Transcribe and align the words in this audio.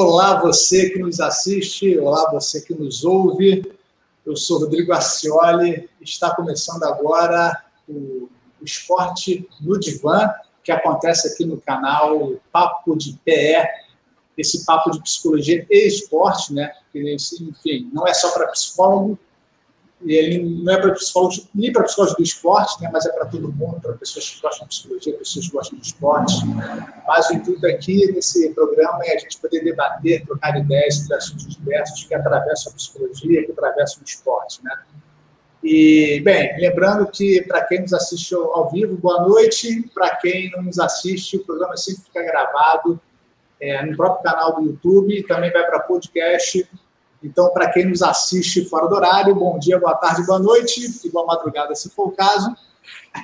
Olá, 0.00 0.40
você 0.40 0.90
que 0.90 1.00
nos 1.00 1.18
assiste, 1.18 1.98
olá, 1.98 2.30
você 2.30 2.60
que 2.60 2.72
nos 2.72 3.04
ouve. 3.04 3.68
Eu 4.24 4.36
sou 4.36 4.60
Rodrigo 4.60 4.92
Arcioli. 4.92 5.90
Está 6.00 6.32
começando 6.36 6.84
agora 6.84 7.64
o, 7.88 8.28
Esporte 8.62 9.48
no 9.60 9.76
Divã, 9.76 10.30
que 10.62 10.70
acontece 10.70 11.26
aqui 11.26 11.44
no 11.44 11.60
canal 11.60 12.34
Papo 12.52 12.96
de 12.96 13.18
PE, 13.24 13.68
esse 14.36 14.64
papo 14.64 14.92
de 14.92 15.02
psicologia 15.02 15.66
e 15.68 15.88
esporte, 15.88 16.54
né? 16.54 16.72
Enfim, 16.94 17.90
não 17.92 18.06
é 18.06 18.14
só 18.14 18.30
para 18.30 18.46
psicólogo, 18.52 19.18
e 20.00 20.14
ele 20.14 20.62
não 20.62 20.72
é 20.72 20.80
para 20.80 20.92
psicólogos, 20.92 21.48
nem 21.54 21.72
para 21.72 21.82
psicólogos 21.82 22.16
do 22.16 22.22
esporte, 22.22 22.80
né, 22.80 22.88
mas 22.92 23.04
é 23.04 23.12
para 23.12 23.26
todo 23.26 23.52
mundo, 23.52 23.80
para 23.80 23.94
pessoas 23.94 24.30
que 24.30 24.40
gostam 24.40 24.66
de 24.66 24.76
psicologia, 24.76 25.12
pessoas 25.14 25.46
que 25.46 25.52
gostam 25.52 25.78
de 25.78 25.86
esporte. 25.86 26.34
Mas 27.06 27.28
o 27.30 27.34
intuito 27.34 27.66
aqui 27.66 28.10
nesse 28.12 28.50
programa 28.50 29.00
é 29.04 29.16
a 29.16 29.18
gente 29.18 29.38
poder 29.38 29.64
debater, 29.64 30.24
trocar 30.24 30.56
ideias 30.56 30.96
sobre 30.98 31.14
assuntos 31.16 31.56
diversos 31.56 32.04
que 32.04 32.14
atravessam 32.14 32.72
a 32.72 32.76
psicologia, 32.76 33.44
que 33.44 33.52
atravessam 33.52 34.00
o 34.00 34.04
esporte. 34.04 34.62
Né? 34.62 34.72
E, 35.64 36.20
bem, 36.24 36.56
lembrando 36.60 37.06
que 37.10 37.42
para 37.42 37.64
quem 37.64 37.80
nos 37.80 37.92
assiste 37.92 38.34
ao 38.34 38.70
vivo, 38.70 38.96
boa 38.96 39.26
noite. 39.26 39.82
Para 39.92 40.14
quem 40.16 40.50
não 40.52 40.62
nos 40.62 40.78
assiste, 40.78 41.36
o 41.36 41.44
programa 41.44 41.76
sempre 41.76 42.04
fica 42.04 42.22
gravado 42.22 43.00
é, 43.60 43.84
no 43.84 43.96
próprio 43.96 44.22
canal 44.22 44.54
do 44.54 44.66
YouTube, 44.66 45.24
também 45.24 45.50
vai 45.50 45.66
para 45.66 45.80
podcast 45.80 46.68
então, 47.22 47.50
para 47.52 47.70
quem 47.70 47.86
nos 47.86 48.02
assiste 48.02 48.64
fora 48.64 48.86
do 48.86 48.94
horário, 48.94 49.34
bom 49.34 49.58
dia, 49.58 49.78
boa 49.78 49.94
tarde, 49.94 50.24
boa 50.24 50.38
noite 50.38 50.80
e 51.04 51.10
boa 51.10 51.26
madrugada, 51.26 51.74
se 51.74 51.90
for 51.90 52.08
o 52.08 52.12
caso. 52.12 52.54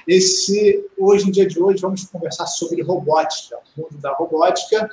Esse, 0.07 0.85
hoje, 0.99 1.27
no 1.27 1.33
dia 1.33 1.47
de 1.47 1.63
hoje, 1.63 1.81
vamos 1.81 2.05
conversar 2.05 2.47
sobre 2.47 2.83
robótica, 2.83 3.57
o 3.77 3.83
mundo 3.83 3.99
da 3.99 4.13
robótica 4.13 4.89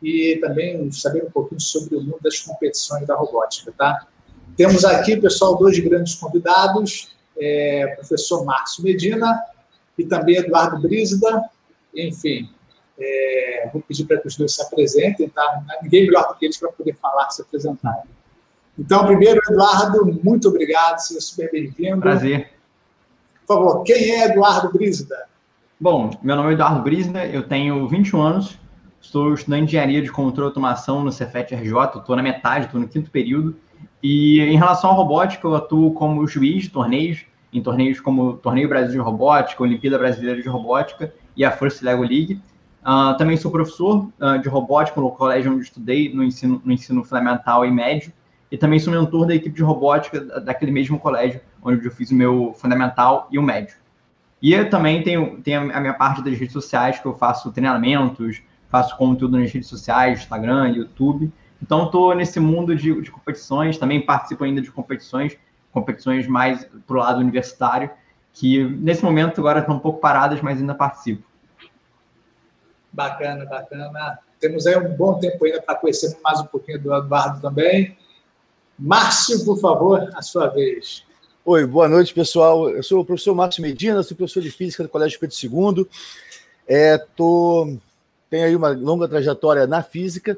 e 0.00 0.38
também 0.40 0.90
saber 0.92 1.24
um 1.24 1.30
pouquinho 1.30 1.60
sobre 1.60 1.96
o 1.96 2.00
mundo 2.00 2.18
das 2.22 2.38
competições 2.40 3.06
da 3.06 3.16
robótica, 3.16 3.72
tá? 3.76 4.06
Temos 4.56 4.84
aqui, 4.84 5.16
pessoal, 5.16 5.56
dois 5.56 5.78
grandes 5.80 6.14
convidados, 6.14 7.08
é, 7.36 7.88
professor 7.96 8.44
Márcio 8.44 8.84
Medina 8.84 9.42
e 9.98 10.04
também 10.04 10.36
Eduardo 10.36 10.80
Brísida. 10.80 11.50
Enfim, 11.92 12.48
é, 12.96 13.68
vou 13.72 13.82
pedir 13.82 14.04
para 14.04 14.18
que 14.18 14.28
os 14.28 14.36
dois 14.36 14.54
se 14.54 14.62
apresentem, 14.62 15.28
tá? 15.28 15.64
Ninguém 15.82 16.06
melhor 16.06 16.28
do 16.28 16.38
que 16.38 16.44
eles 16.44 16.56
para 16.56 16.70
poder 16.70 16.94
falar, 16.94 17.30
se 17.30 17.42
apresentarem. 17.42 18.13
Então, 18.78 19.06
primeiro, 19.06 19.40
Eduardo, 19.48 20.20
muito 20.22 20.48
obrigado, 20.48 20.98
seja 20.98 21.20
super 21.20 21.50
bem-vindo. 21.50 22.00
Prazer. 22.00 22.50
Por 23.46 23.56
favor, 23.56 23.82
quem 23.84 24.10
é 24.10 24.24
Eduardo 24.26 24.72
Brísida? 24.72 25.26
Bom, 25.78 26.10
meu 26.22 26.34
nome 26.34 26.50
é 26.50 26.52
Eduardo 26.54 26.82
Brísida, 26.82 27.24
eu 27.24 27.46
tenho 27.46 27.86
21 27.86 28.20
anos, 28.20 28.58
estou 29.00 29.32
estudando 29.32 29.62
engenharia 29.62 30.02
de 30.02 30.10
controle 30.10 30.48
e 30.48 30.50
automação 30.50 31.04
no 31.04 31.12
Cefet 31.12 31.54
RJ, 31.54 31.98
estou 31.98 32.16
na 32.16 32.22
metade, 32.22 32.66
estou 32.66 32.80
no 32.80 32.88
quinto 32.88 33.10
período. 33.12 33.56
E 34.02 34.40
em 34.40 34.56
relação 34.56 34.90
à 34.90 34.92
robótica, 34.92 35.46
eu 35.46 35.54
atuo 35.54 35.92
como 35.94 36.26
juiz 36.26 36.64
de 36.64 36.70
torneios, 36.70 37.24
em 37.52 37.62
torneios 37.62 38.00
como 38.00 38.34
Torneio 38.38 38.68
Brasil 38.68 38.92
de 38.92 38.98
Robótica, 38.98 39.62
Olimpíada 39.62 39.98
Brasileira 39.98 40.42
de 40.42 40.48
Robótica 40.48 41.14
e 41.36 41.44
a 41.44 41.52
First 41.52 41.80
Lego 41.82 42.02
League. 42.02 42.40
Uh, 42.82 43.16
também 43.16 43.36
sou 43.36 43.50
professor 43.52 44.08
uh, 44.20 44.38
de 44.42 44.48
robótica 44.48 45.00
no 45.00 45.10
colégio 45.12 45.52
onde 45.52 45.62
estudei, 45.62 46.12
no 46.12 46.24
ensino, 46.24 46.60
no 46.64 46.72
ensino 46.72 47.04
fundamental 47.04 47.64
e 47.64 47.70
médio 47.70 48.12
e 48.50 48.58
também 48.58 48.78
sou 48.78 48.92
mentor 48.92 49.26
da 49.26 49.34
equipe 49.34 49.56
de 49.56 49.62
robótica 49.62 50.20
daquele 50.40 50.70
mesmo 50.70 50.98
colégio 50.98 51.40
onde 51.62 51.84
eu 51.84 51.90
fiz 51.90 52.10
o 52.10 52.14
meu 52.14 52.54
fundamental 52.56 53.26
e 53.30 53.38
o 53.38 53.42
médio. 53.42 53.76
E 54.40 54.52
eu 54.52 54.68
também 54.68 55.02
tenho, 55.02 55.40
tenho 55.40 55.74
a 55.74 55.80
minha 55.80 55.94
parte 55.94 56.22
das 56.22 56.38
redes 56.38 56.52
sociais, 56.52 56.98
que 56.98 57.06
eu 57.06 57.14
faço 57.14 57.50
treinamentos, 57.50 58.42
faço 58.68 58.96
conteúdo 58.96 59.38
nas 59.38 59.50
redes 59.50 59.68
sociais, 59.68 60.20
Instagram, 60.20 60.68
YouTube. 60.68 61.32
Então, 61.62 61.86
estou 61.86 62.14
nesse 62.14 62.38
mundo 62.38 62.76
de, 62.76 63.00
de, 63.00 63.10
competições, 63.10 63.78
também 63.78 64.04
participo 64.04 64.44
ainda 64.44 64.60
de 64.60 64.70
competições, 64.70 65.38
competições 65.72 66.26
mais 66.26 66.68
para 66.86 66.94
o 66.94 66.98
lado 66.98 67.20
universitário, 67.20 67.88
que 68.34 68.62
nesse 68.62 69.02
momento 69.02 69.40
agora 69.40 69.60
estão 69.60 69.76
um 69.76 69.78
pouco 69.78 69.98
paradas, 69.98 70.42
mas 70.42 70.60
ainda 70.60 70.74
participo. 70.74 71.24
Bacana, 72.92 73.46
bacana. 73.46 74.18
Temos 74.38 74.66
aí 74.66 74.76
um 74.76 74.94
bom 74.94 75.18
tempo 75.18 75.42
ainda 75.44 75.62
para 75.62 75.76
conhecer 75.76 76.18
mais 76.22 76.40
um 76.40 76.46
pouquinho 76.46 76.78
do 76.78 76.94
Eduardo 76.94 77.40
também. 77.40 77.96
Márcio, 78.78 79.44
por 79.44 79.58
favor, 79.58 80.10
a 80.14 80.22
sua 80.22 80.48
vez. 80.48 81.04
Oi, 81.44 81.64
boa 81.64 81.88
noite, 81.88 82.12
pessoal. 82.12 82.68
Eu 82.70 82.82
sou 82.82 83.00
o 83.00 83.04
professor 83.04 83.34
Márcio 83.34 83.62
Medina, 83.62 84.02
sou 84.02 84.16
professor 84.16 84.42
de 84.42 84.50
Física 84.50 84.82
do 84.82 84.88
Colégio 84.88 85.20
Pedro 85.20 85.36
II. 85.76 85.86
É, 86.66 86.98
tô, 86.98 87.76
tenho 88.28 88.46
aí 88.46 88.56
uma 88.56 88.70
longa 88.70 89.06
trajetória 89.06 89.66
na 89.66 89.82
física. 89.82 90.36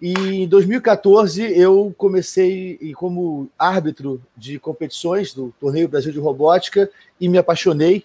E 0.00 0.12
em 0.12 0.48
2014 0.48 1.42
eu 1.58 1.92
comecei 1.96 2.78
como 2.94 3.48
árbitro 3.58 4.22
de 4.36 4.58
competições 4.60 5.34
do 5.34 5.52
Torneio 5.58 5.88
Brasil 5.88 6.12
de 6.12 6.20
Robótica 6.20 6.88
e 7.20 7.28
me 7.28 7.38
apaixonei. 7.38 8.04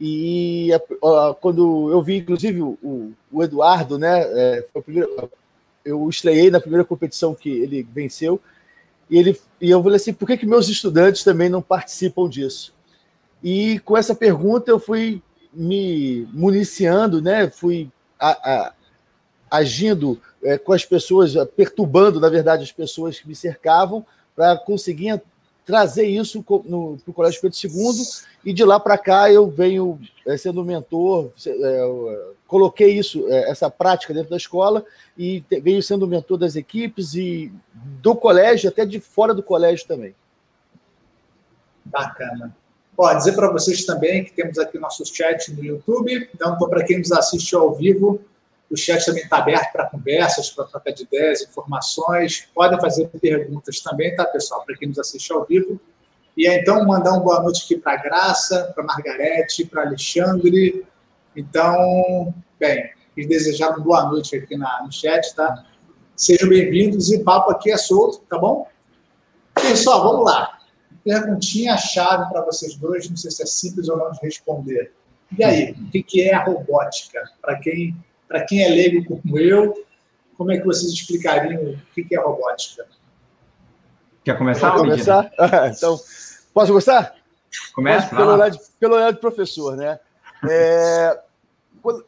E 0.00 0.70
quando 1.40 1.90
eu 1.90 2.00
vi, 2.02 2.18
inclusive, 2.18 2.62
o, 2.62 3.12
o 3.30 3.42
Eduardo, 3.42 3.98
né? 3.98 4.22
É, 4.22 4.66
foi 4.72 4.82
primeiro, 4.82 5.30
eu 5.84 6.08
estreiei 6.08 6.50
na 6.50 6.60
primeira 6.60 6.84
competição 6.84 7.34
que 7.34 7.50
ele 7.50 7.86
venceu 7.92 8.40
e, 9.10 9.18
ele, 9.18 9.40
e 9.60 9.70
eu 9.70 9.82
falei 9.82 9.96
assim: 9.96 10.12
por 10.12 10.26
que, 10.26 10.36
que 10.36 10.46
meus 10.46 10.68
estudantes 10.68 11.24
também 11.24 11.48
não 11.48 11.62
participam 11.62 12.28
disso? 12.28 12.74
E 13.42 13.78
com 13.80 13.96
essa 13.96 14.14
pergunta 14.14 14.70
eu 14.70 14.78
fui 14.78 15.22
me 15.52 16.26
municiando, 16.32 17.20
né? 17.20 17.48
fui 17.50 17.90
a, 18.18 18.30
a, 18.30 18.72
agindo 19.50 20.20
é, 20.42 20.58
com 20.58 20.72
as 20.72 20.84
pessoas, 20.84 21.34
perturbando, 21.56 22.18
na 22.18 22.28
verdade, 22.28 22.64
as 22.64 22.72
pessoas 22.72 23.20
que 23.20 23.28
me 23.28 23.34
cercavam, 23.34 24.04
para 24.34 24.56
conseguir 24.56 25.22
trazer 25.64 26.06
isso 26.06 26.42
para 26.42 26.56
o 26.56 26.98
Colégio 27.14 27.40
Pedro 27.40 27.56
II, 27.56 28.04
e 28.44 28.52
de 28.52 28.64
lá 28.64 28.78
para 28.78 28.98
cá 28.98 29.30
eu 29.30 29.48
venho 29.48 29.98
é, 30.26 30.36
sendo 30.36 30.64
mentor, 30.64 31.30
é, 31.46 32.20
coloquei 32.54 32.96
isso, 32.96 33.26
é, 33.28 33.50
essa 33.50 33.68
prática 33.68 34.14
dentro 34.14 34.30
da 34.30 34.36
escola, 34.36 34.84
e 35.18 35.42
venho 35.60 35.82
sendo 35.82 36.06
mentor 36.06 36.38
das 36.38 36.54
equipes 36.54 37.12
e 37.14 37.52
do 38.00 38.14
colégio, 38.14 38.68
até 38.68 38.86
de 38.86 39.00
fora 39.00 39.34
do 39.34 39.42
colégio 39.42 39.84
também. 39.88 40.14
Bacana. 41.84 42.56
Pode 42.96 43.18
dizer 43.18 43.32
para 43.32 43.50
vocês 43.50 43.84
também 43.84 44.22
que 44.24 44.32
temos 44.32 44.56
aqui 44.56 44.78
nosso 44.78 45.04
chat 45.04 45.52
no 45.52 45.64
YouTube, 45.64 46.30
então, 46.32 46.56
para 46.56 46.84
quem 46.84 46.98
nos 46.98 47.10
assiste 47.10 47.56
ao 47.56 47.74
vivo, 47.74 48.20
o 48.70 48.76
chat 48.76 49.04
também 49.04 49.24
está 49.24 49.38
aberto 49.38 49.72
para 49.72 49.86
conversas, 49.86 50.48
para 50.50 50.64
troca 50.66 50.92
de 50.92 51.02
ideias, 51.02 51.42
informações. 51.42 52.48
Podem 52.54 52.80
fazer 52.80 53.08
perguntas 53.20 53.80
também, 53.80 54.14
tá, 54.14 54.24
pessoal? 54.26 54.64
Para 54.64 54.76
quem 54.76 54.86
nos 54.86 54.98
assiste 55.00 55.32
ao 55.32 55.44
vivo. 55.44 55.80
E 56.36 56.46
então, 56.46 56.86
mandar 56.86 57.14
uma 57.14 57.20
boa 57.20 57.42
noite 57.42 57.64
aqui 57.64 57.76
para 57.76 57.96
Graça, 57.96 58.72
para 58.72 58.84
Margarete, 58.84 59.64
para 59.64 59.82
Alexandre. 59.82 60.86
Então, 61.36 62.34
bem, 62.58 62.90
quis 63.14 63.28
desejar 63.28 63.70
uma 63.70 63.80
boa 63.80 64.04
noite 64.04 64.36
aqui 64.36 64.56
na, 64.56 64.82
no 64.84 64.92
chat, 64.92 65.34
tá? 65.34 65.64
Sejam 66.16 66.48
bem-vindos 66.48 67.10
e 67.10 67.24
papo 67.24 67.50
aqui 67.50 67.72
é 67.72 67.76
solto, 67.76 68.24
tá 68.28 68.38
bom? 68.38 68.68
Pessoal, 69.54 70.02
vamos 70.04 70.24
lá. 70.24 70.58
Perguntinha-chave 71.02 72.30
para 72.30 72.42
vocês 72.42 72.76
dois, 72.76 73.08
não 73.08 73.16
sei 73.16 73.30
se 73.30 73.42
é 73.42 73.46
simples 73.46 73.88
ou 73.88 73.96
não 73.98 74.12
de 74.12 74.20
responder. 74.22 74.92
E 75.36 75.42
aí, 75.42 75.72
o 75.72 75.90
que 75.90 76.22
é 76.22 76.34
a 76.34 76.44
robótica? 76.44 77.22
Para 77.40 77.58
quem 77.58 77.96
para 78.28 78.44
quem 78.44 78.62
é 78.62 78.68
leigo 78.68 79.04
como 79.04 79.38
eu, 79.38 79.74
como 80.36 80.50
é 80.50 80.58
que 80.58 80.64
vocês 80.64 80.90
explicariam 80.92 81.62
o 81.72 81.78
que 81.92 82.14
é 82.14 82.20
robótica? 82.20 82.86
Quer 84.24 84.36
começar? 84.38 84.72
Quer 84.72 84.78
começar? 84.78 85.30
então, 85.76 86.00
posso 86.52 86.72
começar? 86.72 87.14
Começa. 87.74 88.14
Pelo 88.14 88.32
olhar, 88.32 88.50
pelo 88.80 88.94
olhar 88.94 89.12
de 89.12 89.20
professor, 89.20 89.76
né? 89.76 90.00
É, 90.50 91.20
quando, 91.82 92.04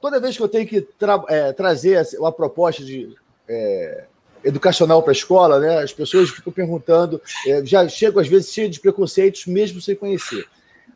toda 0.00 0.20
vez 0.20 0.36
que 0.36 0.42
eu 0.42 0.48
tenho 0.48 0.66
que 0.66 0.80
tra 0.80 1.22
é, 1.28 1.52
trazer 1.52 2.06
uma 2.18 2.32
proposta 2.32 2.84
de 2.84 3.14
é, 3.48 4.04
educacional 4.44 5.02
para 5.02 5.12
a 5.12 5.14
escola, 5.14 5.58
né, 5.58 5.78
as 5.78 5.92
pessoas 5.92 6.30
ficam 6.30 6.52
perguntando, 6.52 7.20
é, 7.46 7.64
já 7.64 7.88
chego 7.88 8.20
às 8.20 8.28
vezes 8.28 8.52
cheio 8.52 8.68
de 8.68 8.80
preconceitos, 8.80 9.46
mesmo 9.46 9.80
sem 9.80 9.96
conhecer. 9.96 10.46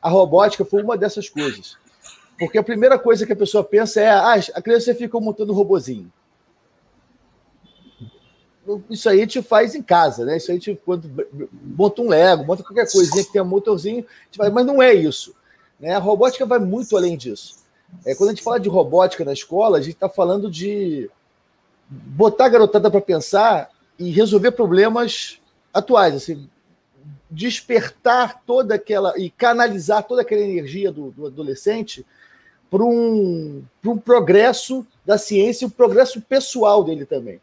A 0.00 0.08
robótica 0.08 0.64
foi 0.64 0.82
uma 0.82 0.96
dessas 0.96 1.28
coisas. 1.28 1.76
Porque 2.38 2.56
a 2.56 2.62
primeira 2.62 2.98
coisa 2.98 3.26
que 3.26 3.32
a 3.32 3.36
pessoa 3.36 3.64
pensa 3.64 4.00
é: 4.00 4.08
ah, 4.08 4.40
a 4.54 4.62
criança 4.62 4.94
fica 4.94 5.18
montando 5.18 5.52
um 5.52 5.56
robozinho. 5.56 6.12
Isso 8.90 9.08
aí 9.08 9.18
a 9.18 9.20
gente 9.22 9.42
faz 9.42 9.74
em 9.74 9.82
casa, 9.82 10.24
né? 10.24 10.36
Isso 10.36 10.50
aí 10.50 10.58
a 10.58 10.60
gente 10.60 10.80
monta 11.62 12.02
um 12.02 12.08
Lego, 12.08 12.44
monta 12.44 12.62
qualquer 12.62 12.90
coisinha 12.90 13.24
que 13.24 13.32
tenha 13.32 13.42
um 13.42 13.48
motorzinho, 13.48 14.04
mas 14.52 14.66
não 14.66 14.80
é 14.82 14.92
isso. 14.92 15.34
Né? 15.78 15.94
A 15.94 15.98
robótica 15.98 16.44
vai 16.46 16.58
muito 16.58 16.96
além 16.96 17.16
disso. 17.16 17.56
É, 18.04 18.14
quando 18.14 18.30
a 18.30 18.32
gente 18.32 18.42
fala 18.42 18.60
de 18.60 18.68
robótica 18.68 19.24
na 19.24 19.32
escola, 19.32 19.78
a 19.78 19.80
gente 19.80 19.94
está 19.94 20.08
falando 20.08 20.50
de 20.50 21.10
botar 21.88 22.46
a 22.46 22.48
garotada 22.50 22.90
para 22.90 23.00
pensar 23.00 23.70
e 23.98 24.10
resolver 24.10 24.52
problemas 24.52 25.40
atuais, 25.72 26.14
assim, 26.14 26.48
despertar 27.30 28.42
toda 28.46 28.74
aquela 28.74 29.18
e 29.18 29.30
canalizar 29.30 30.02
toda 30.02 30.22
aquela 30.22 30.42
energia 30.42 30.92
do, 30.92 31.10
do 31.10 31.26
adolescente 31.26 32.04
para 32.70 32.84
um, 32.84 33.62
um 33.84 33.98
progresso 33.98 34.86
da 35.04 35.16
ciência 35.16 35.64
e 35.64 35.68
o 35.68 35.70
progresso 35.70 36.20
pessoal 36.20 36.84
dele 36.84 37.06
também. 37.06 37.40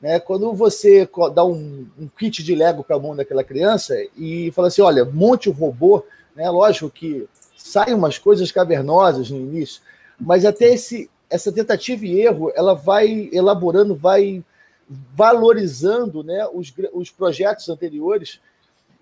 Né? 0.00 0.20
Quando 0.20 0.52
você 0.54 1.08
dá 1.34 1.44
um, 1.44 1.86
um 1.98 2.08
kit 2.08 2.42
de 2.42 2.54
Lego 2.54 2.84
para 2.84 2.96
a 2.96 3.00
mão 3.00 3.16
daquela 3.16 3.42
criança 3.42 3.96
e 4.16 4.52
fala 4.52 4.68
assim: 4.68 4.82
olha, 4.82 5.04
monte 5.04 5.48
o 5.48 5.52
robô, 5.52 6.04
né? 6.34 6.48
lógico 6.48 6.88
que 6.88 7.28
saem 7.68 7.94
umas 7.94 8.18
coisas 8.18 8.50
cavernosas 8.50 9.30
no 9.30 9.38
início, 9.38 9.82
mas 10.18 10.44
até 10.44 10.72
esse, 10.72 11.10
essa 11.30 11.52
tentativa 11.52 12.04
e 12.04 12.20
erro 12.20 12.52
ela 12.54 12.74
vai 12.74 13.28
elaborando, 13.32 13.94
vai 13.94 14.42
valorizando 15.14 16.22
né, 16.22 16.48
os, 16.52 16.72
os 16.92 17.10
projetos 17.10 17.68
anteriores 17.68 18.40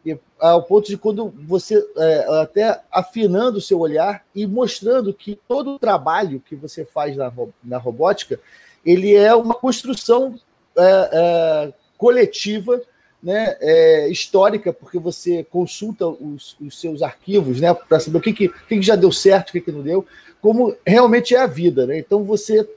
e, 0.04 0.18
ao 0.38 0.62
ponto 0.62 0.88
de 0.88 0.96
quando 0.96 1.32
você 1.46 1.84
é, 1.96 2.40
até 2.40 2.80
afinando 2.90 3.58
o 3.58 3.60
seu 3.60 3.78
olhar 3.78 4.24
e 4.34 4.46
mostrando 4.46 5.14
que 5.14 5.38
todo 5.48 5.74
o 5.74 5.78
trabalho 5.78 6.40
que 6.40 6.54
você 6.54 6.84
faz 6.84 7.16
na, 7.16 7.32
na 7.62 7.78
robótica 7.78 8.38
ele 8.84 9.14
é 9.14 9.34
uma 9.34 9.54
construção 9.54 10.38
é, 10.76 11.10
é, 11.12 11.72
coletiva 11.96 12.80
né, 13.22 13.56
é, 13.60 14.08
histórica, 14.08 14.72
porque 14.72 14.98
você 14.98 15.44
consulta 15.44 16.06
os, 16.06 16.56
os 16.60 16.80
seus 16.80 17.02
arquivos 17.02 17.60
né, 17.60 17.72
para 17.74 18.00
saber 18.00 18.18
o 18.18 18.20
que, 18.20 18.32
que, 18.32 18.48
que, 18.48 18.82
já 18.82 18.94
deu 18.94 19.10
certo, 19.10 19.48
o 19.48 19.52
que, 19.52 19.60
que 19.60 19.72
não 19.72 19.82
deu, 19.82 20.06
como 20.40 20.76
realmente 20.86 21.34
é 21.34 21.40
a 21.40 21.46
vida. 21.46 21.86
Né? 21.86 21.98
Então 21.98 22.24
você 22.24 22.68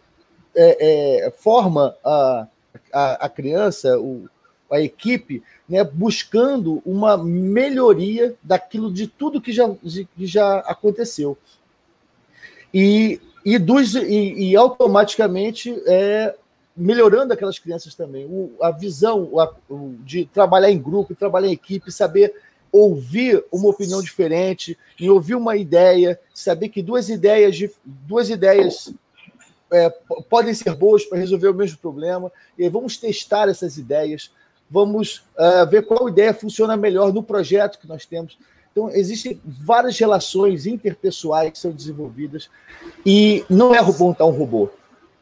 é, 0.55 1.25
é, 1.25 1.31
forma 1.31 1.95
a, 2.03 2.47
a, 2.91 3.25
a 3.25 3.29
criança, 3.29 3.99
o, 3.99 4.27
a 4.71 4.79
equipe, 4.79 5.43
né, 5.67 5.83
buscando 5.83 6.81
uma 6.85 7.17
melhoria 7.17 8.35
daquilo 8.41 8.91
de 8.91 9.07
tudo 9.07 9.41
que 9.41 9.51
já, 9.51 9.69
que 9.69 10.25
já 10.25 10.59
aconteceu. 10.59 11.37
E, 12.73 13.19
e, 13.43 13.57
dos, 13.57 13.95
e, 13.95 14.33
e 14.33 14.55
automaticamente 14.55 15.81
é, 15.87 16.35
melhorando 16.79 17.33
aquelas 17.33 17.59
crianças 17.59 17.93
também. 17.93 18.25
O, 18.25 18.55
a 18.61 18.71
visão 18.71 19.29
o, 19.31 19.43
o, 19.69 19.95
de 19.99 20.25
trabalhar 20.25 20.71
em 20.71 20.79
grupo, 20.79 21.13
trabalhar 21.13 21.49
em 21.49 21.53
equipe, 21.53 21.91
saber 21.91 22.33
ouvir 22.71 23.43
uma 23.51 23.69
opinião 23.69 24.01
diferente, 24.01 24.77
em 24.99 25.09
ouvir 25.09 25.35
uma 25.35 25.57
ideia, 25.57 26.19
saber 26.33 26.69
que 26.69 26.81
duas 26.81 27.09
ideias, 27.09 27.57
duas 27.83 28.29
ideias 28.29 28.93
é, 29.71 29.89
podem 30.29 30.53
ser 30.53 30.73
boas 30.75 31.03
para 31.03 31.17
resolver 31.17 31.49
o 31.49 31.53
mesmo 31.53 31.77
problema, 31.79 32.31
e 32.57 32.69
vamos 32.69 32.97
testar 32.97 33.49
essas 33.49 33.77
ideias, 33.77 34.31
vamos 34.69 35.23
uh, 35.35 35.67
ver 35.67 35.85
qual 35.85 36.07
ideia 36.07 36.33
funciona 36.33 36.77
melhor 36.77 37.11
no 37.11 37.23
projeto 37.23 37.79
que 37.79 37.87
nós 37.87 38.05
temos. 38.05 38.37
Então, 38.71 38.89
existem 38.91 39.41
várias 39.43 39.97
relações 39.97 40.67
interpessoais 40.67 41.51
que 41.51 41.57
são 41.57 41.71
desenvolvidas, 41.71 42.49
e 43.03 43.43
não 43.49 43.73
é 43.73 43.81
montar 43.81 44.25
um 44.25 44.31
robô 44.31 44.69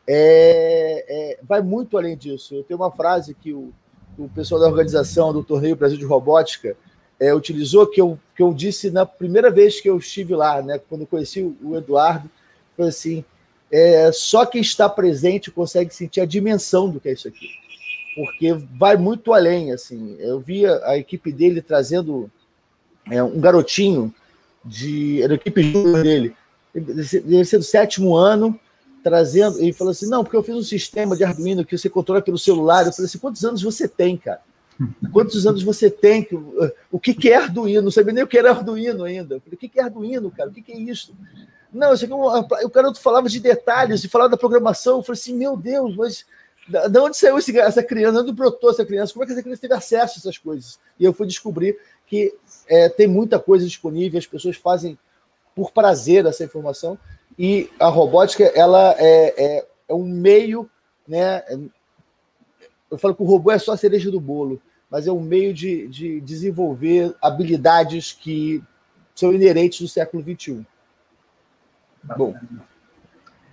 é, 0.08 1.06
é, 1.08 1.40
vai 1.44 1.62
muito 1.62 1.98
além 1.98 2.16
disso. 2.16 2.56
Eu 2.56 2.64
tenho 2.64 2.80
uma 2.80 2.92
frase 2.92 3.34
que 3.34 3.52
o, 3.52 3.74
o 4.18 4.30
pessoal 4.30 4.62
da 4.62 4.68
organização 4.68 5.34
do 5.34 5.44
Torneio 5.44 5.76
Brasil 5.76 5.98
de 5.98 6.06
Robótica 6.06 6.78
é, 7.20 7.34
utilizou, 7.34 7.86
que 7.88 8.00
eu, 8.00 8.18
que 8.36 8.42
eu 8.42 8.54
disse 8.54 8.90
na 8.90 9.06
primeira 9.06 9.52
vez 9.52 9.82
que 9.82 9.90
eu 9.90 9.98
estive 9.98 10.34
lá, 10.36 10.62
né, 10.62 10.80
quando 10.90 11.06
conheci 11.06 11.42
o 11.62 11.76
Eduardo, 11.76 12.30
foi 12.76 12.88
assim: 12.88 13.26
é, 13.72 14.12
só 14.14 14.46
quem 14.46 14.62
está 14.62 14.88
presente 14.88 15.52
consegue 15.52 15.94
sentir 15.94 16.22
a 16.22 16.26
dimensão 16.26 16.90
do 16.90 17.00
que 17.00 17.10
é 17.10 17.14
isso 17.14 17.28
aqui. 17.28 17.50
Porque 18.16 18.54
vai 18.54 18.98
muito 18.98 19.34
além. 19.34 19.72
assim. 19.72 20.16
Eu 20.20 20.40
via 20.40 20.82
a 20.86 20.98
equipe 20.98 21.32
dele 21.32 21.62
trazendo 21.62 22.32
é, 23.12 23.22
um 23.22 23.40
garotinho, 23.40 24.14
de, 24.64 25.22
era 25.22 25.34
a 25.34 25.36
equipe 25.36 25.64
dele, 26.04 26.36
deve 26.74 27.46
ser 27.46 27.58
do 27.58 27.64
sétimo 27.64 28.16
ano, 28.16 28.60
trazendo, 29.04 29.62
e 29.62 29.72
falou 29.74 29.92
assim: 29.92 30.10
não, 30.10 30.24
porque 30.24 30.38
eu 30.38 30.44
fiz 30.44 30.56
um 30.56 30.64
sistema 30.64 31.16
de 31.16 31.24
Arduino 31.24 31.66
que 31.66 31.78
você 31.78 31.90
controla 31.90 32.22
pelo 32.22 32.38
celular. 32.38 32.86
Eu 32.86 32.94
falei 32.94 33.08
assim: 33.08 33.20
quantos 33.20 33.44
anos 33.44 33.62
você 33.62 33.88
tem, 33.88 34.18
cara? 34.18 34.42
Quantos 35.12 35.48
anos 35.48 35.64
você 35.64 35.90
tem? 35.90 36.28
O 36.92 37.00
que, 37.00 37.12
que 37.12 37.32
é 37.32 37.38
Arduino? 37.38 37.82
Não 37.82 37.92
sabia 37.92 38.14
nem 38.14 38.24
o 38.24 38.28
que 38.28 38.38
era 38.38 38.52
Arduino 38.52 39.04
ainda. 39.04 39.36
Eu 39.36 39.42
falei, 39.42 39.56
o 39.56 39.58
que, 39.58 39.68
que 39.68 39.80
é 39.80 39.84
Arduino, 39.84 40.30
cara? 40.30 40.52
O 40.52 40.54
que, 40.54 40.62
que 40.62 40.72
é 40.72 40.78
isso? 40.78 41.16
Não, 41.74 41.94
isso 41.94 42.06
aqui, 42.06 42.14
é 42.14 42.66
o 42.66 42.70
cara 42.70 42.94
falava 42.94 43.28
de 43.28 43.40
detalhes, 43.40 44.04
e 44.04 44.08
falava 44.08 44.30
da 44.30 44.38
programação. 44.38 44.98
Eu 44.98 45.04
falei 45.04 45.20
assim: 45.20 45.36
meu 45.36 45.58
Deus, 45.58 45.96
mas 45.96 46.26
de 46.68 47.00
onde 47.00 47.18
saiu 47.18 47.38
essa 47.38 47.82
criança? 47.82 48.14
De 48.14 48.24
onde 48.24 48.32
brotou 48.34 48.70
essa 48.70 48.86
criança? 48.86 49.14
Como 49.14 49.24
é 49.24 49.26
que 49.26 49.34
essa 49.34 49.42
criança 49.42 49.62
teve 49.62 49.74
acesso 49.74 50.16
a 50.16 50.20
essas 50.20 50.38
coisas? 50.38 50.80
E 51.00 51.06
eu 51.06 51.14
fui 51.14 51.26
descobrir 51.26 51.78
que 52.06 52.34
é, 52.68 52.90
tem 52.90 53.08
muita 53.08 53.40
coisa 53.40 53.66
disponível, 53.66 54.20
as 54.20 54.28
pessoas 54.28 54.58
fazem 54.58 54.98
por 55.56 55.72
prazer 55.72 56.26
essa 56.26 56.44
informação, 56.44 56.98
e 57.38 57.70
a 57.80 57.88
robótica 57.88 58.44
ela 58.44 58.96
é, 58.98 59.34
é, 59.38 59.68
é 59.90 59.94
um 59.94 60.06
meio, 60.06 60.70
né? 61.08 61.44
Eu 62.90 62.98
falo 62.98 63.14
que 63.14 63.22
o 63.22 63.26
robô 63.26 63.52
é 63.52 63.60
só 63.60 63.74
a 63.74 63.78
cereja 63.78 64.10
do 64.10 64.20
bolo, 64.20 64.62
mas 64.90 65.08
é 65.08 65.12
um 65.12 65.20
meio 65.20 65.54
de, 65.54 65.88
de 65.88 66.22
desenvolver 66.22 67.16
habilidades 67.22 68.12
que 68.12 68.64
são 69.14 69.34
inerentes 69.34 69.82
do 69.82 69.88
século 69.88 70.24
XXI. 70.24 70.66
Bom. 72.18 72.34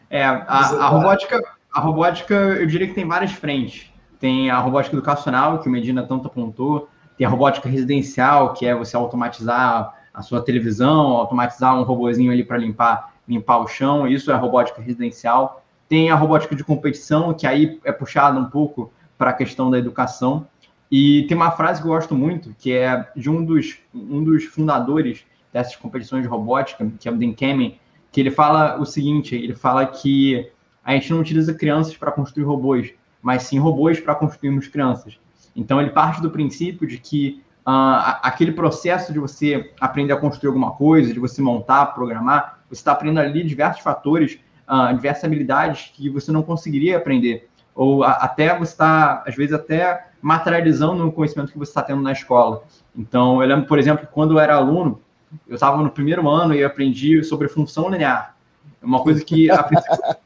É, 0.08 0.24
a, 0.24 0.36
a, 0.36 0.88
robótica, 0.88 1.42
a 1.72 1.80
robótica, 1.80 2.34
eu 2.34 2.66
diria 2.66 2.86
que 2.86 2.94
tem 2.94 3.06
várias 3.06 3.32
frentes. 3.32 3.92
Tem 4.20 4.50
a 4.50 4.58
robótica 4.58 4.94
educacional, 4.94 5.60
que 5.60 5.68
o 5.68 5.72
Medina 5.72 6.06
tanto 6.06 6.28
apontou, 6.28 6.88
tem 7.18 7.26
a 7.26 7.30
robótica 7.30 7.68
residencial, 7.68 8.54
que 8.54 8.64
é 8.64 8.74
você 8.74 8.96
automatizar 8.96 9.94
a 10.12 10.22
sua 10.22 10.40
televisão, 10.40 11.16
automatizar 11.16 11.76
um 11.76 11.82
robozinho 11.82 12.30
ali 12.30 12.44
para 12.44 12.56
limpar 12.56 13.13
limpar 13.28 13.58
o 13.58 13.66
chão, 13.66 14.06
isso 14.06 14.30
é 14.30 14.34
a 14.34 14.38
robótica 14.38 14.80
residencial. 14.80 15.62
Tem 15.88 16.10
a 16.10 16.14
robótica 16.14 16.54
de 16.54 16.64
competição, 16.64 17.32
que 17.34 17.46
aí 17.46 17.80
é 17.84 17.92
puxada 17.92 18.38
um 18.38 18.46
pouco 18.46 18.92
para 19.16 19.30
a 19.30 19.32
questão 19.32 19.70
da 19.70 19.78
educação. 19.78 20.46
E 20.90 21.24
tem 21.28 21.36
uma 21.36 21.50
frase 21.50 21.80
que 21.80 21.88
eu 21.88 21.92
gosto 21.92 22.14
muito, 22.14 22.54
que 22.58 22.72
é 22.72 23.08
de 23.16 23.28
um 23.30 23.44
dos, 23.44 23.78
um 23.94 24.22
dos 24.22 24.44
fundadores 24.44 25.24
dessas 25.52 25.76
competições 25.76 26.22
de 26.22 26.28
robótica, 26.28 26.90
que 26.98 27.08
é 27.08 27.12
o 27.12 27.16
Dan 27.16 27.32
Kamen, 27.32 27.78
que 28.10 28.20
ele 28.20 28.30
fala 28.30 28.78
o 28.80 28.84
seguinte, 28.84 29.34
ele 29.34 29.54
fala 29.54 29.86
que 29.86 30.50
a 30.84 30.92
gente 30.92 31.10
não 31.10 31.20
utiliza 31.20 31.54
crianças 31.54 31.96
para 31.96 32.12
construir 32.12 32.44
robôs, 32.44 32.92
mas 33.22 33.44
sim 33.44 33.58
robôs 33.58 33.98
para 33.98 34.14
construirmos 34.14 34.68
crianças. 34.68 35.18
Então 35.56 35.80
ele 35.80 35.90
parte 35.90 36.20
do 36.20 36.30
princípio 36.30 36.86
de 36.86 36.98
que 36.98 37.42
uh, 37.66 38.20
aquele 38.22 38.52
processo 38.52 39.12
de 39.12 39.18
você 39.18 39.72
aprender 39.80 40.12
a 40.12 40.16
construir 40.16 40.48
alguma 40.48 40.72
coisa, 40.72 41.12
de 41.12 41.18
você 41.18 41.40
montar, 41.40 41.86
programar, 41.86 42.53
você 42.74 42.80
está 42.80 42.92
aprendendo 42.92 43.20
ali 43.20 43.44
diversos 43.44 43.82
fatores, 43.82 44.38
uh, 44.68 44.94
diversas 44.94 45.24
habilidades 45.24 45.90
que 45.94 46.08
você 46.08 46.32
não 46.32 46.42
conseguiria 46.42 46.96
aprender. 46.96 47.48
Ou 47.74 48.04
a, 48.04 48.12
até 48.12 48.56
você 48.56 48.72
está, 48.72 49.22
às 49.26 49.34
vezes, 49.34 49.52
até 49.52 50.06
materializando 50.20 51.06
o 51.06 51.12
conhecimento 51.12 51.52
que 51.52 51.58
você 51.58 51.70
está 51.70 51.82
tendo 51.82 52.02
na 52.02 52.12
escola. 52.12 52.62
Então, 52.96 53.42
eu 53.42 53.48
lembro, 53.48 53.66
por 53.66 53.78
exemplo, 53.78 54.08
quando 54.10 54.34
eu 54.34 54.38
era 54.38 54.54
aluno, 54.54 55.00
eu 55.48 55.54
estava 55.54 55.82
no 55.82 55.90
primeiro 55.90 56.28
ano 56.28 56.54
e 56.54 56.62
aprendi 56.62 57.22
sobre 57.24 57.48
função 57.48 57.90
linear. 57.90 58.36
Uma 58.82 59.02
coisa 59.02 59.24
que 59.24 59.50
a 59.50 59.62
princípio 59.62 60.16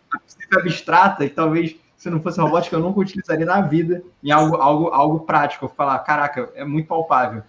é 0.53 0.61
abstrata 0.61 1.25
e 1.25 1.31
talvez 1.31 1.77
se 1.97 2.09
não 2.09 2.21
fosse 2.21 2.41
robótica 2.41 2.77
eu 2.77 2.81
nunca 2.81 3.01
utilizaria 3.01 3.45
na 3.45 3.61
vida 3.61 4.03
em 4.23 4.31
algo, 4.31 4.57
algo, 4.57 4.89
algo 4.89 5.21
prático. 5.21 5.65
Eu 5.65 5.69
falar, 5.69 5.99
caraca, 6.01 6.49
é 6.55 6.65
muito 6.65 6.87
palpável. 6.87 7.43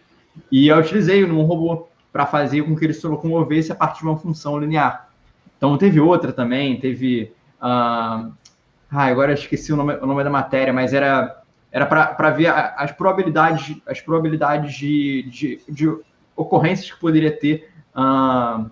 E 0.52 0.68
eu 0.68 0.78
utilizei 0.78 1.26
num 1.26 1.44
robô 1.44 1.88
para 2.12 2.26
fazer 2.26 2.64
com 2.64 2.76
que 2.76 2.86
ele 2.86 2.94
se 2.94 3.06
locomovesse 3.06 3.72
a 3.72 3.76
partir 3.76 4.00
de 4.00 4.06
uma 4.06 4.18
função 4.18 4.58
linear. 4.58 5.10
Então 5.58 5.78
teve 5.78 6.00
outra 6.00 6.32
também, 6.32 6.80
teve. 6.80 7.32
Uh, 7.62 8.32
ah, 8.92 9.06
agora 9.06 9.34
esqueci 9.34 9.72
o 9.72 9.76
nome, 9.76 9.96
o 9.96 10.06
nome 10.06 10.24
da 10.24 10.30
matéria, 10.30 10.74
mas 10.74 10.94
era 10.94 11.40
era 11.72 11.86
para 11.86 12.32
ver 12.32 12.48
as 12.48 12.92
probabilidades, 12.92 13.78
as 13.86 14.02
probabilidades 14.02 14.74
de, 14.74 15.24
de, 15.30 15.62
de 15.70 15.98
ocorrências 16.36 16.92
que 16.92 17.00
poderia 17.00 17.32
ter 17.32 17.70
uh, 17.96 18.70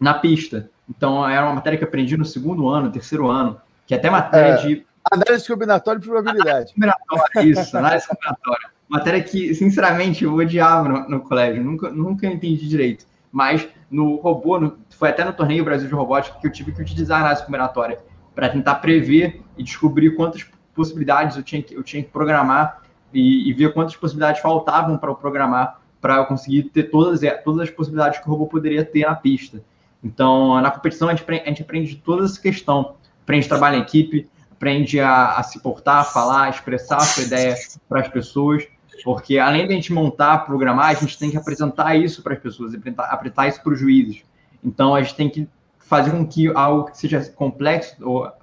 na 0.00 0.14
pista. 0.14 0.68
Então 0.88 1.28
era 1.28 1.46
uma 1.46 1.54
matéria 1.54 1.78
que 1.78 1.84
aprendi 1.84 2.16
no 2.16 2.24
segundo 2.24 2.68
ano, 2.68 2.90
terceiro 2.90 3.28
ano, 3.28 3.60
que 3.86 3.94
é 3.94 3.96
até 3.96 4.10
matéria 4.10 4.54
é, 4.54 4.56
de 4.56 4.86
análise 5.10 5.46
combinatória 5.46 6.00
de 6.00 6.08
probabilidade. 6.08 6.72
Análise 6.82 6.98
combinatória, 7.06 7.50
isso, 7.50 7.76
análise 7.76 8.08
combinatória 8.08 8.70
matéria 8.92 9.22
que, 9.22 9.54
sinceramente, 9.54 10.24
eu 10.24 10.34
odiava 10.34 10.88
no, 10.88 11.08
no 11.08 11.20
colégio, 11.20 11.62
nunca, 11.64 11.90
nunca 11.90 12.26
entendi 12.26 12.68
direito. 12.68 13.06
Mas 13.30 13.66
no 13.90 14.16
robô, 14.16 14.60
no, 14.60 14.76
foi 14.90 15.08
até 15.08 15.24
no 15.24 15.32
torneio 15.32 15.64
Brasil 15.64 15.88
de 15.88 15.94
Robótica 15.94 16.38
que 16.38 16.46
eu 16.46 16.52
tive 16.52 16.72
que 16.72 16.82
utilizar 16.82 17.18
a 17.18 17.20
análise 17.22 17.44
combinatória 17.44 17.98
para 18.34 18.48
tentar 18.48 18.76
prever 18.76 19.42
e 19.56 19.62
descobrir 19.62 20.14
quantas 20.14 20.46
possibilidades 20.74 21.36
eu 21.36 21.42
tinha 21.42 21.62
que, 21.62 21.74
eu 21.74 21.82
tinha 21.82 22.02
que 22.02 22.10
programar 22.10 22.82
e, 23.12 23.48
e 23.48 23.52
ver 23.52 23.72
quantas 23.72 23.96
possibilidades 23.96 24.40
faltavam 24.40 24.98
para 24.98 25.10
eu 25.10 25.14
programar 25.14 25.80
para 26.02 26.16
eu 26.16 26.26
conseguir 26.26 26.64
ter 26.64 26.84
todas, 26.84 27.20
todas 27.44 27.60
as 27.60 27.70
possibilidades 27.70 28.18
que 28.18 28.26
o 28.26 28.30
robô 28.30 28.46
poderia 28.46 28.84
ter 28.84 29.06
na 29.06 29.14
pista. 29.14 29.62
Então, 30.02 30.60
na 30.60 30.68
competição, 30.68 31.08
a 31.08 31.14
gente, 31.14 31.24
a 31.30 31.48
gente 31.48 31.62
aprende 31.62 31.94
toda 31.94 32.24
essa 32.24 32.40
questão. 32.40 32.96
Aprende 33.22 33.48
trabalho 33.48 33.76
em 33.76 33.82
equipe, 33.82 34.28
aprende 34.50 34.98
a, 34.98 35.36
a 35.36 35.42
se 35.44 35.60
portar, 35.60 36.00
a 36.00 36.04
falar, 36.04 36.44
a 36.44 36.50
expressar 36.50 36.96
a 36.96 37.00
sua 37.00 37.22
ideia 37.22 37.54
para 37.88 38.00
as 38.00 38.08
pessoas. 38.08 38.66
Porque 39.04 39.38
além 39.38 39.66
de 39.66 39.72
a 39.72 39.76
gente 39.76 39.92
montar, 39.92 40.38
programar, 40.38 40.90
a 40.90 40.94
gente 40.94 41.18
tem 41.18 41.30
que 41.30 41.36
apresentar 41.36 41.96
isso 41.96 42.22
para 42.22 42.34
as 42.34 42.38
pessoas, 42.38 42.74
apresentar, 42.74 43.48
isso 43.48 43.62
para 43.62 43.72
os 43.72 43.78
juízes. 43.78 44.22
Então 44.62 44.94
a 44.94 45.02
gente 45.02 45.14
tem 45.14 45.28
que 45.28 45.48
fazer 45.78 46.10
com 46.10 46.26
que 46.26 46.48
algo 46.54 46.90
que 46.90 46.96
seja 46.96 47.20
complexo 47.30 47.96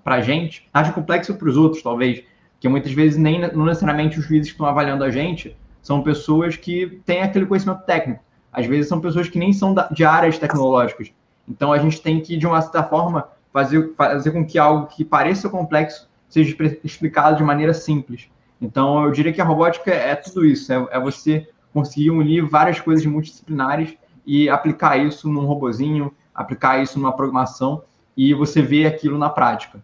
para 0.04 0.16
a 0.16 0.22
gente, 0.22 0.68
haja 0.74 0.92
complexo 0.92 1.34
para 1.36 1.50
os 1.50 1.58
outros, 1.58 1.82
talvez, 1.82 2.24
que 2.60 2.68
muitas 2.68 2.92
vezes 2.92 3.18
nem 3.18 3.40
não 3.54 3.66
necessariamente 3.66 4.20
os 4.20 4.26
juízes 4.26 4.50
que 4.50 4.56
estão 4.56 4.68
avaliando 4.68 5.04
a 5.04 5.10
gente 5.10 5.56
são 5.82 6.04
pessoas 6.04 6.58
que 6.58 7.02
têm 7.06 7.22
aquele 7.22 7.46
conhecimento 7.46 7.84
técnico. 7.86 8.24
Às 8.52 8.66
vezes 8.66 8.88
são 8.88 9.00
pessoas 9.00 9.30
que 9.30 9.40
nem 9.40 9.54
são 9.54 9.74
de 9.92 10.04
áreas 10.04 10.38
tecnológicas. 10.38 11.12
Então 11.48 11.72
a 11.72 11.80
gente 11.80 12.02
tem 12.02 12.20
que, 12.20 12.38
de 12.38 12.46
uma 12.46 12.62
certa 12.62 12.84
forma, 12.84 13.30
fazer, 13.52 13.94
fazer 13.96 14.32
com 14.32 14.46
que 14.46 14.60
algo 14.60 14.88
que 14.88 15.04
pareça 15.04 15.50
complexo 15.50 16.10
seja 16.28 16.56
explicado 16.84 17.38
de 17.38 17.44
maneira 17.44 17.74
simples. 17.74 18.30
Então 18.62 19.04
eu 19.06 19.12
diria 19.12 19.32
que 19.32 19.42
a 19.42 19.46
robótica 19.46 19.92
é 19.92 20.16
tudo 20.16 20.46
isso, 20.46 20.72
é, 20.72 20.88
é 20.92 21.00
você 21.00 21.48
conseguir 21.74 22.12
unir 22.12 22.46
várias 22.46 22.80
coisas 22.80 23.06
multidisciplinares 23.06 23.98
e 24.26 24.50
aplicar 24.50 24.98
isso 24.98 25.30
num 25.30 25.46
robozinho, 25.46 26.14
aplicar 26.34 26.82
isso 26.82 27.00
numa 27.00 27.16
programação 27.16 27.84
e 28.16 28.34
você 28.34 28.62
ver 28.62 28.86
aquilo 28.86 29.18
na 29.18 29.30
prática. 29.30 29.82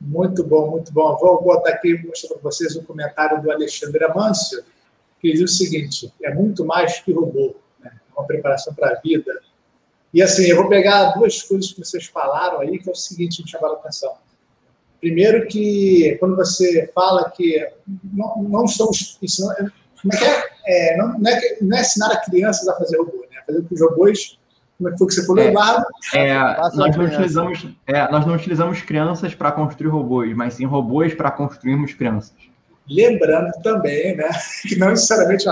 Muito 0.00 0.44
bom, 0.44 0.70
muito 0.70 0.92
bom. 0.92 1.16
Vou 1.16 1.42
botar 1.42 1.70
aqui 1.70 2.00
mostrar 2.06 2.34
para 2.34 2.42
vocês 2.42 2.76
um 2.76 2.84
comentário 2.84 3.42
do 3.42 3.50
Alexandre 3.50 4.04
Amâncio, 4.04 4.62
que 5.20 5.32
diz 5.32 5.42
o 5.42 5.48
seguinte: 5.48 6.12
é 6.22 6.32
muito 6.32 6.64
mais 6.64 7.00
que 7.00 7.12
robô, 7.12 7.56
né? 7.80 7.90
É 7.94 8.18
uma 8.18 8.26
preparação 8.26 8.72
para 8.72 8.92
a 8.92 9.00
vida. 9.00 9.40
E 10.14 10.22
assim, 10.22 10.46
eu 10.46 10.56
vou 10.56 10.68
pegar 10.68 11.12
duas 11.12 11.42
coisas 11.42 11.72
que 11.72 11.84
vocês 11.84 12.06
falaram 12.06 12.60
aí, 12.60 12.78
que 12.78 12.88
é 12.88 12.92
o 12.92 12.94
seguinte, 12.94 13.42
me 13.42 13.48
chamaram 13.48 13.74
a 13.74 13.78
atenção. 13.78 14.14
Primeiro 15.00 15.46
que 15.46 16.16
quando 16.18 16.36
você 16.36 16.90
fala 16.94 17.30
que 17.30 17.66
não, 18.12 18.42
não 18.42 18.64
estamos 18.64 19.18
ensinando, 19.22 19.72
como 20.00 20.14
é 20.14 20.16
que 20.16 20.24
é? 20.24 20.44
é 20.66 20.96
não, 20.96 21.18
não, 21.18 21.30
é 21.30 21.56
não 21.60 21.76
é 21.76 21.80
ensinar 21.80 22.12
a 22.12 22.20
crianças 22.20 22.66
a 22.68 22.76
fazer 22.76 22.98
robô, 22.98 23.24
né? 23.30 23.40
Fazer 23.46 23.62
com 23.62 23.68
que 23.68 23.74
os 23.74 23.80
robôs 23.80 24.38
como 24.78 24.88
é 24.88 24.92
que 24.92 24.98
foi 24.98 25.06
que 25.08 25.14
você 25.14 25.26
falou, 25.26 25.42
Eduardo? 25.42 25.86
É, 26.14 26.38
nós, 26.56 26.96
não 26.96 27.04
utilizamos, 27.04 27.66
é, 27.84 28.10
nós 28.12 28.24
não 28.24 28.34
utilizamos 28.34 28.80
crianças 28.82 29.34
para 29.34 29.50
construir 29.50 29.90
robôs, 29.90 30.32
mas 30.36 30.54
sim 30.54 30.64
robôs 30.66 31.12
para 31.14 31.32
construirmos 31.32 31.94
crianças. 31.94 32.32
Lembrando 32.88 33.52
também, 33.62 34.16
né, 34.16 34.30
que 34.62 34.76
não 34.76 34.90
necessariamente 34.90 35.46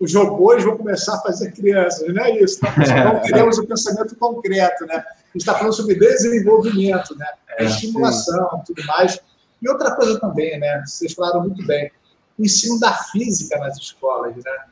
os 0.00 0.12
robôs 0.12 0.64
vão 0.64 0.76
começar 0.76 1.14
a 1.14 1.20
fazer 1.20 1.52
crianças, 1.52 2.12
não 2.12 2.24
é 2.24 2.36
isso. 2.42 2.60
Tá? 2.60 2.74
Nós 2.76 2.90
não 2.90 3.20
teremos 3.20 3.58
o 3.58 3.66
pensamento 3.66 4.16
concreto, 4.16 4.84
né? 4.86 5.04
Está 5.34 5.54
falando 5.54 5.72
sobre 5.72 5.96
desenvolvimento, 5.96 7.16
né? 7.16 7.26
É, 7.58 7.64
estimulação, 7.64 8.50
sim. 8.50 8.74
tudo 8.74 8.86
mais. 8.86 9.18
E 9.60 9.68
outra 9.68 9.94
coisa 9.94 10.18
também, 10.20 10.58
né? 10.58 10.82
Vocês 10.86 11.12
falaram 11.12 11.40
muito 11.42 11.64
bem, 11.66 11.90
o 12.38 12.44
ensino 12.44 12.78
da 12.78 12.92
física 12.92 13.58
nas 13.58 13.76
escolas, 13.76 14.36
né? 14.36 14.64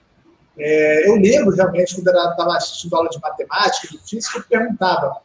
É, 0.58 1.08
eu 1.08 1.14
lembro 1.14 1.54
realmente, 1.54 1.94
quando 1.94 2.08
eu 2.08 2.30
estava 2.30 2.56
assistindo 2.56 2.94
aula 2.94 3.08
de 3.08 3.18
matemática, 3.20 3.88
de 3.88 3.98
física, 3.98 4.38
eu 4.38 4.44
perguntava: 4.44 5.20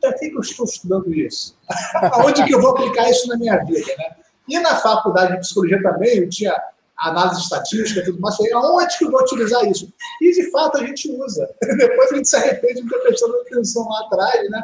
para 0.00 0.12
que, 0.14 0.26
eu 0.26 0.40
estou 0.40 0.64
estudando 0.64 1.12
isso? 1.12 1.56
Aonde 2.12 2.44
que 2.44 2.54
eu 2.54 2.60
vou 2.60 2.70
aplicar 2.70 3.10
isso 3.10 3.26
na 3.28 3.36
minha 3.36 3.56
vida? 3.64 3.92
Né? 3.98 4.16
E 4.48 4.58
na 4.60 4.76
faculdade 4.76 5.32
de 5.32 5.40
psicologia 5.40 5.82
também, 5.82 6.18
eu 6.18 6.28
tinha 6.28 6.56
análise 6.96 7.42
estatística 7.42 8.00
e 8.00 8.04
tudo 8.04 8.20
mais. 8.20 8.36
Falei, 8.36 8.52
aonde 8.52 8.96
que 8.96 9.04
eu 9.04 9.10
vou 9.10 9.20
utilizar 9.20 9.64
isso? 9.64 9.92
E 10.20 10.32
de 10.32 10.50
fato 10.50 10.78
a 10.78 10.86
gente 10.86 11.10
usa. 11.10 11.48
Depois 11.60 12.12
a 12.12 12.16
gente 12.16 12.28
se 12.28 12.36
arrepende 12.36 12.82
de 12.82 12.88
ter 12.88 12.98
prestado 12.98 13.34
atenção 13.34 13.88
lá 13.88 14.00
atrás, 14.06 14.50
né? 14.50 14.62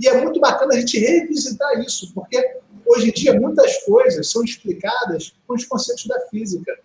E 0.00 0.08
é 0.08 0.20
muito 0.20 0.40
bacana 0.40 0.74
a 0.74 0.78
gente 0.78 0.98
revisitar 0.98 1.80
isso, 1.80 2.12
porque 2.14 2.58
hoje 2.86 3.08
em 3.08 3.12
dia 3.12 3.38
muitas 3.38 3.82
coisas 3.84 4.30
são 4.30 4.42
explicadas 4.42 5.34
com 5.46 5.54
os 5.54 5.64
conceitos 5.64 6.06
da 6.06 6.20
física. 6.28 6.78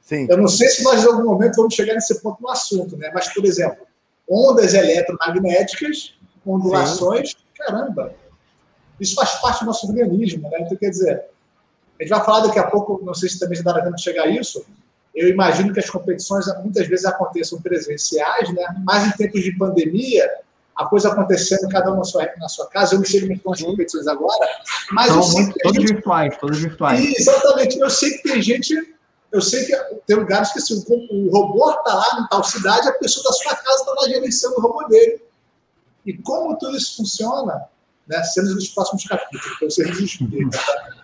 Sim. 0.00 0.26
Eu 0.30 0.38
não 0.38 0.46
sei 0.46 0.68
se 0.68 0.84
nós, 0.84 1.02
em 1.02 1.06
algum 1.06 1.24
momento, 1.24 1.56
vamos 1.56 1.74
chegar 1.74 1.94
nesse 1.94 2.20
ponto 2.20 2.40
no 2.40 2.48
assunto, 2.48 2.96
né? 2.96 3.10
Mas, 3.12 3.32
por 3.34 3.44
exemplo, 3.44 3.84
ondas 4.28 4.72
eletromagnéticas, 4.72 6.14
ondulações, 6.46 7.30
Sim. 7.30 7.36
caramba, 7.56 8.14
isso 9.00 9.14
faz 9.16 9.34
parte 9.40 9.60
do 9.60 9.66
nosso 9.66 9.86
organismo, 9.88 10.48
né? 10.48 10.58
Então, 10.60 10.76
quer 10.76 10.90
dizer, 10.90 11.24
a 11.98 12.02
gente 12.02 12.10
vai 12.10 12.24
falar 12.24 12.46
daqui 12.46 12.58
a 12.58 12.70
pouco, 12.70 13.04
não 13.04 13.14
sei 13.14 13.28
se 13.28 13.38
também 13.38 13.56
já 13.56 13.64
dá 13.64 13.82
tempo 13.82 13.96
de 13.96 14.02
chegar 14.02 14.24
a 14.24 14.28
isso, 14.28 14.64
eu 15.12 15.28
imagino 15.28 15.72
que 15.72 15.80
as 15.80 15.88
competições 15.88 16.44
muitas 16.62 16.86
vezes 16.86 17.04
aconteçam 17.06 17.60
presenciais, 17.60 18.52
né? 18.54 18.64
Mas 18.84 19.06
em 19.06 19.16
tempos 19.16 19.42
de 19.42 19.56
pandemia, 19.56 20.30
a 20.76 20.84
coisa 20.86 21.10
acontecendo 21.10 21.68
cada 21.68 21.92
um 21.92 21.96
na 21.96 22.04
sua, 22.04 22.28
na 22.38 22.48
sua 22.48 22.68
casa. 22.68 22.94
Eu 22.94 22.98
não 22.98 23.06
sei 23.06 23.20
como 23.20 23.32
estão 23.32 23.52
as 23.52 23.62
competições 23.62 24.06
agora, 24.06 24.48
mas 24.92 25.08
São 25.08 25.16
eu 25.16 25.22
sei 25.22 25.46
que 25.46 25.58
todos 25.60 25.80
gente... 25.80 25.92
virtuais, 25.94 26.36
todos 26.38 26.58
virtuais. 26.58 27.14
exatamente. 27.18 27.78
Eu 27.78 27.90
sei 27.90 28.10
que 28.12 28.22
tem 28.22 28.42
gente 28.42 28.96
eu 29.32 29.42
sei 29.42 29.66
que 29.66 29.76
tem 30.06 30.16
lugares 30.16 30.52
que 30.52 30.58
assim, 30.58 30.82
o 30.88 31.30
robô 31.30 31.70
está 31.70 31.94
lá 31.94 32.20
em 32.20 32.28
tal 32.28 32.42
cidade, 32.44 32.88
a 32.88 32.92
pessoa 32.92 33.24
da 33.24 33.32
sua 33.32 33.54
casa 33.56 33.80
está 33.80 33.92
lá 33.92 34.08
gerenciando 34.08 34.56
o 34.56 34.60
robô 34.62 34.86
dele. 34.88 35.20
E 36.06 36.16
como 36.18 36.56
tudo 36.56 36.76
isso 36.76 36.96
funciona, 36.96 37.66
né, 38.06 38.22
sendo 38.22 38.54
nos 38.54 38.68
próximos 38.68 39.04
capítulos, 39.04 39.58
para 39.58 39.68
você 39.68 39.84
nos 39.84 40.18
Tá? 40.56 40.96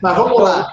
Mas 0.00 0.16
vamos 0.16 0.40
lá. 0.40 0.72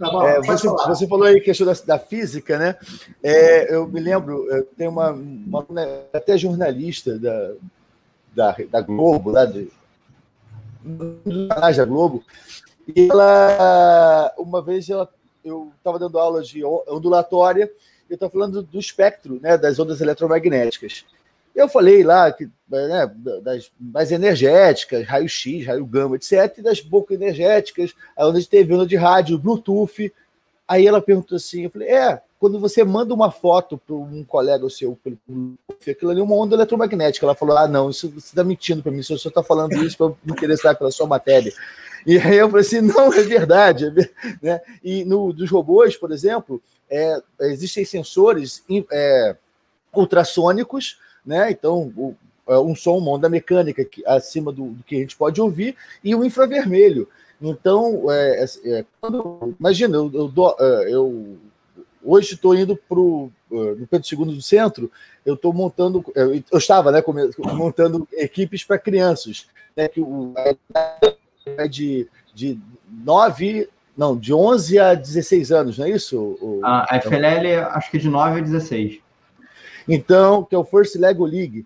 É, 0.00 0.40
você, 0.42 0.68
você, 0.68 1.06
falou 1.06 1.26
aí 1.26 1.40
questão 1.40 1.66
da, 1.66 1.72
da 1.86 1.98
física, 1.98 2.58
né? 2.58 2.76
É, 3.22 3.74
eu 3.74 3.86
me 3.86 4.00
lembro, 4.00 4.46
tem 4.76 4.88
uma, 4.88 5.10
uma, 5.10 5.66
até 6.12 6.36
jornalista 6.36 7.18
da, 7.18 7.52
da, 8.34 8.56
da 8.70 8.80
Globo, 8.80 9.30
lá 9.30 9.44
de, 9.44 9.70
da 10.84 11.84
Globo, 11.84 12.22
e 12.94 13.08
ela, 13.10 14.34
uma 14.38 14.62
vez 14.62 14.88
ela 14.90 15.08
eu 15.46 15.72
estava 15.78 15.98
dando 15.98 16.18
aula 16.18 16.42
de 16.42 16.64
ondulatória, 16.64 17.70
eu 18.10 18.14
estava 18.14 18.32
falando 18.32 18.62
do 18.62 18.78
espectro 18.78 19.38
né, 19.40 19.56
das 19.56 19.78
ondas 19.78 20.00
eletromagnéticas. 20.00 21.04
Eu 21.56 21.70
falei 21.70 22.04
lá 22.04 22.30
que, 22.30 22.50
né, 22.68 23.10
das 23.42 23.72
mais 23.80 24.12
energéticas, 24.12 25.06
raio-x, 25.06 25.66
raio 25.66 25.86
gama, 25.86 26.16
etc., 26.16 26.58
e 26.58 26.62
das 26.62 26.82
pouco 26.82 27.14
energéticas, 27.14 27.94
a 28.14 28.28
onda 28.28 28.38
de 28.38 28.46
TV, 28.46 28.74
onda 28.74 28.86
de 28.86 28.94
rádio, 28.94 29.38
Bluetooth. 29.38 30.12
Aí 30.68 30.86
ela 30.86 31.00
perguntou 31.00 31.36
assim: 31.36 31.64
eu 31.64 31.70
falei, 31.70 31.88
é, 31.88 32.20
quando 32.38 32.60
você 32.60 32.84
manda 32.84 33.14
uma 33.14 33.30
foto 33.30 33.78
para 33.78 33.96
um 33.96 34.22
colega 34.22 34.68
seu 34.68 34.98
pelo 35.02 35.18
Bluetooth, 35.26 35.90
aquilo 35.90 36.10
ali 36.10 36.20
é 36.20 36.22
uma 36.22 36.36
onda 36.36 36.54
eletromagnética. 36.54 37.24
Ela 37.24 37.34
falou: 37.34 37.56
ah, 37.56 37.66
não, 37.66 37.88
isso 37.88 38.10
você 38.10 38.26
está 38.26 38.44
mentindo 38.44 38.82
para 38.82 38.92
mim, 38.92 39.00
o 39.00 39.04
senhor 39.04 39.16
está 39.16 39.42
falando 39.42 39.72
isso 39.82 39.96
para 39.96 40.08
me 40.08 40.32
interessar 40.32 40.76
pela 40.76 40.90
sua 40.90 41.06
matéria. 41.06 41.50
E 42.06 42.18
aí 42.18 42.36
eu 42.36 42.50
falei 42.50 42.64
assim, 42.64 42.82
não, 42.84 43.12
é 43.12 43.22
verdade. 43.22 43.86
É 43.86 43.90
né? 44.42 44.60
E 44.84 45.06
no, 45.06 45.32
dos 45.32 45.50
robôs, 45.50 45.96
por 45.96 46.12
exemplo, 46.12 46.62
é, 46.90 47.18
existem 47.40 47.84
sensores 47.84 48.62
é, 48.92 49.36
ultrassônicos, 49.94 50.98
né? 51.26 51.50
Então, 51.50 51.92
o, 51.96 52.14
é 52.48 52.58
um 52.58 52.74
som, 52.74 52.98
uma 52.98 53.10
onda 53.10 53.28
mecânica 53.28 53.84
que, 53.84 54.06
acima 54.06 54.52
do, 54.52 54.66
do, 54.66 54.84
que 54.84 54.96
a 54.96 55.00
gente 55.00 55.16
pode 55.16 55.40
ouvir, 55.40 55.76
e 56.02 56.14
o 56.14 56.24
infravermelho. 56.24 57.08
Então, 57.42 58.10
é, 58.10 58.44
é, 58.44 58.78
é 58.78 58.84
quando, 59.00 59.54
imagina, 59.58 59.96
eu, 59.96 60.10
eu, 60.14 60.32
eu 60.88 61.36
hoje 62.04 62.34
estou 62.34 62.54
indo 62.54 62.76
para 62.76 62.98
o 62.98 63.30
no 63.50 63.86
Pedro 63.86 64.06
II 64.10 64.34
do 64.34 64.42
Centro, 64.42 64.90
eu 65.24 65.34
estou 65.34 65.52
montando, 65.52 66.04
eu, 66.14 66.42
estava 66.58 66.90
né, 66.90 67.02
montando 67.54 68.06
equipes 68.12 68.64
para 68.64 68.78
crianças, 68.78 69.46
né, 69.76 69.88
que 69.88 70.00
o, 70.00 70.34
é 71.46 71.68
de, 71.68 72.08
de 72.34 72.58
9, 73.04 73.68
não, 73.96 74.16
de 74.16 74.34
11 74.34 74.78
a 74.78 74.94
16 74.94 75.52
anos, 75.52 75.78
não 75.78 75.86
é 75.86 75.90
isso? 75.90 76.18
O, 76.40 76.60
a 76.64 77.00
FLL, 77.00 77.64
acho 77.70 77.90
que 77.90 77.98
de 77.98 78.08
9 78.08 78.40
a 78.40 78.42
16. 78.42 79.00
Então, 79.88 80.44
que 80.44 80.54
é 80.54 80.58
o 80.58 80.64
First 80.64 80.96
Lego 80.96 81.24
League. 81.24 81.64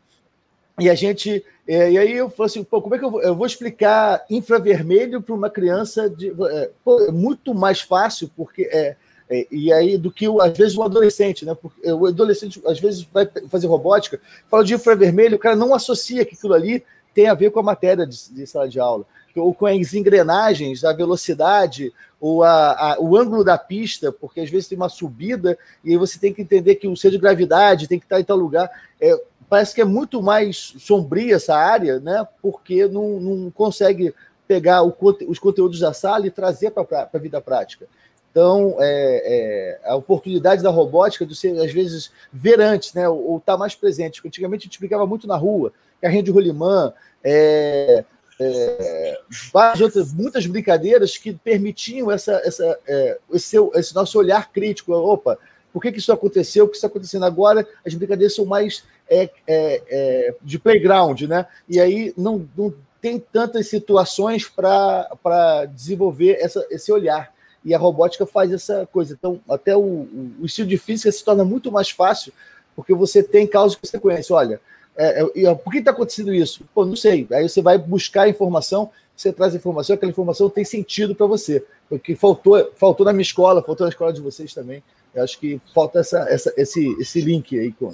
E 0.78 0.88
a 0.88 0.94
gente. 0.94 1.44
É, 1.66 1.92
e 1.92 1.98
aí 1.98 2.12
eu 2.12 2.28
falei 2.30 2.46
assim, 2.46 2.64
pô, 2.64 2.80
como 2.80 2.94
é 2.94 2.98
que 2.98 3.04
eu 3.04 3.10
vou, 3.10 3.22
eu 3.22 3.34
vou 3.34 3.46
explicar 3.46 4.24
infravermelho 4.28 5.22
para 5.22 5.34
uma 5.34 5.50
criança 5.50 6.08
de. 6.08 6.30
É, 6.30 6.70
pô, 6.84 7.00
é 7.02 7.10
muito 7.10 7.54
mais 7.54 7.80
fácil, 7.80 8.30
porque. 8.36 8.62
É, 8.72 8.96
é, 9.32 9.46
e 9.50 9.72
aí, 9.72 9.96
do 9.96 10.10
que 10.10 10.26
às 10.40 10.58
vezes 10.58 10.76
o 10.76 10.82
adolescente, 10.82 11.44
né? 11.44 11.54
Porque 11.54 11.88
o 11.92 12.06
adolescente 12.06 12.60
às 12.66 12.80
vezes 12.80 13.06
vai 13.12 13.28
fazer 13.48 13.68
robótica, 13.68 14.20
fala 14.50 14.64
de 14.64 14.74
infravermelho, 14.74 15.36
o 15.36 15.38
cara 15.38 15.54
não 15.54 15.72
associa 15.72 16.24
que 16.24 16.34
aquilo 16.34 16.52
ali 16.52 16.82
tem 17.14 17.28
a 17.28 17.34
ver 17.34 17.50
com 17.50 17.60
a 17.60 17.62
matéria 17.62 18.04
de, 18.04 18.16
de 18.32 18.46
sala 18.46 18.68
de 18.68 18.80
aula 18.80 19.06
ou 19.36 19.54
com 19.54 19.66
as 19.66 19.94
engrenagens, 19.94 20.84
a 20.84 20.92
velocidade, 20.92 21.92
ou 22.20 22.42
a, 22.42 22.92
a, 22.92 23.00
o 23.00 23.16
ângulo 23.16 23.42
da 23.42 23.56
pista, 23.56 24.12
porque 24.12 24.40
às 24.40 24.50
vezes 24.50 24.68
tem 24.68 24.76
uma 24.76 24.90
subida 24.90 25.56
e 25.82 25.92
aí 25.92 25.96
você 25.96 26.18
tem 26.18 26.34
que 26.34 26.42
entender 26.42 26.74
que 26.74 26.86
o 26.86 26.96
centro 26.96 27.16
de 27.16 27.22
gravidade 27.22 27.88
tem 27.88 27.98
que 27.98 28.04
estar 28.04 28.20
em 28.20 28.24
tal 28.24 28.36
lugar. 28.36 28.70
É, 29.00 29.18
parece 29.48 29.74
que 29.74 29.80
é 29.80 29.84
muito 29.84 30.22
mais 30.22 30.74
sombria 30.78 31.36
essa 31.36 31.56
área, 31.56 31.98
né? 31.98 32.26
Porque 32.42 32.86
não, 32.86 33.18
não 33.18 33.50
consegue 33.50 34.14
pegar 34.46 34.82
o, 34.82 34.94
os 35.28 35.38
conteúdos 35.38 35.80
da 35.80 35.92
sala 35.92 36.26
e 36.26 36.30
trazer 36.30 36.70
para 36.72 37.08
a 37.12 37.18
vida 37.18 37.40
prática. 37.40 37.86
Então, 38.30 38.76
é, 38.78 39.80
é, 39.84 39.88
a 39.88 39.96
oportunidade 39.96 40.62
da 40.62 40.70
robótica 40.70 41.26
de 41.26 41.34
ser, 41.34 41.58
às 41.58 41.72
vezes, 41.72 42.12
ver 42.32 42.60
antes, 42.60 42.94
né? 42.94 43.08
ou 43.08 43.38
estar 43.38 43.54
tá 43.54 43.58
mais 43.58 43.74
presente. 43.74 44.20
Antigamente 44.24 44.62
a 44.62 44.64
gente 44.64 44.72
explicava 44.72 45.06
muito 45.06 45.26
na 45.26 45.36
rua, 45.36 45.72
carrinho 46.00 46.22
de 46.22 46.30
rolimã, 46.30 46.92
é, 47.24 48.04
é, 48.40 49.20
várias 49.52 49.80
outras, 49.80 50.12
muitas 50.12 50.46
brincadeiras 50.46 51.18
que 51.18 51.32
permitiam 51.34 52.10
essa, 52.10 52.40
essa, 52.44 52.78
é, 52.86 53.18
esse, 53.32 53.56
esse, 53.74 53.94
nosso 53.94 54.18
olhar 54.18 54.50
crítico. 54.50 54.92
Opa, 54.92 55.38
por 55.72 55.82
que, 55.82 55.92
que 55.92 55.98
isso 55.98 56.12
aconteceu? 56.12 56.64
O 56.64 56.68
que 56.68 56.76
está 56.76 56.86
acontecendo 56.86 57.24
agora? 57.24 57.66
As 57.86 57.94
brincadeiras 57.94 58.34
são 58.34 58.44
mais 58.46 58.84
é, 59.08 59.28
é, 59.46 59.82
é, 59.88 60.34
de 60.42 60.58
playground, 60.58 61.22
né? 61.22 61.46
E 61.68 61.78
aí 61.78 62.14
não, 62.16 62.48
não 62.56 62.72
tem 63.00 63.18
tantas 63.18 63.68
situações 63.68 64.48
para 64.48 65.66
desenvolver 65.66 66.38
essa, 66.40 66.66
esse 66.70 66.90
olhar. 66.90 67.32
E 67.62 67.74
a 67.74 67.78
robótica 67.78 68.24
faz 68.24 68.50
essa 68.52 68.88
coisa. 68.90 69.12
Então, 69.12 69.38
até 69.48 69.76
o, 69.76 70.08
o 70.40 70.46
estilo 70.46 70.68
de 70.68 70.78
física 70.78 71.12
se 71.12 71.22
torna 71.22 71.44
muito 71.44 71.70
mais 71.70 71.90
fácil, 71.90 72.32
porque 72.74 72.94
você 72.94 73.22
tem 73.22 73.46
que 73.46 73.56
você 73.82 73.98
conhece. 73.98 74.32
Olha, 74.32 74.60
é, 74.96 75.22
é, 75.44 75.54
por 75.54 75.72
que 75.72 75.78
está 75.78 75.90
acontecendo 75.90 76.34
isso? 76.34 76.64
Pô, 76.74 76.84
não 76.84 76.96
sei. 76.96 77.26
Aí 77.32 77.48
você 77.48 77.62
vai 77.62 77.78
buscar 77.78 78.28
informação, 78.28 78.90
você 79.16 79.32
traz 79.32 79.54
informação, 79.54 79.94
aquela 79.94 80.10
informação 80.10 80.50
tem 80.50 80.64
sentido 80.64 81.14
para 81.14 81.26
você. 81.26 81.64
Porque 81.88 82.14
faltou, 82.14 82.72
faltou 82.76 83.06
na 83.06 83.12
minha 83.12 83.22
escola, 83.22 83.62
faltou 83.62 83.84
na 83.86 83.90
escola 83.90 84.12
de 84.12 84.20
vocês 84.20 84.52
também. 84.54 84.82
Eu 85.14 85.24
acho 85.24 85.38
que 85.38 85.60
falta 85.74 86.00
essa, 86.00 86.20
essa, 86.28 86.52
esse, 86.56 86.96
esse 87.00 87.20
link 87.20 87.58
aí 87.58 87.72
com, 87.72 87.92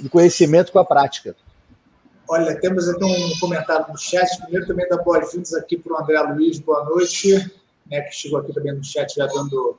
do 0.00 0.10
conhecimento 0.10 0.72
com 0.72 0.78
a 0.78 0.84
prática. 0.84 1.36
Olha, 2.28 2.60
temos 2.60 2.88
aqui 2.88 3.04
um 3.04 3.38
comentário 3.38 3.86
no 3.88 3.96
chat. 3.96 4.36
Primeiro, 4.42 4.66
também 4.66 4.88
dar 4.88 4.98
boas-vindas 4.98 5.54
aqui 5.54 5.78
para 5.78 5.92
o 5.94 6.02
André 6.02 6.20
Luiz. 6.20 6.58
Boa 6.58 6.84
noite. 6.84 7.34
Né, 7.90 8.02
que 8.02 8.14
chegou 8.14 8.38
aqui 8.40 8.52
também 8.52 8.74
no 8.74 8.84
chat 8.84 9.14
já 9.14 9.26
dando 9.26 9.78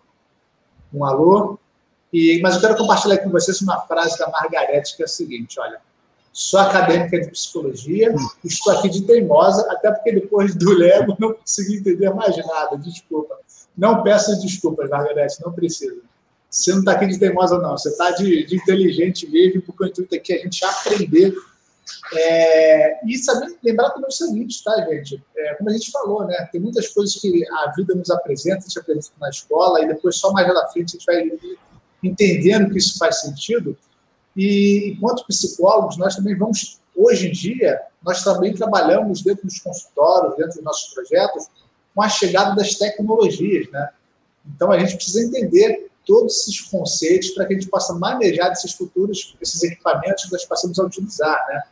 um 0.93 1.05
alô. 1.05 1.59
E, 2.11 2.39
mas 2.41 2.55
eu 2.55 2.61
quero 2.61 2.75
compartilhar 2.75 3.19
com 3.19 3.29
vocês 3.29 3.61
uma 3.61 3.81
frase 3.81 4.17
da 4.17 4.27
Margarete, 4.29 4.95
que 4.95 5.03
é 5.03 5.05
a 5.05 5.07
seguinte: 5.07 5.59
olha, 5.59 5.79
sou 6.31 6.59
acadêmica 6.59 7.19
de 7.19 7.31
psicologia, 7.31 8.13
estou 8.43 8.73
aqui 8.73 8.89
de 8.89 9.01
teimosa, 9.01 9.65
até 9.71 9.91
porque 9.91 10.13
depois 10.13 10.55
do 10.55 10.71
Lego 10.71 11.15
não 11.19 11.33
consegui 11.33 11.77
entender 11.77 12.09
mais 12.11 12.35
nada. 12.37 12.77
Desculpa. 12.77 13.37
Não 13.77 14.03
peça 14.03 14.35
desculpas, 14.37 14.89
Margarete, 14.89 15.41
não 15.43 15.51
precisa. 15.51 15.97
Você 16.49 16.71
não 16.71 16.79
está 16.79 16.93
aqui 16.93 17.07
de 17.07 17.19
teimosa, 17.19 17.59
não. 17.59 17.77
Você 17.77 17.89
está 17.89 18.11
de, 18.11 18.45
de 18.45 18.55
inteligente 18.55 19.29
mesmo, 19.29 19.61
porque 19.61 19.83
o 19.83 19.87
intuito 19.87 20.15
aqui 20.15 20.33
é 20.33 20.37
a 20.37 20.43
gente 20.43 20.65
aprender 20.65 21.33
é, 22.13 23.05
e 23.07 23.17
saber, 23.17 23.55
lembrar 23.63 23.91
também 23.91 24.07
o 24.07 24.11
seguinte, 24.11 24.63
tá, 24.63 24.75
gente? 24.89 25.21
É, 25.35 25.55
como 25.55 25.69
a 25.69 25.73
gente 25.73 25.91
falou, 25.91 26.25
né? 26.25 26.49
Tem 26.51 26.59
muitas 26.59 26.87
coisas 26.89 27.15
que 27.15 27.45
a 27.47 27.71
vida 27.75 27.93
nos 27.93 28.09
apresenta, 28.09 28.59
a 28.59 28.61
gente 28.61 28.79
apresenta 28.79 29.11
na 29.19 29.29
escola, 29.29 29.81
e 29.81 29.87
depois 29.87 30.15
só 30.15 30.31
mais 30.31 30.47
lá 30.47 30.53
na 30.53 30.67
frente 30.67 30.95
a 30.95 30.99
gente 30.99 31.05
vai 31.05 31.31
entendendo 32.03 32.71
que 32.71 32.77
isso 32.77 32.97
faz 32.97 33.21
sentido. 33.21 33.77
E 34.35 34.91
enquanto 34.91 35.25
psicólogos, 35.25 35.97
nós 35.97 36.15
também 36.15 36.37
vamos, 36.37 36.79
hoje 36.95 37.27
em 37.27 37.31
dia, 37.31 37.79
nós 38.03 38.23
também 38.23 38.53
trabalhamos 38.53 39.21
dentro 39.21 39.45
dos 39.45 39.59
consultórios, 39.59 40.35
dentro 40.37 40.55
dos 40.55 40.63
nossos 40.63 40.93
projetos, 40.93 41.47
com 41.93 42.01
a 42.01 42.09
chegada 42.09 42.55
das 42.55 42.75
tecnologias, 42.75 43.69
né? 43.71 43.89
Então 44.55 44.71
a 44.71 44.79
gente 44.79 44.95
precisa 44.95 45.21
entender 45.21 45.89
todos 46.05 46.41
esses 46.41 46.61
conceitos 46.61 47.29
para 47.31 47.45
que 47.45 47.53
a 47.53 47.59
gente 47.59 47.69
possa 47.69 47.93
manejar 47.93 48.51
esses 48.51 48.71
futuros, 48.73 49.35
esses 49.41 49.61
equipamentos 49.63 50.25
que 50.25 50.31
nós 50.31 50.45
passamos 50.45 50.79
a 50.79 50.83
utilizar, 50.83 51.45
né? 51.49 51.63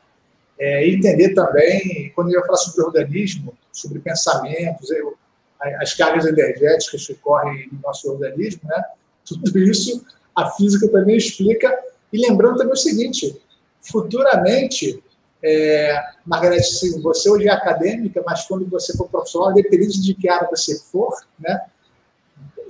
É, 0.60 0.90
entender 0.90 1.36
também, 1.36 2.12
quando 2.16 2.34
eu 2.34 2.44
falar 2.44 2.58
sobre 2.58 2.82
organismo, 2.82 3.56
sobre 3.72 4.00
pensamentos, 4.00 4.90
eu, 4.90 5.16
as 5.80 5.94
cargas 5.94 6.26
energéticas 6.26 7.06
que 7.06 7.14
correm 7.16 7.70
no 7.72 7.80
nosso 7.80 8.12
organismo, 8.12 8.62
né? 8.64 8.84
tudo 9.24 9.60
isso 9.60 10.06
a 10.36 10.50
física 10.52 10.88
também 10.90 11.18
explica. 11.18 11.76
E 12.12 12.28
lembrando 12.28 12.58
também 12.58 12.74
o 12.74 12.78
seguinte: 12.78 13.40
futuramente, 13.82 15.04
é, 15.44 16.02
Margarete, 16.26 16.74
sim, 16.74 17.02
você 17.02 17.30
hoje 17.30 17.48
é 17.48 17.52
acadêmica, 17.52 18.24
mas 18.26 18.46
quando 18.46 18.66
você 18.68 18.96
for 18.96 19.08
profissional, 19.08 19.52
independente 19.52 20.02
de 20.02 20.14
que 20.14 20.30
área 20.30 20.48
você 20.50 20.80
for, 20.80 21.14
né? 21.40 21.62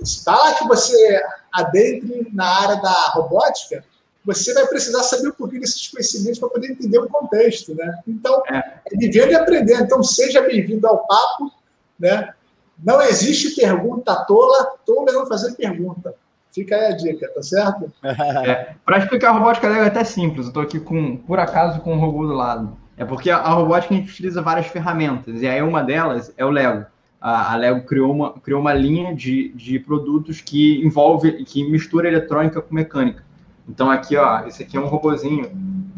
está 0.02 0.36
lá 0.36 0.54
que 0.54 0.66
você 0.66 1.22
adentre 1.52 2.28
na 2.32 2.46
área 2.46 2.76
da 2.76 2.92
robótica, 3.14 3.84
você 4.24 4.52
vai 4.52 4.66
precisar 4.66 5.02
saber 5.02 5.28
um 5.28 5.32
pouquinho 5.32 5.62
desses 5.62 5.88
conhecimentos 5.88 6.38
para 6.38 6.50
poder 6.50 6.72
entender 6.72 6.98
o 6.98 7.08
contexto, 7.08 7.74
né? 7.74 7.98
Então, 8.06 8.42
é, 8.50 8.58
é 8.58 8.96
vivendo 8.96 9.30
e 9.30 9.34
aprendendo. 9.34 9.82
Então, 9.82 10.02
seja 10.02 10.42
bem-vindo 10.42 10.86
ao 10.86 11.06
papo, 11.06 11.50
né? 11.98 12.34
Não 12.78 13.00
existe 13.00 13.56
pergunta 13.56 14.14
tola, 14.26 14.66
tola 14.84 15.10
é 15.10 15.12
não 15.12 15.26
fazer 15.26 15.54
pergunta. 15.54 16.14
Fica 16.52 16.74
aí 16.74 16.92
a 16.92 16.96
dica, 16.96 17.28
tá 17.34 17.42
certo? 17.42 17.92
É, 18.02 18.74
para 18.84 18.98
explicar 18.98 19.30
a 19.30 19.32
robótica 19.32 19.68
Lego 19.68 19.84
é 19.84 19.86
até 19.88 20.04
simples. 20.04 20.46
Eu 20.46 20.48
estou 20.48 20.62
aqui 20.62 20.80
com, 20.80 21.16
por 21.16 21.38
acaso, 21.38 21.80
com 21.80 21.94
um 21.94 21.98
robô 21.98 22.26
do 22.26 22.32
lado. 22.32 22.76
É 22.96 23.04
porque 23.04 23.30
a, 23.30 23.36
a 23.36 23.50
robótica 23.50 23.94
a 23.94 23.96
gente 23.96 24.10
utiliza 24.10 24.42
várias 24.42 24.66
ferramentas, 24.66 25.40
e 25.40 25.46
aí 25.46 25.62
uma 25.62 25.82
delas 25.82 26.32
é 26.36 26.44
o 26.44 26.50
Lego. 26.50 26.84
A, 27.20 27.52
a 27.52 27.56
Lego 27.56 27.82
criou 27.82 28.12
uma, 28.12 28.32
criou 28.32 28.60
uma 28.60 28.72
linha 28.72 29.14
de, 29.14 29.50
de 29.54 29.78
produtos 29.78 30.40
que 30.40 30.84
envolve, 30.84 31.44
que 31.44 31.68
mistura 31.68 32.08
eletrônica 32.08 32.60
com 32.60 32.74
mecânica. 32.74 33.22
Então 33.68 33.90
aqui, 33.90 34.16
ó, 34.16 34.46
esse 34.46 34.62
aqui 34.62 34.76
é 34.76 34.80
um 34.80 34.86
robozinho 34.86 35.50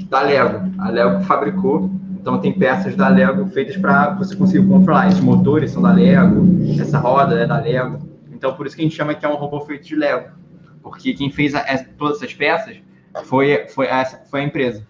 da 0.09 0.21
Lego. 0.23 0.73
A 0.79 0.91
Lego 0.91 1.21
fabricou. 1.25 1.91
Então 2.21 2.39
tem 2.39 2.53
peças 2.53 2.95
da 2.95 3.09
Lego 3.09 3.47
feitas 3.47 3.77
para 3.79 4.11
você 4.11 4.37
conseguir 4.37 4.67
controlar. 4.67 5.09
Esses 5.09 5.21
motores 5.21 5.71
são 5.71 5.81
da 5.81 5.93
Lego, 5.93 6.47
essa 6.79 6.99
roda 6.99 7.39
é 7.39 7.47
da 7.47 7.59
Lego. 7.59 7.99
Então 8.31 8.53
por 8.55 8.67
isso 8.67 8.77
que 8.77 8.83
a 8.83 8.85
gente 8.85 8.97
chama 8.97 9.15
que 9.15 9.25
é 9.25 9.29
um 9.29 9.37
robô 9.37 9.61
feito 9.61 9.87
de 9.87 9.97
Lego. 9.97 10.40
Porque 10.83 11.15
quem 11.15 11.31
fez 11.31 11.55
a, 11.55 11.63
todas 11.99 12.19
essas 12.19 12.35
peças 12.35 12.77
foi, 13.25 13.69
foi, 13.69 13.89
a, 13.89 14.05
foi 14.05 14.41
a 14.41 14.45
empresa. 14.45 14.87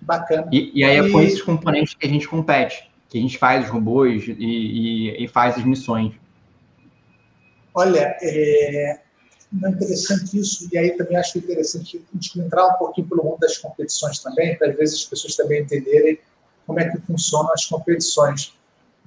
Bacana. 0.00 0.48
E, 0.52 0.70
e 0.74 0.84
aí 0.84 0.96
é 0.96 1.10
com 1.10 1.20
esses 1.20 1.42
componentes 1.42 1.94
que 1.94 2.06
a 2.06 2.08
gente 2.08 2.28
compete, 2.28 2.90
que 3.08 3.18
a 3.18 3.20
gente 3.20 3.38
faz 3.38 3.64
os 3.64 3.70
robôs 3.70 4.26
e, 4.28 4.32
e, 4.38 5.24
e 5.24 5.28
faz 5.28 5.56
as 5.56 5.64
missões. 5.64 6.14
Olha, 7.74 8.16
é, 8.22 9.00
é 9.62 9.68
interessante 9.68 10.38
isso, 10.38 10.68
e 10.72 10.78
aí 10.78 10.92
também 10.96 11.16
acho 11.16 11.38
interessante 11.38 11.98
a 11.98 12.14
gente 12.14 12.40
entrar 12.40 12.66
um 12.68 12.74
pouquinho 12.74 13.08
pelo 13.08 13.24
mundo 13.24 13.38
das 13.38 13.58
competições 13.58 14.18
também, 14.20 14.56
para 14.56 14.70
às 14.70 14.76
vezes 14.76 15.00
as 15.00 15.04
pessoas 15.04 15.36
também 15.36 15.62
entenderem 15.62 16.18
como 16.66 16.80
é 16.80 16.88
que 16.88 16.98
funcionam 17.02 17.52
as 17.52 17.64
competições. 17.66 18.55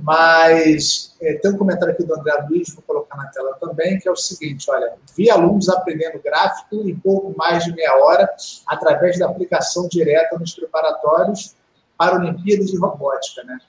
Mas 0.01 1.13
é, 1.21 1.33
tem 1.33 1.51
um 1.51 1.57
comentário 1.57 1.93
aqui 1.93 2.03
do 2.03 2.15
André 2.15 2.33
Luiz, 2.49 2.73
vou 2.73 2.83
colocar 2.83 3.17
na 3.17 3.27
tela 3.27 3.53
também, 3.59 3.99
que 3.99 4.07
é 4.07 4.11
o 4.11 4.15
seguinte: 4.15 4.69
olha, 4.71 4.93
vi 5.15 5.29
alunos 5.29 5.67
aprendendo 5.67 6.21
gráfico 6.23 6.87
em 6.87 6.97
pouco 6.97 7.35
mais 7.37 7.65
de 7.65 7.73
meia 7.73 7.95
hora, 7.97 8.29
através 8.65 9.19
da 9.19 9.25
aplicação 9.25 9.87
direta 9.89 10.39
nos 10.39 10.53
preparatórios 10.53 11.53
para 11.97 12.15
Olimpíadas 12.15 12.67
de 12.67 12.77
Robótica. 12.77 13.43
Né? 13.43 13.59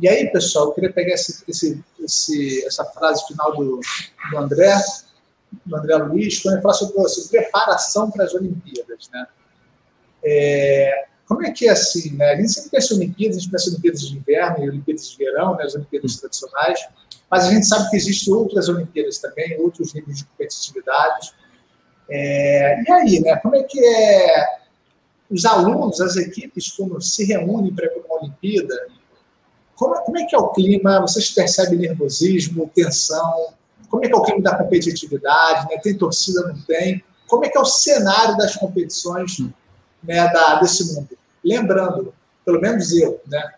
E 0.00 0.08
aí, 0.08 0.28
pessoal, 0.32 0.66
eu 0.66 0.72
queria 0.72 0.92
pegar 0.92 1.14
esse, 1.14 1.44
esse, 1.46 1.84
esse, 2.00 2.66
essa 2.66 2.84
frase 2.86 3.24
final 3.28 3.54
do, 3.54 3.80
do 4.30 4.38
André 4.38 4.74
do 5.64 5.76
André 5.76 5.96
Luiz, 5.96 6.40
quando 6.40 6.54
ele 6.54 6.62
fala 6.62 6.74
sobre, 6.74 7.28
preparação 7.28 8.10
para 8.10 8.24
as 8.24 8.34
Olimpíadas. 8.34 9.08
Né? 9.12 9.26
É, 10.24 11.06
como 11.30 11.46
é 11.46 11.52
que 11.52 11.68
é 11.68 11.70
assim? 11.70 12.16
Né? 12.16 12.32
A 12.32 12.36
gente 12.36 12.52
sempre 12.52 12.70
pensa 12.70 12.92
em 12.92 12.96
Olimpíadas, 12.96 13.36
a 13.36 13.40
gente 13.40 13.52
pensa 13.52 13.68
em 13.68 13.72
Olimpíadas 13.74 14.00
de 14.00 14.16
inverno 14.16 14.64
e 14.64 14.68
Olimpíadas 14.68 15.10
de 15.10 15.16
verão, 15.16 15.54
né? 15.54 15.62
as 15.62 15.74
Olimpíadas 15.76 16.16
tradicionais, 16.16 16.88
mas 17.30 17.44
a 17.44 17.50
gente 17.50 17.66
sabe 17.68 17.88
que 17.88 17.96
existem 17.96 18.34
outras 18.34 18.68
Olimpíadas 18.68 19.18
também, 19.18 19.56
outros 19.60 19.94
níveis 19.94 20.18
de 20.18 20.24
competitividade. 20.24 21.32
É, 22.10 22.82
e 22.82 22.92
aí, 22.92 23.20
né? 23.20 23.36
como 23.36 23.54
é 23.54 23.62
que 23.62 23.78
é 23.78 24.60
os 25.30 25.44
alunos, 25.44 26.00
as 26.00 26.16
equipes, 26.16 26.72
quando 26.72 27.00
se 27.00 27.24
reúnem 27.24 27.72
para 27.72 27.88
uma 27.96 28.22
Olimpíada, 28.22 28.88
como, 29.76 29.94
como 30.02 30.18
é 30.18 30.24
que 30.24 30.34
é 30.34 30.38
o 30.38 30.48
clima? 30.48 31.00
Vocês 31.00 31.30
percebem 31.30 31.78
nervosismo, 31.78 32.68
tensão? 32.74 33.54
como 33.88 34.04
é 34.04 34.08
que 34.08 34.14
é 34.14 34.18
o 34.18 34.22
clima 34.22 34.42
da 34.42 34.56
competitividade, 34.56 35.68
né? 35.68 35.78
tem 35.80 35.96
torcida, 35.96 36.42
não 36.48 36.60
tem, 36.62 37.04
como 37.28 37.44
é 37.44 37.48
que 37.48 37.56
é 37.56 37.60
o 37.60 37.64
cenário 37.64 38.36
das 38.36 38.56
competições 38.56 39.38
né, 40.02 40.28
da, 40.32 40.56
desse 40.56 40.92
mundo. 40.92 41.19
Lembrando, 41.50 42.14
pelo 42.44 42.60
menos 42.60 42.92
eu, 42.92 43.20
né, 43.26 43.54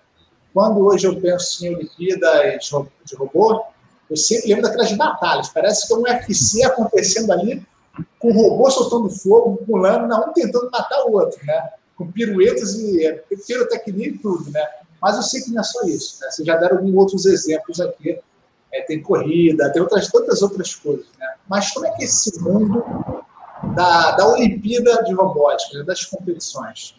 quando 0.52 0.80
hoje 0.86 1.06
eu 1.06 1.20
penso 1.20 1.64
em 1.64 1.74
Olimpíadas 1.74 2.70
de 3.04 3.16
robô, 3.16 3.64
eu 4.10 4.16
sempre 4.16 4.48
lembro 4.48 4.62
daquelas 4.62 4.92
batalhas, 4.92 5.48
parece 5.48 5.86
que 5.86 5.92
é 5.92 5.96
um 5.96 6.02
UFC 6.02 6.64
acontecendo 6.64 7.32
ali, 7.32 7.66
com 8.18 8.28
o 8.28 8.32
robô 8.32 8.70
soltando 8.70 9.10
fogo, 9.10 9.58
pulando, 9.66 10.14
um 10.14 10.32
tentando 10.32 10.70
matar 10.70 11.04
o 11.04 11.12
outro, 11.12 11.44
né? 11.44 11.70
com 11.96 12.10
piruetas 12.10 12.74
e 12.74 13.06
é, 13.06 13.22
pirotecnia 13.46 14.08
e 14.08 14.18
tudo, 14.18 14.50
né? 14.50 14.66
Mas 15.00 15.16
eu 15.16 15.22
sei 15.22 15.42
que 15.42 15.50
não 15.50 15.60
é 15.60 15.64
só 15.64 15.82
isso, 15.82 16.18
né? 16.20 16.30
Vocês 16.30 16.46
já 16.46 16.56
deram 16.56 16.78
alguns 16.78 16.94
outros 16.94 17.26
exemplos 17.26 17.80
aqui 17.80 18.18
é, 18.72 18.82
tem 18.82 19.02
corrida, 19.02 19.70
tem 19.70 19.82
outras 19.82 20.08
tantas 20.08 20.40
outras 20.42 20.74
coisas. 20.74 21.06
Né? 21.18 21.34
Mas 21.48 21.70
como 21.72 21.86
é 21.86 21.90
que 21.90 22.02
é 22.02 22.06
esse 22.06 22.40
mundo 22.40 22.82
da, 23.74 24.12
da 24.12 24.26
Olimpíada 24.28 25.04
de 25.04 25.12
Robótica, 25.12 25.78
né? 25.78 25.84
das 25.84 26.04
competições? 26.04 26.94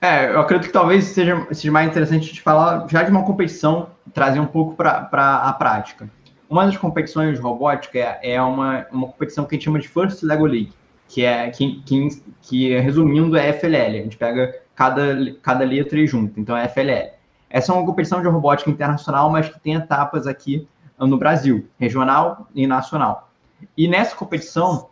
É, 0.00 0.30
eu 0.32 0.40
acredito 0.40 0.68
que 0.68 0.72
talvez 0.72 1.04
seja, 1.04 1.46
seja 1.52 1.70
mais 1.70 1.90
interessante 1.90 2.32
de 2.32 2.40
falar 2.40 2.86
já 2.88 3.02
de 3.02 3.10
uma 3.10 3.22
competição, 3.22 3.90
trazer 4.14 4.40
um 4.40 4.46
pouco 4.46 4.74
para 4.74 5.08
a 5.44 5.52
prática. 5.52 6.08
Uma 6.48 6.64
das 6.64 6.76
competições 6.76 7.36
de 7.36 7.42
robótica 7.42 7.98
é, 7.98 8.32
é 8.34 8.42
uma, 8.42 8.86
uma 8.90 9.06
competição 9.08 9.44
que 9.44 9.54
a 9.54 9.56
gente 9.56 9.66
chama 9.66 9.78
de 9.78 9.88
First 9.88 10.22
Lego 10.22 10.46
League, 10.46 10.72
que 11.06 11.22
é 11.22 11.50
que, 11.50 11.82
que, 11.82 12.22
que 12.40 12.78
resumindo 12.78 13.36
é 13.36 13.52
FLL. 13.52 13.98
A 13.98 14.02
gente 14.02 14.16
pega 14.16 14.58
cada, 14.74 15.34
cada 15.42 15.64
letra 15.64 15.98
e 15.98 16.06
junta, 16.06 16.40
então 16.40 16.56
é 16.56 16.66
FLL. 16.66 17.10
Essa 17.50 17.72
é 17.72 17.74
uma 17.74 17.84
competição 17.84 18.22
de 18.22 18.28
robótica 18.28 18.70
internacional, 18.70 19.28
mas 19.28 19.50
que 19.50 19.60
tem 19.60 19.74
etapas 19.74 20.26
aqui 20.26 20.66
no 20.98 21.18
Brasil, 21.18 21.68
regional 21.78 22.48
e 22.54 22.66
nacional. 22.66 23.30
E 23.76 23.86
nessa 23.86 24.16
competição, 24.16 24.88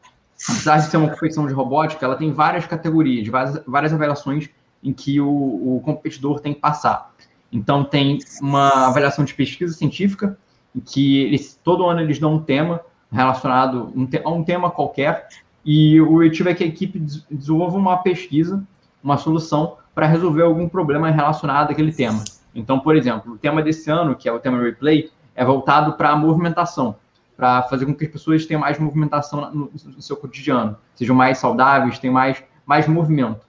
apesar 0.48 0.78
de 0.78 0.90
ser 0.90 0.98
uma 0.98 1.08
competição 1.08 1.46
de 1.46 1.54
robótica, 1.54 2.04
ela 2.04 2.16
tem 2.16 2.30
várias 2.30 2.66
categorias, 2.66 3.26
várias, 3.28 3.62
várias 3.66 3.94
avaliações 3.94 4.50
em 4.82 4.92
que 4.92 5.20
o, 5.20 5.28
o 5.76 5.80
competidor 5.84 6.40
tem 6.40 6.54
que 6.54 6.60
passar. 6.60 7.12
Então, 7.50 7.84
tem 7.84 8.18
uma 8.40 8.86
avaliação 8.86 9.24
de 9.24 9.34
pesquisa 9.34 9.72
científica, 9.74 10.38
em 10.74 10.80
que 10.80 11.22
eles, 11.22 11.58
todo 11.62 11.86
ano 11.86 12.00
eles 12.00 12.18
dão 12.18 12.34
um 12.34 12.42
tema 12.42 12.80
relacionado 13.10 13.92
a 14.24 14.30
um 14.30 14.44
tema 14.44 14.70
qualquer, 14.70 15.28
e 15.64 16.00
o 16.00 16.16
objetivo 16.16 16.48
é 16.50 16.54
que 16.54 16.64
a 16.64 16.66
equipe 16.66 16.98
desenvolva 17.30 17.76
uma 17.76 17.96
pesquisa, 17.98 18.62
uma 19.02 19.16
solução 19.16 19.76
para 19.94 20.06
resolver 20.06 20.42
algum 20.42 20.68
problema 20.68 21.10
relacionado 21.10 21.70
àquele 21.70 21.92
tema. 21.92 22.22
Então, 22.54 22.78
por 22.78 22.96
exemplo, 22.96 23.32
o 23.32 23.38
tema 23.38 23.62
desse 23.62 23.90
ano, 23.90 24.14
que 24.14 24.28
é 24.28 24.32
o 24.32 24.38
tema 24.38 24.62
Replay, 24.62 25.10
é 25.34 25.44
voltado 25.44 25.94
para 25.94 26.10
a 26.10 26.16
movimentação, 26.16 26.96
para 27.36 27.62
fazer 27.62 27.86
com 27.86 27.94
que 27.94 28.04
as 28.04 28.10
pessoas 28.10 28.46
tenham 28.46 28.60
mais 28.60 28.78
movimentação 28.78 29.50
no 29.52 30.02
seu 30.02 30.16
cotidiano, 30.16 30.76
sejam 30.94 31.14
mais 31.14 31.38
saudáveis, 31.38 31.98
tenham 31.98 32.14
mais, 32.14 32.42
mais 32.66 32.86
movimento. 32.88 33.47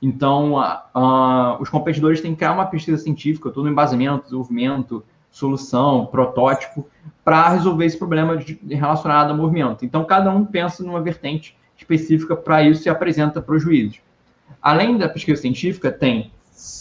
Então, 0.00 0.54
os 1.60 1.68
competidores 1.68 2.20
têm 2.20 2.32
que 2.32 2.38
criar 2.38 2.52
uma 2.52 2.66
pesquisa 2.66 2.98
científica, 2.98 3.50
todo 3.50 3.68
embasamento, 3.68 4.24
desenvolvimento, 4.24 5.04
solução, 5.30 6.06
protótipo, 6.06 6.86
para 7.24 7.48
resolver 7.50 7.84
esse 7.84 7.98
problema 7.98 8.36
de, 8.36 8.58
relacionado 8.70 9.30
ao 9.30 9.36
movimento. 9.36 9.84
Então, 9.84 10.04
cada 10.04 10.30
um 10.30 10.44
pensa 10.44 10.82
numa 10.82 11.00
vertente 11.00 11.56
específica 11.76 12.34
para 12.34 12.62
isso 12.62 12.86
e 12.86 12.90
apresenta 12.90 13.42
para 13.42 13.54
os 13.54 13.62
juízes. 13.62 14.00
Além 14.62 14.96
da 14.96 15.08
pesquisa 15.08 15.40
científica, 15.40 15.92
tem 15.92 16.30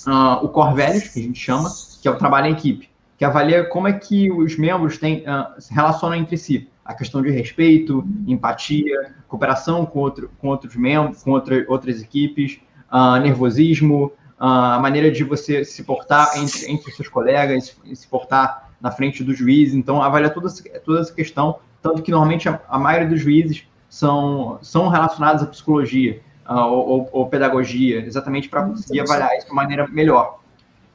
uh, 0.08 0.43
o 0.43 0.49
Core 0.49 0.75
Values, 0.75 1.10
que 1.10 1.19
a 1.19 1.23
gente 1.23 1.39
chama, 1.39 1.69
que 2.01 2.08
é 2.08 2.12
o 2.12 2.17
trabalho 2.17 2.47
em 2.47 2.54
equipe, 2.54 2.89
que 3.17 3.25
avalia 3.25 3.65
como 3.65 3.88
é 3.88 3.93
que 3.93 4.32
os 4.32 4.58
membros 4.58 4.97
têm, 4.97 5.23
uh, 5.23 5.60
se 5.60 5.73
relacionam 5.73 6.15
entre 6.15 6.38
si. 6.38 6.69
A 6.84 6.93
questão 6.93 7.21
de 7.21 7.32
respeito, 7.32 8.08
empatia, 8.28 9.15
cooperação 9.28 9.86
com, 9.86 9.99
outro, 9.99 10.30
com 10.39 10.47
outros 10.49 10.75
membros, 10.75 11.23
com 11.23 11.32
outra, 11.32 11.65
outras 11.67 12.01
equipes, 12.01 12.60
uh, 12.91 13.19
nervosismo, 13.21 14.12
a 14.38 14.80
maneira 14.80 15.10
de 15.10 15.24
você 15.24 15.63
se 15.63 15.84
portar 15.84 16.38
entre, 16.38 16.71
entre 16.71 16.91
seus 16.91 17.08
colegas, 17.08 17.76
se 17.93 18.08
portar 18.08 18.69
na 18.82 18.91
frente 18.91 19.24
do 19.24 19.34
juiz. 19.34 19.74
Então, 19.74 20.02
avalia 20.02 20.30
toda, 20.30 20.50
toda 20.84 21.00
essa 21.00 21.13
questão, 21.13 21.60
tanto 21.82 22.02
que 22.02 22.12
normalmente 22.12 22.50
a, 22.50 22.60
a 22.67 22.78
maioria 22.78 23.08
dos 23.08 23.21
juízes 23.21 23.65
são, 23.89 24.60
são 24.62 24.89
relacionados 24.89 25.41
à 25.41 25.45
psicologia 25.45 26.21
uh, 26.48 26.65
ou, 26.65 27.10
ou, 27.12 27.28
pedagogia, 27.28 28.06
exatamente 28.06 28.50
para 28.50 28.63
conseguir 28.63 29.02
avaliar 29.02 29.36
isso 29.38 29.48
de 29.48 29.54
maneira 29.54 29.88
melhor. 29.88 30.39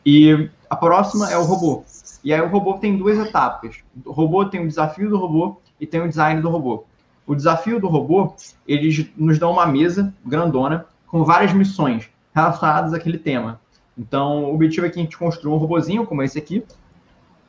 E 0.05 0.50
a 0.68 0.76
próxima 0.76 1.31
é 1.31 1.37
o 1.37 1.42
robô. 1.42 1.85
E 2.22 2.33
aí 2.33 2.40
o 2.40 2.48
robô 2.48 2.74
tem 2.74 2.96
duas 2.96 3.18
etapas. 3.18 3.79
O 4.05 4.12
robô 4.12 4.44
tem 4.44 4.62
o 4.62 4.68
desafio 4.68 5.09
do 5.09 5.16
robô 5.16 5.61
e 5.81 5.87
tem 5.87 6.00
o 6.00 6.09
design 6.09 6.40
do 6.42 6.50
robô. 6.50 6.85
O 7.26 7.35
desafio 7.35 7.81
do 7.81 7.88
robô, 7.88 8.35
eles 8.66 9.07
nos 9.16 9.38
dão 9.38 9.53
uma 9.53 9.66
mesa 9.66 10.12
grandona 10.24 10.87
com 11.11 11.25
várias 11.25 11.53
missões 11.53 12.09
relacionadas 12.33 12.94
àquele 12.94 13.18
tema. 13.18 13.61
Então, 13.99 14.44
o 14.44 14.55
objetivo 14.55 14.87
é 14.87 14.90
que 14.90 14.99
a 14.99 15.03
gente 15.03 15.18
construa 15.18 15.55
um 15.55 15.59
robozinho 15.59 16.07
como 16.07 16.23
esse 16.23 16.38
aqui, 16.38 16.64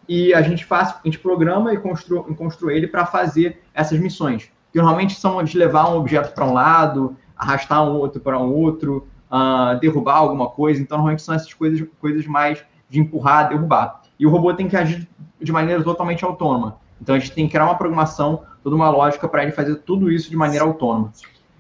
e 0.10 0.34
a 0.34 0.42
gente 0.42 0.66
faz, 0.66 0.90
a 0.90 1.02
gente 1.06 1.20
programa 1.20 1.74
e 1.74 1.78
construa 1.78 2.74
ele 2.74 2.88
para 2.88 3.06
fazer 3.06 3.62
essas 3.74 4.00
missões, 4.00 4.52
que 4.72 4.78
normalmente 4.80 5.18
são 5.18 5.42
de 5.44 5.58
levar 5.58 5.90
um 5.90 5.98
objeto 5.98 6.34
para 6.34 6.46
um 6.46 6.54
lado, 6.54 7.16
arrastar 7.38 7.84
um 7.84 7.94
outro 7.94 8.20
para 8.20 8.38
um 8.38 8.52
outro, 8.52 9.08
uh, 9.32 9.80
derrubar 9.80 10.16
alguma 10.16 10.50
coisa. 10.50 10.82
Então, 10.82 10.98
normalmente 10.98 11.22
são 11.22 11.36
essas 11.36 11.54
coisas, 11.54 11.88
coisas 12.00 12.26
mais 12.26 12.64
de 12.90 13.00
empurrar, 13.00 13.50
derrubar. 13.50 14.02
E 14.20 14.26
o 14.26 14.30
robô 14.30 14.54
tem 14.54 14.68
que 14.68 14.76
agir 14.76 15.08
de 15.40 15.52
maneira 15.52 15.84
totalmente 15.84 16.26
autônoma. 16.26 16.78
Então, 17.00 17.16
a 17.16 17.20
gente 17.20 17.32
tem 17.32 17.46
que 17.46 17.52
criar 17.52 17.66
uma 17.66 17.76
programação, 17.76 18.44
toda 18.64 18.76
uma 18.76 18.90
lógica 18.90 19.28
para 19.28 19.44
ele 19.44 19.52
fazer 19.52 19.76
tudo 19.76 20.12
isso 20.12 20.30
de 20.30 20.36
maneira 20.36 20.66
autônoma. 20.66 21.12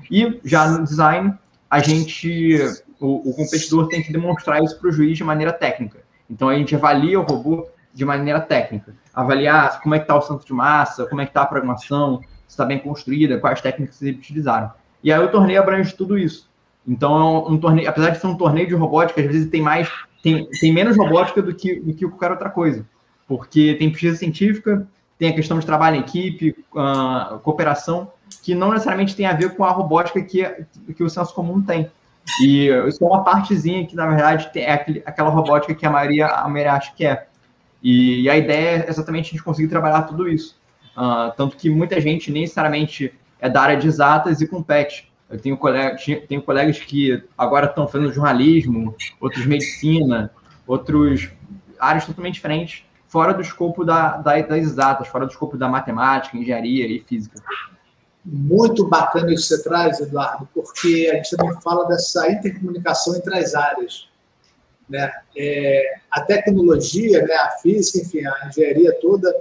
E 0.09 0.39
já 0.43 0.67
no 0.67 0.83
design, 0.83 1.33
a 1.71 1.79
gente, 1.79 2.57
o, 2.99 3.29
o 3.29 3.33
competidor 3.33 3.87
tem 3.87 4.03
que 4.03 4.11
demonstrar 4.11 4.61
isso 4.61 4.77
para 4.77 4.89
o 4.89 4.91
juiz 4.91 5.17
de 5.17 5.23
maneira 5.23 5.53
técnica. 5.53 5.99
Então, 6.29 6.49
a 6.49 6.55
gente 6.55 6.75
avalia 6.75 7.17
o 7.17 7.23
robô 7.23 7.65
de 7.93 8.03
maneira 8.03 8.41
técnica. 8.41 8.93
Avaliar 9.13 9.81
como 9.81 9.95
é 9.95 9.97
que 9.97 10.03
está 10.03 10.17
o 10.17 10.21
centro 10.21 10.45
de 10.45 10.51
massa, 10.51 11.05
como 11.05 11.21
é 11.21 11.25
que 11.25 11.29
está 11.29 11.43
a 11.43 11.45
programação, 11.45 12.19
se 12.45 12.49
está 12.49 12.65
bem 12.65 12.77
construída, 12.77 13.39
quais 13.39 13.61
técnicas 13.61 14.01
eles 14.01 14.19
utilizaram. 14.19 14.69
E 15.01 15.13
aí 15.13 15.23
o 15.23 15.31
torneio 15.31 15.61
abrange 15.61 15.95
tudo 15.95 16.17
isso. 16.17 16.49
Então, 16.85 17.45
é 17.47 17.49
um 17.49 17.57
torneio, 17.57 17.89
apesar 17.89 18.09
de 18.09 18.19
ser 18.19 18.27
um 18.27 18.35
torneio 18.35 18.67
de 18.67 18.75
robótica, 18.75 19.21
às 19.21 19.27
vezes 19.27 19.49
tem 19.49 19.61
mais, 19.61 19.89
tem, 20.21 20.49
tem 20.59 20.73
menos 20.73 20.97
robótica 20.97 21.41
do 21.41 21.55
que, 21.55 21.79
do 21.79 21.93
que 21.93 22.05
qualquer 22.05 22.31
outra 22.31 22.49
coisa. 22.49 22.85
Porque 23.25 23.75
tem 23.75 23.89
pesquisa 23.89 24.17
científica, 24.17 24.85
tem 25.17 25.29
a 25.29 25.33
questão 25.33 25.57
de 25.57 25.65
trabalho 25.65 25.95
em 25.95 25.99
equipe, 26.01 26.53
uh, 26.73 27.39
cooperação, 27.39 28.11
que 28.41 28.55
não 28.55 28.71
necessariamente 28.71 29.15
tem 29.15 29.25
a 29.25 29.33
ver 29.33 29.55
com 29.55 29.63
a 29.63 29.71
robótica 29.71 30.21
que, 30.21 30.43
que 30.95 31.03
o 31.03 31.09
senso 31.09 31.33
comum 31.33 31.61
tem. 31.61 31.91
E 32.39 32.67
isso 32.87 33.03
é 33.03 33.07
uma 33.07 33.23
partezinha 33.23 33.85
que, 33.85 33.95
na 33.95 34.07
verdade, 34.07 34.49
é 34.55 34.73
aquele, 34.73 35.03
aquela 35.05 35.29
robótica 35.29 35.73
que 35.73 35.85
a 35.85 35.89
maioria, 35.89 36.27
a 36.27 36.47
maioria 36.47 36.73
acha 36.73 36.93
que 36.93 37.05
é. 37.05 37.27
E, 37.81 38.21
e, 38.21 38.29
a 38.29 38.37
ideia 38.37 38.83
é 38.85 38.89
exatamente 38.89 39.27
a 39.27 39.31
gente 39.31 39.43
conseguir 39.43 39.67
trabalhar 39.67 40.03
tudo 40.03 40.29
isso. 40.29 40.55
Uh, 40.95 41.31
tanto 41.35 41.57
que 41.57 41.69
muita 41.69 41.99
gente 41.99 42.31
nem 42.31 42.43
necessariamente 42.43 43.13
é 43.39 43.49
da 43.49 43.61
área 43.61 43.77
de 43.77 43.87
exatas 43.87 44.39
e 44.39 44.47
compete. 44.47 45.11
Eu 45.29 45.39
tenho, 45.39 45.57
colega, 45.57 45.95
tenho 46.27 46.41
colegas 46.41 46.77
que 46.77 47.23
agora 47.37 47.65
estão 47.65 47.87
fazendo 47.87 48.13
jornalismo, 48.13 48.93
outros 49.19 49.45
medicina, 49.45 50.29
outros 50.67 51.29
áreas 51.79 52.05
totalmente 52.05 52.35
diferentes, 52.35 52.83
fora 53.07 53.33
do 53.33 53.41
escopo 53.41 53.83
da, 53.83 54.17
da, 54.17 54.39
das 54.41 54.59
exatas, 54.59 55.07
fora 55.07 55.25
do 55.25 55.31
escopo 55.31 55.57
da 55.57 55.67
matemática, 55.67 56.37
engenharia 56.37 56.85
e 56.85 56.99
física. 56.99 57.41
Muito 58.23 58.87
bacana 58.87 59.33
isso 59.33 59.47
que 59.49 59.55
você 59.55 59.63
traz, 59.63 59.99
Eduardo, 59.99 60.47
porque 60.53 61.09
a 61.11 61.15
gente 61.15 61.35
também 61.35 61.59
fala 61.61 61.87
dessa 61.87 62.31
intercomunicação 62.31 63.15
entre 63.15 63.35
as 63.35 63.55
áreas. 63.55 64.07
Né? 64.87 65.11
É, 65.35 65.99
a 66.11 66.21
tecnologia, 66.21 67.25
né, 67.25 67.33
a 67.33 67.51
física, 67.61 67.99
enfim, 67.99 68.25
a 68.25 68.47
engenharia 68.47 68.93
toda, 69.01 69.35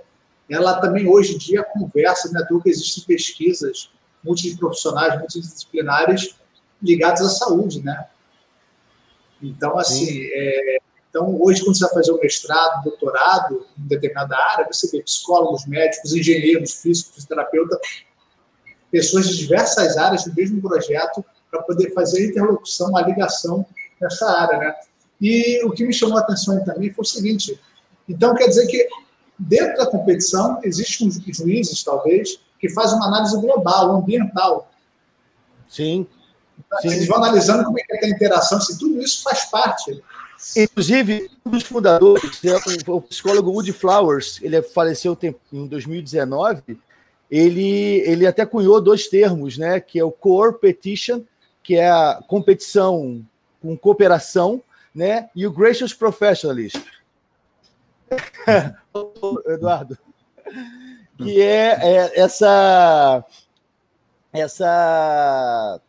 ela 0.48 0.80
também 0.80 1.06
hoje 1.06 1.34
em 1.34 1.38
dia 1.38 1.62
conversa, 1.62 2.30
né, 2.32 2.46
que 2.62 2.70
existem 2.70 3.04
pesquisas 3.04 3.90
multiprofissionais, 4.24 5.18
multidisciplinares 5.18 6.34
ligadas 6.82 7.20
à 7.20 7.28
saúde, 7.28 7.82
né? 7.82 8.06
Então, 9.42 9.78
assim, 9.78 10.22
é, 10.32 10.78
então 11.08 11.40
hoje 11.40 11.62
quando 11.64 11.76
você 11.76 11.84
vai 11.84 11.94
fazer 11.94 12.12
o 12.12 12.20
mestrado, 12.20 12.84
doutorado 12.84 13.66
em 13.78 13.86
determinada 13.86 14.36
área, 14.36 14.66
você 14.70 14.90
vê 14.90 15.02
psicólogos, 15.02 15.66
médicos, 15.66 16.14
engenheiros, 16.14 16.74
físicos, 16.74 17.14
fisioterapeutas, 17.14 17.78
pessoas 18.90 19.28
de 19.28 19.38
diversas 19.38 19.96
áreas 19.96 20.24
do 20.24 20.34
mesmo 20.34 20.60
projeto 20.60 21.24
para 21.50 21.62
poder 21.62 21.92
fazer 21.92 22.22
a 22.22 22.26
interlocução, 22.26 22.96
a 22.96 23.02
ligação 23.02 23.66
nessa 24.00 24.30
área, 24.30 24.58
né? 24.58 24.74
E 25.20 25.62
o 25.64 25.70
que 25.70 25.84
me 25.84 25.92
chamou 25.92 26.18
a 26.18 26.20
atenção 26.20 26.62
também 26.64 26.90
foi 26.90 27.02
o 27.02 27.06
seguinte, 27.06 27.60
então 28.08 28.34
quer 28.34 28.48
dizer 28.48 28.66
que 28.66 28.88
dentro 29.38 29.76
da 29.76 29.86
competição 29.86 30.58
existem 30.62 31.10
juízes, 31.28 31.82
talvez, 31.82 32.40
que 32.58 32.68
fazem 32.68 32.96
uma 32.96 33.06
análise 33.06 33.36
global, 33.40 33.96
ambiental. 33.96 34.70
Sim. 35.68 36.06
Sim. 36.80 36.88
Eles 36.88 37.06
vão 37.06 37.18
analisando 37.18 37.64
como 37.64 37.78
é 37.78 37.82
que 37.82 38.04
é 38.04 38.08
a 38.08 38.10
interação, 38.10 38.60
se 38.60 38.78
tudo 38.78 39.00
isso 39.00 39.22
faz 39.22 39.44
parte. 39.46 40.02
Inclusive, 40.56 41.30
um 41.44 41.50
dos 41.50 41.62
fundadores, 41.64 42.40
é 42.44 42.54
o 42.86 43.00
psicólogo 43.00 43.50
Woody 43.50 43.72
Flowers, 43.72 44.38
ele 44.42 44.60
faleceu 44.62 45.16
em 45.52 45.66
2019, 45.66 46.78
ele, 47.30 48.00
ele 48.06 48.26
até 48.26 48.44
cunhou 48.44 48.80
dois 48.80 49.06
termos, 49.06 49.56
né? 49.56 49.80
Que 49.80 49.98
é 49.98 50.04
o 50.04 50.10
core 50.10 50.58
petition, 50.58 51.22
que 51.62 51.76
é 51.76 51.88
a 51.88 52.22
competição 52.26 53.24
com 53.60 53.76
cooperação, 53.76 54.62
né? 54.94 55.30
E 55.34 55.46
o 55.46 55.52
gracious 55.52 55.94
professionalism. 55.94 56.80
Eduardo. 59.46 59.96
Que 61.16 61.40
é, 61.40 61.78
é 61.80 62.20
essa 62.20 63.24
essa 64.32 65.80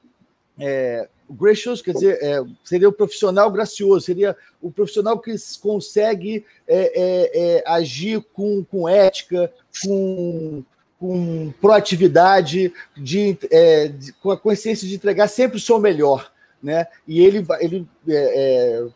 é, 0.60 1.08
gracious, 1.30 1.82
quer 1.82 1.93
dizer, 1.93 2.19
é, 2.21 2.43
seria 2.63 2.89
o 2.89 2.93
profissional 2.93 3.51
gracioso, 3.51 4.06
seria 4.06 4.36
o 4.62 4.71
profissional 4.71 5.19
que 5.19 5.34
consegue 5.62 6.45
é, 6.67 6.77
é, 6.77 7.58
é 7.58 7.63
agir 7.65 8.23
com, 8.34 8.63
com 8.65 8.89
ética, 8.89 9.51
com 9.84 10.63
com 11.02 11.52
proatividade, 11.60 12.72
de, 12.96 13.36
é, 13.50 13.88
de, 13.88 14.14
com 14.14 14.30
a 14.30 14.38
consciência 14.38 14.88
de 14.88 14.94
entregar 14.94 15.28
sempre 15.28 15.58
o 15.58 15.60
seu 15.60 15.80
melhor. 15.80 16.32
Né? 16.62 16.86
E 17.08 17.20
ele, 17.22 17.44
ele 17.60 17.88
é, 18.08 18.14
é, 18.14 18.88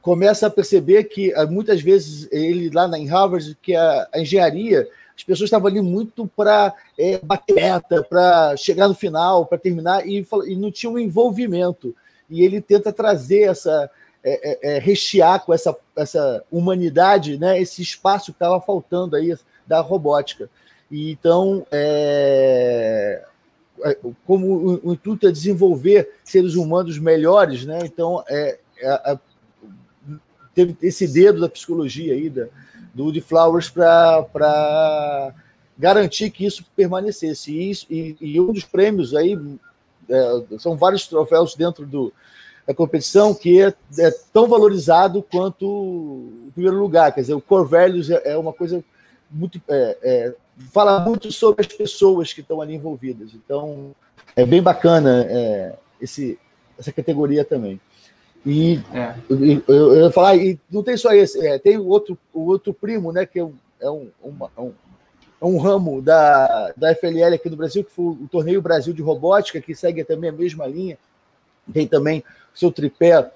começa 0.00 0.46
a 0.46 0.50
perceber 0.50 1.04
que 1.04 1.34
ah, 1.34 1.44
muitas 1.44 1.82
vezes 1.82 2.26
ele 2.32 2.70
lá 2.70 2.88
em 2.96 3.06
Harvard, 3.06 3.54
que 3.60 3.76
a, 3.76 4.08
a 4.10 4.20
engenharia, 4.20 4.88
as 5.14 5.22
pessoas 5.22 5.48
estavam 5.48 5.68
ali 5.68 5.82
muito 5.82 6.26
para 6.34 6.72
é, 6.98 7.18
bater 7.18 7.54
meta, 7.54 8.02
para 8.02 8.56
chegar 8.56 8.88
no 8.88 8.94
final, 8.94 9.44
para 9.44 9.58
terminar, 9.58 10.08
e, 10.08 10.26
e 10.46 10.56
não 10.56 10.72
tinha 10.72 10.90
um 10.90 10.98
envolvimento. 10.98 11.94
E 12.30 12.42
ele 12.42 12.58
tenta 12.58 12.90
trazer 12.90 13.50
essa, 13.50 13.90
é, 14.24 14.50
é, 14.50 14.76
é, 14.76 14.78
rechear 14.78 15.44
com 15.44 15.52
essa, 15.52 15.76
essa 15.94 16.42
humanidade, 16.50 17.38
né, 17.38 17.60
esse 17.60 17.82
espaço 17.82 18.32
que 18.32 18.36
estava 18.36 18.58
faltando 18.62 19.14
aí 19.14 19.36
da 19.66 19.80
robótica. 19.80 20.48
E, 20.90 21.10
então, 21.10 21.66
é, 21.70 23.24
é, 23.84 23.98
como 24.26 24.80
o, 24.82 24.92
intuito 24.94 25.28
é 25.28 25.30
desenvolver 25.30 26.10
seres 26.24 26.54
humanos 26.54 26.98
melhores, 26.98 27.64
né? 27.64 27.80
então 27.84 28.24
é, 28.28 28.58
é, 28.80 29.18
teve 30.54 30.76
esse 30.82 31.06
dedo 31.06 31.40
da 31.40 31.48
psicologia 31.48 32.14
aí, 32.14 32.28
da, 32.28 32.46
do 32.94 33.04
Woody 33.04 33.20
Flowers, 33.20 33.70
para 33.70 35.34
garantir 35.78 36.30
que 36.30 36.44
isso 36.44 36.64
permanecesse. 36.74 37.52
E, 37.52 37.70
isso, 37.70 37.86
e, 37.88 38.16
e 38.20 38.40
um 38.40 38.52
dos 38.52 38.64
prêmios 38.64 39.14
aí, 39.14 39.38
é, 40.08 40.58
são 40.58 40.76
vários 40.76 41.06
troféus 41.06 41.54
dentro 41.54 41.86
do, 41.86 42.12
da 42.66 42.74
competição 42.74 43.32
que 43.32 43.62
é, 43.62 43.72
é, 43.98 44.10
tão 44.32 44.48
valorizado 44.48 45.22
quanto 45.22 45.66
o 45.66 46.50
primeiro 46.52 46.78
lugar. 46.78 47.12
Quer 47.12 47.20
dizer, 47.20 47.34
o 47.34 47.40
Core 47.40 47.68
Values 47.68 48.10
é, 48.10 48.32
é 48.32 48.36
uma 48.36 48.52
coisa 48.52 48.82
muito. 49.30 49.60
É, 50.58 50.62
é, 50.62 50.66
fala 50.70 51.00
muito 51.00 51.30
sobre 51.32 51.66
as 51.66 51.72
pessoas 51.72 52.32
que 52.32 52.40
estão 52.40 52.60
ali 52.60 52.74
envolvidas. 52.74 53.30
Então, 53.34 53.94
é 54.34 54.44
bem 54.44 54.62
bacana 54.62 55.26
esse, 56.00 56.38
essa 56.78 56.92
categoria 56.92 57.44
também. 57.44 57.80
E 58.46 58.80
é. 58.94 59.14
eu, 59.28 59.62
eu, 59.68 59.94
eu 59.94 60.12
falar, 60.12 60.36
e 60.36 60.58
não 60.70 60.82
tem 60.82 60.96
só 60.96 61.12
esse, 61.12 61.44
é, 61.46 61.58
tem 61.58 61.76
o 61.76 61.86
outro, 61.86 62.16
o 62.32 62.46
outro 62.46 62.72
primo, 62.72 63.12
né, 63.12 63.26
que 63.26 63.38
é 63.38 63.44
um, 63.44 63.54
é 63.80 63.90
um, 63.90 64.08
uma, 64.22 64.50
um, 64.56 64.72
é 65.40 65.44
um 65.44 65.58
ramo 65.58 66.00
da, 66.00 66.72
da 66.76 66.94
FLL 66.94 67.34
aqui 67.34 67.50
no 67.50 67.56
Brasil, 67.56 67.84
que 67.84 67.90
foi 67.90 68.06
o 68.06 68.28
Torneio 68.30 68.62
Brasil 68.62 68.94
de 68.94 69.02
Robótica, 69.02 69.60
que 69.60 69.74
segue 69.74 70.04
também 70.04 70.30
a 70.30 70.32
mesma 70.32 70.66
linha. 70.66 70.96
Tem 71.72 71.86
também 71.86 72.24
o 72.54 72.58
seu 72.58 72.72
tripé 72.72 73.30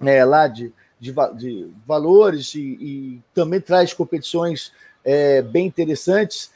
é, 0.00 0.24
lá 0.24 0.46
de, 0.46 0.72
de, 1.00 1.12
de 1.36 1.70
valores 1.86 2.54
e, 2.54 2.60
e, 2.60 3.22
também 3.32 3.60
traz 3.60 3.92
competições 3.92 4.72
é, 5.04 5.42
bem 5.42 5.66
interessantes 5.66 6.50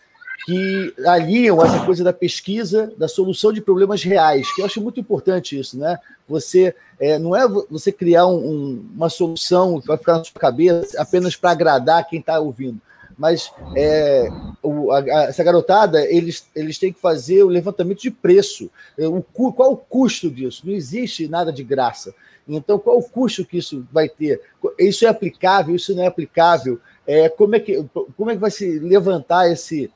que 0.47 0.95
aliam 1.07 1.63
essa 1.63 1.85
coisa 1.85 2.03
da 2.03 2.13
pesquisa, 2.13 2.91
da 2.97 3.07
solução 3.07 3.53
de 3.53 3.61
problemas 3.61 4.03
reais, 4.03 4.51
que 4.55 4.63
eu 4.63 4.67
acho 4.67 4.81
muito 4.81 4.99
importante 4.99 5.59
isso, 5.59 5.79
né? 5.79 5.99
Você 6.27 6.75
é, 6.99 7.19
não 7.19 7.37
é 7.37 7.47
você 7.71 7.93
criar 7.93 8.27
um, 8.27 8.37
um, 8.37 8.91
uma 8.95 9.11
solução 9.11 9.81
que 9.81 9.87
vai 9.87 9.99
ficar 9.99 10.19
na 10.19 10.25
sua 10.25 10.41
cabeça 10.41 11.01
apenas 11.01 11.37
para 11.37 11.51
agradar 11.51 12.09
quem 12.09 12.21
está 12.21 12.41
ouvindo, 12.41 12.81
mas 13.19 13.53
é, 13.77 14.29
o, 14.63 14.91
a, 14.93 15.01
a, 15.01 15.23
essa 15.25 15.43
garotada 15.45 16.03
eles, 16.11 16.47
eles 16.55 16.79
têm 16.79 16.93
que 16.93 17.01
fazer 17.01 17.43
o 17.43 17.49
levantamento 17.49 18.01
de 18.01 18.11
preço. 18.11 18.71
É, 18.97 19.07
o, 19.07 19.23
qual 19.23 19.73
o 19.73 19.77
custo 19.77 20.31
disso? 20.31 20.63
Não 20.65 20.73
existe 20.73 21.29
nada 21.29 21.53
de 21.53 21.65
graça. 21.65 22.15
Então, 22.49 22.79
qual 22.79 22.99
o 22.99 23.03
custo 23.03 23.45
que 23.45 23.59
isso 23.59 23.87
vai 23.93 24.09
ter? 24.09 24.41
Isso 24.79 25.05
é 25.05 25.09
aplicável? 25.09 25.77
Isso 25.77 25.95
não 25.95 26.05
é 26.05 26.07
aplicável? 26.07 26.81
É, 27.11 27.27
como, 27.31 27.57
é 27.57 27.61
que, 27.61 27.83
como 28.19 28.31
é 28.31 28.35
que 28.35 28.41
vai 28.41 28.51
se 28.51 28.79
levantar 28.79 29.51
esse 29.51 29.91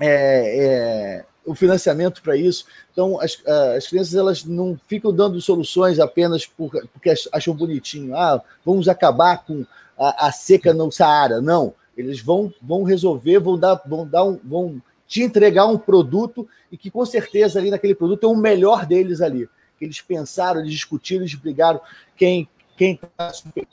é, 0.00 0.66
é, 0.66 1.24
o 1.46 1.54
financiamento 1.54 2.20
para 2.22 2.36
isso. 2.36 2.64
Então, 2.92 3.20
as, 3.20 3.40
as 3.76 3.86
crianças 3.86 4.14
elas 4.16 4.44
não 4.44 4.76
ficam 4.88 5.12
dando 5.12 5.40
soluções 5.40 6.00
apenas 6.00 6.44
por, 6.44 6.70
porque 6.92 7.14
acham 7.32 7.54
bonitinho. 7.54 8.16
Ah, 8.16 8.42
vamos 8.64 8.88
acabar 8.88 9.44
com 9.44 9.64
a, 9.96 10.26
a, 10.26 10.32
seca 10.32 10.74
no 10.74 10.90
Saara. 10.90 11.40
Não, 11.40 11.72
eles 11.96 12.20
vão, 12.20 12.52
vão 12.60 12.82
resolver, 12.82 13.38
vão 13.38 13.56
dar, 13.56 13.80
vão 13.86 14.04
dar 14.04 14.24
um, 14.24 14.40
vão 14.42 14.82
te 15.06 15.22
entregar 15.22 15.66
um 15.66 15.78
produto 15.78 16.48
e 16.70 16.76
que 16.76 16.90
com 16.90 17.04
certeza 17.06 17.58
ali 17.58 17.70
naquele 17.70 17.94
produto 17.94 18.24
é 18.24 18.28
o 18.28 18.36
melhor 18.36 18.86
deles 18.86 19.20
ali. 19.20 19.48
Eles 19.80 20.00
pensaram, 20.00 20.60
eles 20.60 20.72
discutiram, 20.72 21.22
eles 21.22 21.34
brigaram. 21.34 21.80
Quem 22.16 22.48
quem, 22.80 22.98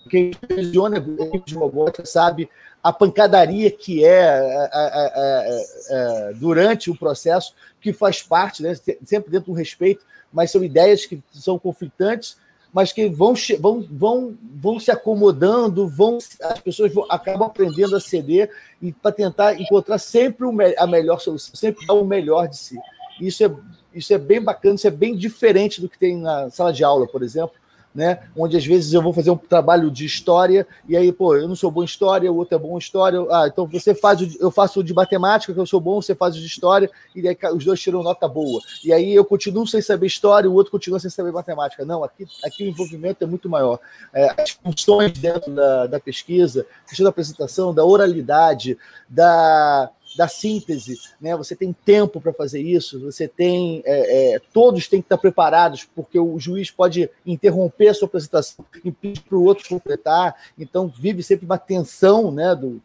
quem 0.09 0.31
gestiona 0.49 0.99
de 0.99 1.55
robótica 1.55 2.05
sabe 2.05 2.49
a 2.83 2.91
pancadaria 2.91 3.71
que 3.71 4.03
é, 4.03 4.09
é, 4.09 4.69
é, 4.73 5.65
é, 5.89 6.33
durante 6.33 6.91
o 6.91 6.95
processo, 6.95 7.53
que 7.79 7.93
faz 7.93 8.21
parte, 8.21 8.61
né, 8.61 8.75
sempre 9.05 9.31
dentro 9.31 9.53
do 9.53 9.57
respeito, 9.57 10.05
mas 10.31 10.51
são 10.51 10.61
ideias 10.61 11.05
que 11.05 11.23
são 11.31 11.57
conflitantes, 11.57 12.35
mas 12.73 12.91
que 12.91 13.07
vão, 13.07 13.33
vão, 13.61 13.87
vão, 13.89 14.37
vão 14.61 14.77
se 14.77 14.91
acomodando, 14.91 15.87
vão, 15.87 16.17
as 16.41 16.59
pessoas 16.59 16.93
vão, 16.93 17.05
acabam 17.09 17.47
aprendendo 17.47 17.95
a 17.95 18.01
ceder 18.01 18.51
e 18.81 18.91
para 18.91 19.13
tentar 19.13 19.57
encontrar 19.57 19.99
sempre 19.99 20.45
o, 20.45 20.53
a 20.77 20.85
melhor 20.85 21.21
solução, 21.21 21.55
sempre 21.55 21.89
o 21.89 22.03
melhor 22.03 22.49
de 22.49 22.57
si. 22.57 22.77
Isso 23.21 23.45
é, 23.45 23.55
isso 23.93 24.13
é 24.13 24.17
bem 24.17 24.41
bacana, 24.41 24.75
isso 24.75 24.87
é 24.87 24.91
bem 24.91 25.15
diferente 25.15 25.79
do 25.79 25.87
que 25.87 25.97
tem 25.97 26.17
na 26.17 26.49
sala 26.49 26.73
de 26.73 26.83
aula, 26.83 27.07
por 27.07 27.23
exemplo, 27.23 27.55
né? 27.97 28.19
Onde 28.37 28.55
às 28.55 28.63
vezes 28.63 28.93
eu 28.93 29.01
vou 29.01 29.11
fazer 29.11 29.31
um 29.31 29.35
trabalho 29.35 29.89
de 29.89 30.05
história 30.05 30.67
e 30.87 30.95
aí, 30.95 31.11
pô, 31.11 31.35
eu 31.35 31.47
não 31.47 31.55
sou 31.55 31.71
bom 31.71 31.81
em 31.81 31.85
história, 31.85 32.31
o 32.31 32.35
outro 32.35 32.55
é 32.55 32.59
bom 32.59 32.75
em 32.75 32.77
história. 32.77 33.19
Ah, 33.31 33.47
então 33.47 33.65
você 33.65 33.95
faz, 33.95 34.21
o, 34.21 34.37
eu 34.39 34.51
faço 34.51 34.81
o 34.81 34.83
de 34.83 34.93
matemática, 34.93 35.51
que 35.51 35.59
eu 35.59 35.65
sou 35.65 35.81
bom, 35.81 35.99
você 35.99 36.13
faz 36.13 36.35
o 36.35 36.39
de 36.39 36.45
história, 36.45 36.91
e 37.15 37.27
aí 37.27 37.35
os 37.55 37.65
dois 37.65 37.81
tiram 37.81 38.03
nota 38.03 38.27
boa. 38.27 38.61
E 38.85 38.93
aí 38.93 39.15
eu 39.15 39.25
continuo 39.25 39.65
sem 39.65 39.81
saber 39.81 40.05
história, 40.05 40.47
o 40.47 40.53
outro 40.53 40.71
continua 40.71 40.99
sem 40.99 41.09
saber 41.09 41.31
matemática. 41.31 41.83
Não, 41.83 42.03
aqui, 42.03 42.27
aqui 42.45 42.65
o 42.65 42.67
envolvimento 42.67 43.23
é 43.23 43.27
muito 43.27 43.49
maior. 43.49 43.79
É, 44.13 44.43
as 44.43 44.51
funções 44.51 45.13
dentro 45.13 45.51
da, 45.51 45.87
da 45.87 45.99
pesquisa, 45.99 46.67
questão 46.87 47.03
da 47.03 47.09
apresentação, 47.09 47.73
da 47.73 47.83
oralidade, 47.83 48.77
da 49.09 49.89
da 50.17 50.27
síntese, 50.27 50.99
né? 51.21 51.37
Você 51.37 51.55
tem 51.55 51.71
tempo 51.71 52.19
para 52.19 52.33
fazer 52.33 52.59
isso, 52.59 52.99
você 52.99 53.27
tem. 53.27 53.83
É, 53.85 54.35
é, 54.35 54.39
todos 54.51 54.87
têm 54.87 54.99
que 54.99 55.05
estar 55.05 55.17
preparados, 55.17 55.87
porque 55.95 56.19
o 56.19 56.39
juiz 56.39 56.71
pode 56.71 57.09
interromper 57.25 57.89
a 57.89 57.93
sua 57.93 58.07
apresentação 58.07 58.65
e 58.83 58.91
pedir 58.91 59.21
para 59.21 59.37
o 59.37 59.43
outro 59.43 59.69
completar. 59.69 60.35
Então, 60.57 60.87
vive 60.87 61.21
sempre 61.21 61.45
uma 61.45 61.59
tensão, 61.59 62.31
né? 62.31 62.55
Do, 62.55 62.81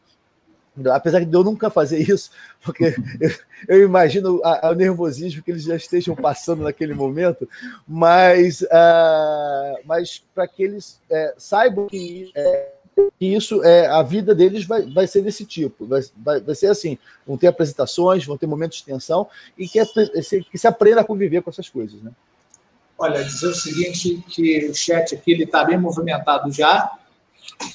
apesar 0.90 1.24
de 1.24 1.34
eu 1.34 1.42
nunca 1.42 1.70
fazer 1.70 1.98
isso, 1.98 2.30
porque 2.62 2.94
eu, 3.20 3.30
eu 3.68 3.84
imagino 3.84 4.40
o 4.42 4.74
nervosismo 4.74 5.42
que 5.42 5.50
eles 5.50 5.64
já 5.64 5.76
estejam 5.76 6.14
passando 6.14 6.62
naquele 6.62 6.94
momento, 6.94 7.48
mas, 7.86 8.62
uh, 8.62 9.80
mas 9.84 10.22
para 10.34 10.46
que 10.46 10.62
eles 10.62 11.00
é, 11.10 11.34
saibam 11.36 11.86
que 11.86 12.30
é, 12.34 12.72
e 13.20 13.34
isso 13.34 13.62
é 13.64 13.86
a 13.86 14.02
vida 14.02 14.34
deles 14.34 14.64
vai, 14.64 14.82
vai 14.82 15.06
ser 15.06 15.22
desse 15.22 15.44
tipo, 15.44 15.86
vai, 15.86 16.02
vai, 16.16 16.40
vai 16.40 16.54
ser 16.54 16.66
assim, 16.66 16.98
vão 17.26 17.36
ter 17.36 17.46
apresentações, 17.46 18.26
vão 18.26 18.36
ter 18.36 18.46
momentos 18.46 18.78
de 18.78 18.84
tensão 18.84 19.28
e 19.56 19.66
que, 19.66 19.80
que 20.50 20.58
se 20.58 20.66
aprenda 20.66 21.00
a 21.00 21.04
conviver 21.04 21.42
com 21.42 21.50
essas 21.50 21.68
coisas, 21.68 22.02
né? 22.02 22.10
Olha, 22.98 23.24
dizer 23.24 23.48
o 23.48 23.54
seguinte, 23.54 24.22
que 24.28 24.66
o 24.66 24.74
chat 24.74 25.14
aqui 25.14 25.32
ele 25.32 25.44
está 25.44 25.64
bem 25.64 25.78
movimentado 25.78 26.52
já, 26.52 26.92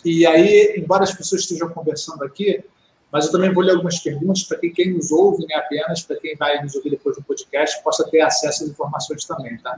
e 0.05 0.25
aí, 0.25 0.75
embora 0.77 1.03
as 1.03 1.13
pessoas 1.13 1.41
estejam 1.41 1.69
conversando 1.69 2.23
aqui, 2.23 2.63
mas 3.11 3.25
eu 3.25 3.31
também 3.31 3.53
vou 3.53 3.63
ler 3.63 3.71
algumas 3.71 3.99
perguntas 3.99 4.43
para 4.43 4.57
que 4.57 4.69
quem 4.69 4.93
nos 4.93 5.11
ouve, 5.11 5.45
né, 5.47 5.55
apenas, 5.55 6.01
para 6.03 6.17
quem 6.17 6.35
vai 6.35 6.61
nos 6.61 6.75
ouvir 6.75 6.91
depois 6.91 7.15
do 7.15 7.23
podcast, 7.23 7.81
possa 7.83 8.07
ter 8.09 8.21
acesso 8.21 8.63
às 8.63 8.69
informações 8.69 9.25
também, 9.25 9.57
tá? 9.57 9.77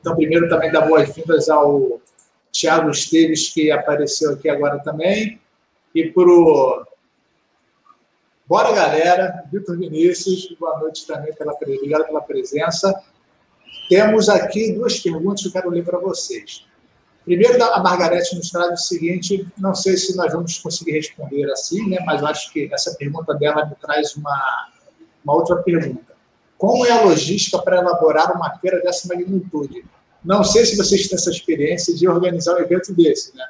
Então, 0.00 0.14
primeiro 0.14 0.48
também 0.48 0.70
dar 0.70 0.82
boas-vindas 0.82 1.48
ao 1.48 2.00
Tiago 2.56 2.90
Esteves, 2.90 3.50
que 3.50 3.70
apareceu 3.70 4.32
aqui 4.32 4.48
agora 4.48 4.78
também, 4.78 5.38
e 5.94 6.10
para 6.10 6.28
o 6.28 6.86
Bora 8.46 8.72
Galera, 8.72 9.44
Vitor 9.52 9.76
Vinícius, 9.76 10.54
boa 10.58 10.78
noite 10.78 11.06
também, 11.06 11.34
pela, 11.34 11.52
obrigado 11.52 12.06
pela 12.06 12.20
presença. 12.20 12.94
Temos 13.88 14.28
aqui 14.28 14.72
duas 14.72 14.98
perguntas 15.00 15.42
que 15.42 15.48
eu 15.48 15.52
quero 15.52 15.70
ler 15.70 15.84
para 15.84 15.98
vocês. 15.98 16.64
Primeiro, 17.24 17.62
a 17.62 17.82
Margarete 17.82 18.36
nos 18.36 18.50
traz 18.50 18.80
o 18.80 18.84
seguinte: 18.84 19.46
não 19.58 19.74
sei 19.74 19.96
se 19.96 20.16
nós 20.16 20.32
vamos 20.32 20.58
conseguir 20.58 20.92
responder 20.92 21.50
assim, 21.50 21.90
né, 21.90 21.98
mas 22.06 22.20
eu 22.20 22.28
acho 22.28 22.52
que 22.52 22.72
essa 22.72 22.94
pergunta 22.94 23.34
dela 23.34 23.66
me 23.66 23.74
traz 23.74 24.14
uma, 24.14 24.70
uma 25.24 25.34
outra 25.34 25.56
pergunta. 25.56 26.14
Como 26.56 26.86
é 26.86 26.92
a 26.92 27.02
logística 27.02 27.58
para 27.58 27.78
elaborar 27.78 28.34
uma 28.34 28.56
feira 28.58 28.80
dessa 28.80 29.08
magnitude? 29.08 29.84
Não 30.26 30.42
sei 30.42 30.66
se 30.66 30.76
vocês 30.76 31.06
têm 31.06 31.16
essa 31.16 31.30
experiência 31.30 31.94
de 31.94 32.08
organizar 32.08 32.56
um 32.56 32.58
evento 32.58 32.92
desse, 32.92 33.34
né? 33.36 33.46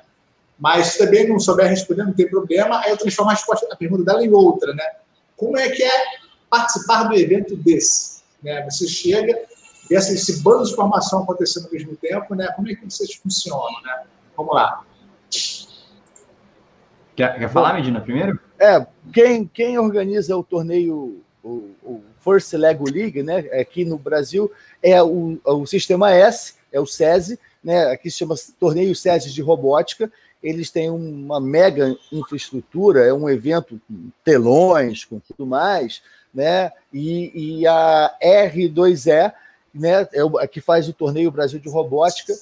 Mas 0.59 0.89
se 0.89 0.99
também 0.99 1.27
não 1.27 1.41
souber 1.41 1.69
responder, 1.69 2.05
não 2.05 2.12
tem 2.12 2.29
problema. 2.29 2.81
Aí 2.81 2.91
eu 2.91 2.99
transformo 2.99 3.31
a, 3.31 3.35
resposta, 3.35 3.67
a 3.73 3.77
pergunta 3.77 4.05
dela 4.05 4.25
em 4.25 4.31
outra, 4.31 4.75
né? 4.75 4.85
Como 5.37 5.57
é 5.57 5.71
que 5.71 5.83
é 5.83 6.05
participar 6.51 7.05
do 7.05 7.15
evento 7.15 7.57
desse? 7.57 8.23
Né? 8.43 8.62
Você 8.65 8.87
chega, 8.87 9.39
e 9.91 9.95
esse, 9.95 10.15
esse 10.15 10.43
bando 10.43 10.65
de 10.65 10.73
informação 10.73 11.23
acontecendo 11.23 11.65
ao 11.65 11.73
mesmo 11.73 11.97
tempo, 11.97 12.35
né? 12.35 12.49
Como 12.55 12.69
é 12.69 12.75
que 12.75 12.85
vocês 12.85 13.15
funcionam, 13.15 13.81
né? 13.83 14.05
Vamos 14.37 14.55
lá. 14.55 14.85
Quer, 17.15 17.39
quer 17.39 17.51
falar, 17.51 17.73
Medina, 17.73 18.03
primeiro? 18.03 18.39
É, 18.59 18.87
quem, 19.15 19.47
quem 19.47 19.79
organiza 19.79 20.37
o 20.37 20.45
torneio, 20.45 21.23
o, 21.43 21.71
o 21.83 22.03
First 22.21 22.53
Lego 22.53 22.91
League, 22.91 23.23
né, 23.23 23.39
aqui 23.59 23.85
no 23.85 23.97
Brasil, 23.97 24.51
é 24.83 25.03
o, 25.03 25.39
o 25.45 25.65
Sistema 25.65 26.12
S, 26.12 26.55
é 26.77 26.81
o 26.81 26.87
SESI, 26.87 27.39
né, 27.65 27.87
aqui 27.87 28.11
se 28.11 28.19
chama 28.19 28.35
Torneio 28.61 28.95
SESI 28.95 29.33
de 29.33 29.43
Robótica. 29.43 30.12
Eles 30.43 30.71
têm 30.71 30.91
uma 30.91 31.41
mega 31.41 31.97
infraestrutura, 32.12 33.05
é 33.05 33.12
um 33.12 33.29
evento 33.29 33.81
com 33.89 34.11
telões, 34.23 35.05
com 35.05 35.19
tudo 35.19 35.47
mais, 35.47 36.03
né? 36.33 36.71
E, 36.93 37.61
e 37.61 37.67
a 37.67 38.15
R2E, 38.23 39.33
né, 39.75 40.07
é 40.12 40.23
o, 40.23 40.39
a 40.39 40.47
que 40.47 40.61
faz 40.61 40.89
o 40.89 40.93
Torneio 40.93 41.31
Brasil 41.31 41.59
de 41.59 41.69
Robótica, 41.69 42.35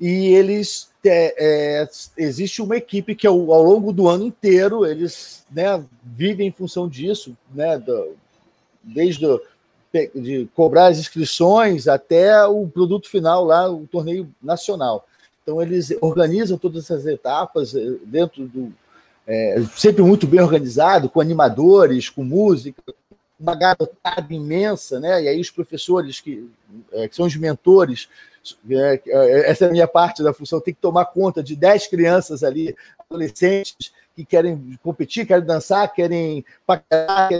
e 0.00 0.34
eles 0.34 0.90
é, 1.04 1.34
é, 1.82 1.88
existe 2.16 2.62
uma 2.62 2.76
equipe 2.76 3.14
que 3.14 3.26
ao, 3.26 3.52
ao, 3.52 3.62
longo 3.62 3.92
do 3.92 4.08
ano 4.08 4.24
inteiro 4.24 4.86
eles 4.86 5.44
né, 5.50 5.82
vivem 6.04 6.48
em 6.48 6.52
função 6.52 6.88
disso, 6.88 7.36
né, 7.52 7.78
do, 7.78 8.16
desde 8.82 9.26
o, 9.26 9.40
de 10.14 10.48
cobrar 10.54 10.86
as 10.86 10.98
inscrições 10.98 11.86
até 11.86 12.44
o 12.46 12.66
produto 12.66 13.08
final 13.08 13.44
lá, 13.44 13.70
o 13.70 13.86
torneio 13.86 14.28
nacional. 14.42 15.06
Então, 15.42 15.60
eles 15.60 15.94
organizam 16.00 16.56
todas 16.56 16.84
essas 16.84 17.06
etapas 17.06 17.74
eh, 17.74 17.96
dentro 18.04 18.46
do. 18.46 18.72
É, 19.26 19.62
sempre 19.76 20.02
muito 20.02 20.26
bem 20.26 20.40
organizado, 20.40 21.08
com 21.08 21.20
animadores, 21.20 22.08
com 22.08 22.24
música, 22.24 22.82
uma 23.38 23.54
garotada 23.54 24.26
imensa, 24.30 24.98
né? 24.98 25.22
E 25.22 25.28
aí 25.28 25.40
os 25.40 25.50
professores 25.50 26.20
que, 26.20 26.48
é, 26.92 27.06
que 27.08 27.14
são 27.14 27.26
os 27.26 27.36
mentores, 27.36 28.08
é, 28.68 29.00
essa 29.48 29.66
é 29.66 29.68
a 29.68 29.72
minha 29.72 29.86
parte 29.86 30.22
da 30.22 30.32
função, 30.32 30.60
tem 30.60 30.74
que 30.74 30.80
tomar 30.80 31.06
conta 31.06 31.42
de 31.42 31.54
10 31.54 31.86
crianças 31.86 32.42
ali, 32.42 32.74
adolescentes, 32.98 33.92
que 34.14 34.24
querem 34.24 34.78
competir, 34.82 35.26
querem 35.26 35.44
dançar, 35.44 35.92
querem 35.92 36.44
paquerar, 36.66 37.30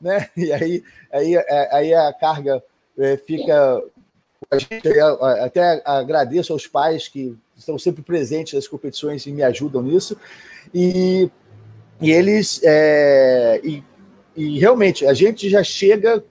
né? 0.00 0.28
E 0.36 0.52
aí, 0.52 0.84
aí, 1.12 1.36
aí 1.70 1.94
a 1.94 2.12
carga 2.12 2.62
é, 2.98 3.16
fica. 3.16 3.82
A 4.50 4.58
gente, 4.58 4.88
até 5.42 5.82
agradeço 5.84 6.52
aos 6.52 6.66
pais 6.66 7.08
que 7.08 7.36
estão 7.56 7.78
sempre 7.78 8.02
presentes 8.02 8.54
nas 8.54 8.68
competições 8.68 9.26
e 9.26 9.32
me 9.32 9.42
ajudam 9.42 9.82
nisso. 9.82 10.16
E, 10.72 11.30
e 12.00 12.10
eles. 12.10 12.60
É, 12.62 13.60
e, 13.64 13.82
e 14.36 14.58
realmente, 14.58 15.06
a 15.06 15.14
gente 15.14 15.48
já 15.48 15.64
chega 15.64 16.22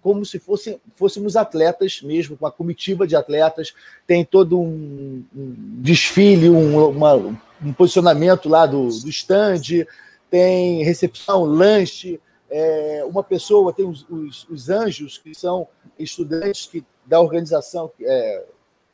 como 0.00 0.24
se 0.24 0.38
fosse, 0.38 0.80
fôssemos 0.96 1.36
atletas 1.36 2.00
mesmo, 2.02 2.36
com 2.36 2.44
uma 2.44 2.52
comitiva 2.52 3.06
de 3.06 3.16
atletas, 3.16 3.74
tem 4.06 4.24
todo 4.24 4.58
um, 4.58 5.24
um 5.36 5.54
desfile, 5.80 6.48
um, 6.48 6.88
uma, 6.88 7.14
um 7.62 7.72
posicionamento 7.72 8.48
lá 8.48 8.64
do, 8.64 8.88
do 8.88 9.08
stand, 9.08 9.86
tem 10.30 10.82
recepção, 10.84 11.44
lanche, 11.44 12.20
é, 12.50 13.04
uma 13.04 13.22
pessoa, 13.22 13.72
tem 13.72 13.86
os, 13.86 14.06
os, 14.08 14.48
os, 14.48 14.68
anjos, 14.70 15.18
que 15.18 15.34
são 15.34 15.68
estudantes 15.98 16.66
que, 16.66 16.84
da 17.04 17.20
organização, 17.20 17.90
é, 18.00 18.44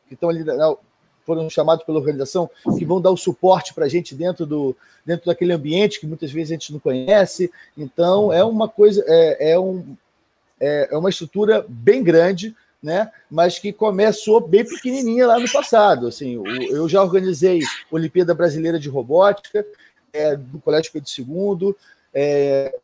que 0.09 0.15
estão 0.15 0.29
ali, 0.29 0.45
foram 1.25 1.49
chamados 1.49 1.85
pela 1.85 1.99
organização, 1.99 2.51
que 2.79 2.85
vão 2.85 3.01
dar 3.01 3.11
o 3.11 3.17
suporte 3.17 3.73
para 3.73 3.87
a 3.87 3.89
gente 3.89 4.15
dentro, 4.15 4.45
do, 4.45 4.77
dentro 5.05 5.27
daquele 5.27 5.53
ambiente 5.53 5.99
que 5.99 6.07
muitas 6.07 6.31
vezes 6.31 6.51
a 6.51 6.55
gente 6.55 6.73
não 6.73 6.79
conhece. 6.79 7.51
Então, 7.77 8.33
é 8.33 8.45
uma 8.45 8.69
coisa, 8.69 9.03
é, 9.07 9.53
é, 9.53 9.59
um, 9.59 9.97
é, 10.61 10.89
é 10.91 10.97
uma 10.97 11.11
estrutura 11.11 11.65
bem 11.69 12.03
grande, 12.03 12.55
né? 12.83 13.11
mas 13.31 13.59
que 13.59 13.73
começou 13.73 14.41
bem 14.41 14.65
pequenininha 14.65 15.27
lá 15.27 15.39
no 15.39 15.51
passado. 15.51 16.07
Assim, 16.07 16.43
eu 16.69 16.89
já 16.89 17.03
organizei 17.03 17.61
Olimpíada 17.91 18.35
Brasileira 18.35 18.79
de 18.79 18.89
Robótica, 18.89 19.65
é, 20.13 20.37
do 20.37 20.61
Colégio 20.61 20.93
Pedro 20.93 21.11
II, 21.19 21.75
é, 22.13 22.79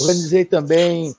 organizei 0.00 0.44
também 0.44 1.14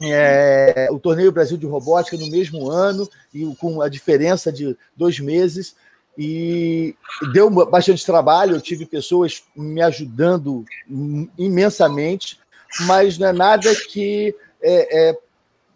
é, 0.00 0.88
o 0.90 0.98
Torneio 0.98 1.32
Brasil 1.32 1.56
de 1.56 1.66
Robótica 1.66 2.16
no 2.16 2.30
mesmo 2.30 2.70
ano, 2.70 3.08
e 3.32 3.46
com 3.56 3.80
a 3.80 3.88
diferença 3.88 4.52
de 4.52 4.76
dois 4.96 5.18
meses, 5.18 5.74
e 6.18 6.94
deu 7.32 7.50
bastante 7.50 8.04
trabalho, 8.04 8.56
eu 8.56 8.60
tive 8.60 8.86
pessoas 8.86 9.42
me 9.54 9.82
ajudando 9.82 10.64
imensamente, 11.38 12.38
mas 12.80 13.18
não 13.18 13.28
é 13.28 13.32
nada 13.32 13.74
que 13.74 14.34
é, 14.62 15.08
é 15.10 15.18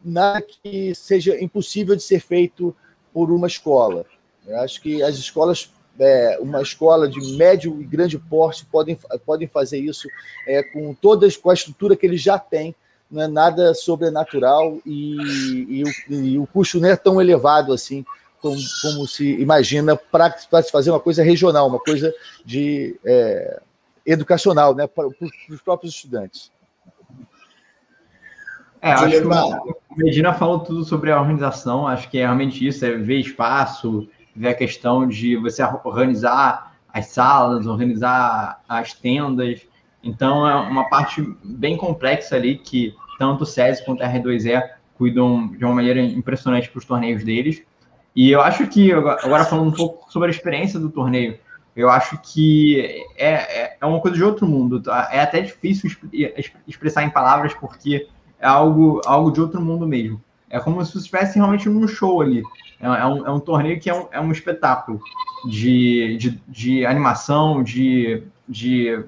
nada 0.02 0.42
que 0.42 0.94
seja 0.94 1.38
impossível 1.42 1.94
de 1.94 2.02
ser 2.02 2.20
feito 2.20 2.74
por 3.12 3.30
uma 3.30 3.46
escola. 3.46 4.06
Eu 4.46 4.58
acho 4.60 4.80
que 4.80 5.02
as 5.02 5.16
escolas, 5.16 5.70
é, 6.00 6.38
uma 6.40 6.62
escola 6.62 7.06
de 7.06 7.20
médio 7.36 7.80
e 7.80 7.84
grande 7.84 8.18
porte, 8.18 8.64
podem, 8.64 8.98
podem 9.24 9.46
fazer 9.46 9.78
isso 9.78 10.08
é, 10.46 10.62
com 10.62 10.94
todas 10.94 11.36
com 11.36 11.50
a 11.50 11.54
estrutura 11.54 11.94
que 11.94 12.06
eles 12.06 12.22
já 12.22 12.38
têm. 12.38 12.74
Não 13.10 13.22
é 13.22 13.28
nada 13.28 13.74
sobrenatural 13.74 14.78
e, 14.86 15.16
e, 15.68 15.82
o, 15.82 16.14
e 16.14 16.38
o 16.38 16.46
custo 16.46 16.80
não 16.80 16.88
é 16.88 16.96
tão 16.96 17.20
elevado 17.20 17.72
assim 17.72 18.04
como, 18.40 18.56
como 18.82 19.06
se 19.06 19.34
imagina 19.40 19.96
para 19.96 20.32
se 20.38 20.70
fazer 20.70 20.90
uma 20.90 21.00
coisa 21.00 21.22
regional, 21.22 21.68
uma 21.68 21.80
coisa 21.80 22.14
de 22.44 22.98
é, 23.04 23.60
educacional 24.06 24.74
né, 24.74 24.86
para, 24.86 25.10
para 25.10 25.28
os 25.50 25.60
próprios 25.60 25.94
estudantes. 25.94 26.50
É, 28.80 28.92
acho 28.92 29.20
que 29.20 29.26
o 29.26 29.96
Medina 29.96 30.32
falou 30.32 30.60
tudo 30.60 30.84
sobre 30.84 31.12
a 31.12 31.20
organização, 31.20 31.86
acho 31.86 32.08
que 32.08 32.16
é 32.16 32.22
realmente 32.22 32.66
isso, 32.66 32.84
é 32.86 32.92
ver 32.92 33.18
espaço, 33.18 34.08
ver 34.34 34.48
a 34.48 34.54
questão 34.54 35.06
de 35.06 35.36
você 35.36 35.62
organizar 35.84 36.76
as 36.92 37.06
salas, 37.06 37.66
organizar 37.66 38.62
as 38.68 38.92
tendas. 38.92 39.66
Então 40.02 40.46
é 40.48 40.54
uma 40.54 40.88
parte 40.88 41.22
bem 41.44 41.76
complexa 41.76 42.36
ali 42.36 42.56
que 42.56 42.94
tanto 43.18 43.42
o 43.42 43.46
SESI 43.46 43.84
quanto 43.84 44.02
a 44.02 44.12
R2E 44.12 44.62
cuidam 44.94 45.48
de 45.48 45.64
uma 45.64 45.74
maneira 45.74 46.00
impressionante 46.00 46.68
para 46.68 46.78
os 46.78 46.84
torneios 46.84 47.24
deles. 47.24 47.62
E 48.14 48.30
eu 48.30 48.40
acho 48.40 48.66
que, 48.66 48.92
agora 48.92 49.44
falando 49.44 49.68
um 49.68 49.72
pouco 49.72 50.10
sobre 50.10 50.28
a 50.28 50.30
experiência 50.30 50.80
do 50.80 50.90
torneio, 50.90 51.38
eu 51.76 51.88
acho 51.88 52.18
que 52.18 53.04
é, 53.16 53.62
é, 53.62 53.76
é 53.80 53.86
uma 53.86 54.00
coisa 54.00 54.16
de 54.16 54.24
outro 54.24 54.46
mundo. 54.46 54.80
Tá? 54.80 55.08
É 55.12 55.20
até 55.20 55.40
difícil 55.40 55.90
expressar 56.66 57.04
em 57.04 57.10
palavras, 57.10 57.54
porque 57.54 58.08
é 58.38 58.46
algo, 58.46 59.00
algo 59.06 59.30
de 59.30 59.40
outro 59.40 59.60
mundo 59.60 59.86
mesmo. 59.86 60.22
É 60.50 60.58
como 60.58 60.84
se 60.84 60.92
você 60.92 60.98
estivesse 60.98 61.36
realmente 61.36 61.68
num 61.68 61.86
show 61.86 62.20
ali. 62.20 62.42
É, 62.80 62.86
é, 62.86 63.06
um, 63.06 63.26
é 63.26 63.30
um 63.30 63.40
torneio 63.40 63.78
que 63.78 63.88
é 63.88 63.94
um, 63.94 64.08
é 64.10 64.20
um 64.20 64.32
espetáculo 64.32 65.00
de, 65.46 66.16
de, 66.18 66.42
de 66.48 66.84
animação, 66.84 67.62
de, 67.62 68.24
de, 68.48 69.04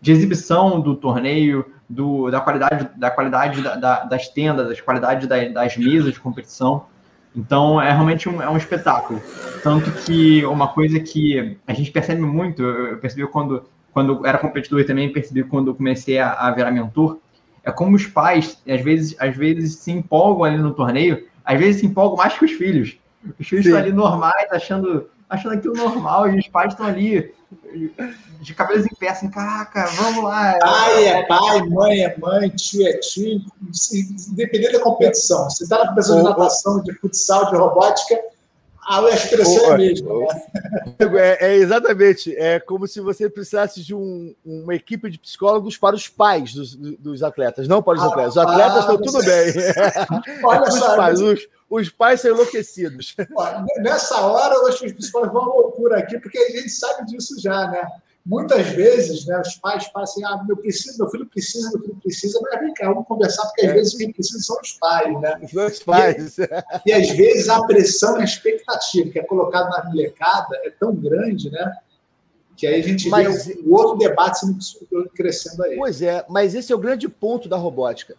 de 0.00 0.12
exibição 0.12 0.80
do 0.80 0.94
torneio, 0.94 1.66
do, 1.88 2.30
da 2.30 2.40
qualidade, 2.40 2.88
da 2.96 3.10
qualidade 3.10 3.60
da, 3.60 3.74
da, 3.74 4.04
das 4.04 4.28
tendas, 4.28 4.68
da 4.68 4.82
qualidade 4.82 5.26
da, 5.26 5.44
das 5.48 5.76
mesas 5.76 6.12
de 6.12 6.20
competição. 6.20 6.86
Então, 7.34 7.80
é 7.80 7.90
realmente 7.90 8.28
um, 8.28 8.40
é 8.40 8.48
um 8.48 8.56
espetáculo. 8.56 9.20
Tanto 9.62 9.90
que 10.04 10.44
uma 10.44 10.68
coisa 10.68 11.00
que 11.00 11.58
a 11.66 11.72
gente 11.72 11.90
percebe 11.90 12.20
muito, 12.20 12.62
eu 12.62 12.98
percebi 12.98 13.26
quando, 13.26 13.64
quando 13.92 14.24
era 14.26 14.38
competidor 14.38 14.80
e 14.80 14.84
também 14.84 15.12
percebi 15.12 15.42
quando 15.42 15.74
comecei 15.74 16.18
a, 16.18 16.32
a 16.32 16.50
virar 16.50 16.70
mentor, 16.70 17.18
é 17.64 17.70
como 17.70 17.96
os 17.96 18.06
pais, 18.06 18.58
às 18.68 18.80
vezes, 18.82 19.16
às 19.18 19.36
vezes 19.36 19.76
se 19.76 19.92
empolgam 19.92 20.44
ali 20.44 20.58
no 20.58 20.74
torneio, 20.74 21.26
às 21.44 21.58
vezes 21.58 21.80
se 21.80 21.86
empolgam 21.86 22.16
mais 22.16 22.36
que 22.36 22.44
os 22.44 22.52
filhos. 22.52 22.98
Os 23.38 23.46
filhos 23.46 23.64
Sim. 23.64 23.70
estão 23.70 23.78
ali 23.78 23.92
normais, 23.92 24.50
achando, 24.50 25.08
achando 25.28 25.54
aquilo 25.54 25.74
normal, 25.74 26.28
e 26.28 26.38
os 26.38 26.48
pais 26.48 26.72
estão 26.72 26.86
ali 26.86 27.32
de 28.40 28.54
cabelos 28.54 28.86
em 28.86 28.94
pé, 28.94 29.10
assim, 29.10 29.30
caraca, 29.30 29.86
vamos 29.96 30.24
lá. 30.24 30.58
Pai 30.58 31.04
é 31.06 31.26
pai, 31.26 31.62
mãe 31.62 32.00
é 32.00 32.16
mãe, 32.18 32.48
tio 32.50 32.86
é 32.86 32.94
tio, 32.98 33.40
independente 34.30 34.72
da 34.72 34.80
competição. 34.80 35.44
Você 35.44 35.64
está 35.64 35.78
na 35.78 35.88
competição 35.88 36.16
de 36.16 36.22
natação, 36.24 36.82
de 36.82 36.92
futsal, 36.94 37.50
de 37.50 37.56
robótica, 37.56 38.20
a 38.98 39.10
expressão 39.10 39.70
é 39.70 39.74
a 39.74 39.78
mesma. 39.78 40.18
Né? 40.18 40.26
É, 41.18 41.46
é, 41.46 41.56
exatamente. 41.56 42.36
É 42.36 42.60
como 42.60 42.86
se 42.86 43.00
você 43.00 43.28
precisasse 43.28 43.82
de 43.82 43.94
um, 43.94 44.34
uma 44.44 44.74
equipe 44.74 45.10
de 45.10 45.18
psicólogos 45.18 45.76
para 45.76 45.96
os 45.96 46.08
pais 46.08 46.52
dos, 46.52 46.74
dos 46.74 47.22
atletas, 47.22 47.66
não 47.68 47.82
para 47.82 47.98
os 47.98 48.02
ah, 48.02 48.08
atletas. 48.08 48.32
Os 48.32 48.38
atletas 48.38 48.76
ah, 48.76 48.80
estão 48.80 48.98
tudo 48.98 49.24
bem. 49.24 49.52
Olha 50.44 50.68
os, 50.68 50.74
só, 50.74 50.96
pais, 50.96 51.20
os, 51.20 51.48
os, 51.68 51.88
pais 51.90 52.20
são 52.20 52.32
enlouquecidos. 52.32 53.16
Nessa 53.78 54.20
hora, 54.20 54.54
eu 54.54 54.66
acho 54.68 54.80
que 54.80 54.86
os 54.86 54.92
psicólogos 54.92 55.32
vão 55.32 55.44
loucura 55.44 55.98
aqui, 55.98 56.18
porque 56.18 56.38
a 56.38 56.50
gente 56.50 56.70
sabe 56.70 57.06
disso 57.06 57.40
já, 57.40 57.68
né? 57.68 57.86
Muitas 58.24 58.68
vezes, 58.68 59.26
né, 59.26 59.40
os 59.40 59.56
pais 59.56 59.86
falam 59.86 60.04
assim: 60.04 60.24
ah, 60.24 60.42
meu, 60.46 60.56
preciso, 60.56 60.96
meu 60.98 61.10
filho 61.10 61.26
precisa, 61.26 61.70
meu 61.72 61.80
filho 61.80 61.96
precisa, 62.00 62.38
mas 62.40 62.60
vem 62.60 62.72
cá, 62.72 62.88
vamos 62.88 63.06
conversar, 63.06 63.44
porque 63.46 63.62
às 63.62 63.70
é. 63.70 63.74
vezes 63.74 63.94
quem 63.96 64.12
precisa 64.12 64.38
são 64.38 64.56
os 64.62 64.72
pais, 64.74 65.20
né? 65.20 65.40
Os 65.42 65.78
pais. 65.80 66.38
E, 66.38 66.46
e, 66.86 66.92
às 66.92 67.10
vezes 67.10 67.48
a 67.48 67.64
pressão 67.64 68.18
e 68.18 68.20
a 68.20 68.24
expectativa 68.24 69.10
que 69.10 69.18
é 69.18 69.24
colocada 69.24 69.68
na 69.70 69.84
molecada 69.86 70.56
é 70.62 70.70
tão 70.70 70.94
grande, 70.94 71.50
né? 71.50 71.76
Que 72.56 72.66
aí 72.66 72.80
a 72.80 72.82
gente 72.84 73.08
mas, 73.08 73.46
vê 73.46 73.58
o 73.64 73.74
outro 73.74 73.98
debate 73.98 74.46
crescendo 75.16 75.64
aí. 75.64 75.76
Pois 75.76 76.00
é, 76.00 76.24
mas 76.28 76.54
esse 76.54 76.72
é 76.72 76.76
o 76.76 76.78
grande 76.78 77.08
ponto 77.08 77.48
da 77.48 77.56
robótica. 77.56 78.14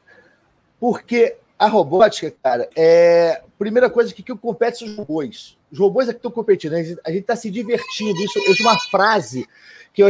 Porque 0.81 1.37
a 1.57 1.67
robótica, 1.67 2.33
cara, 2.43 2.69
é. 2.75 3.41
Primeira 3.57 3.89
coisa 3.89 4.13
que, 4.13 4.21
que 4.21 4.35
compete 4.35 4.79
são 4.79 4.87
os 4.89 4.95
robôs. 4.97 5.57
Os 5.73 5.79
robôs 5.79 6.07
que 6.07 6.13
estão 6.13 6.29
competindo. 6.29 6.73
A 6.73 6.83
gente 6.83 7.19
está 7.19 7.35
se 7.35 7.49
divertindo. 7.49 8.23
Isso, 8.23 8.37
é 8.37 8.61
uma 8.61 8.79
frase 8.79 9.47
que 9.91 10.03
eu, 10.03 10.07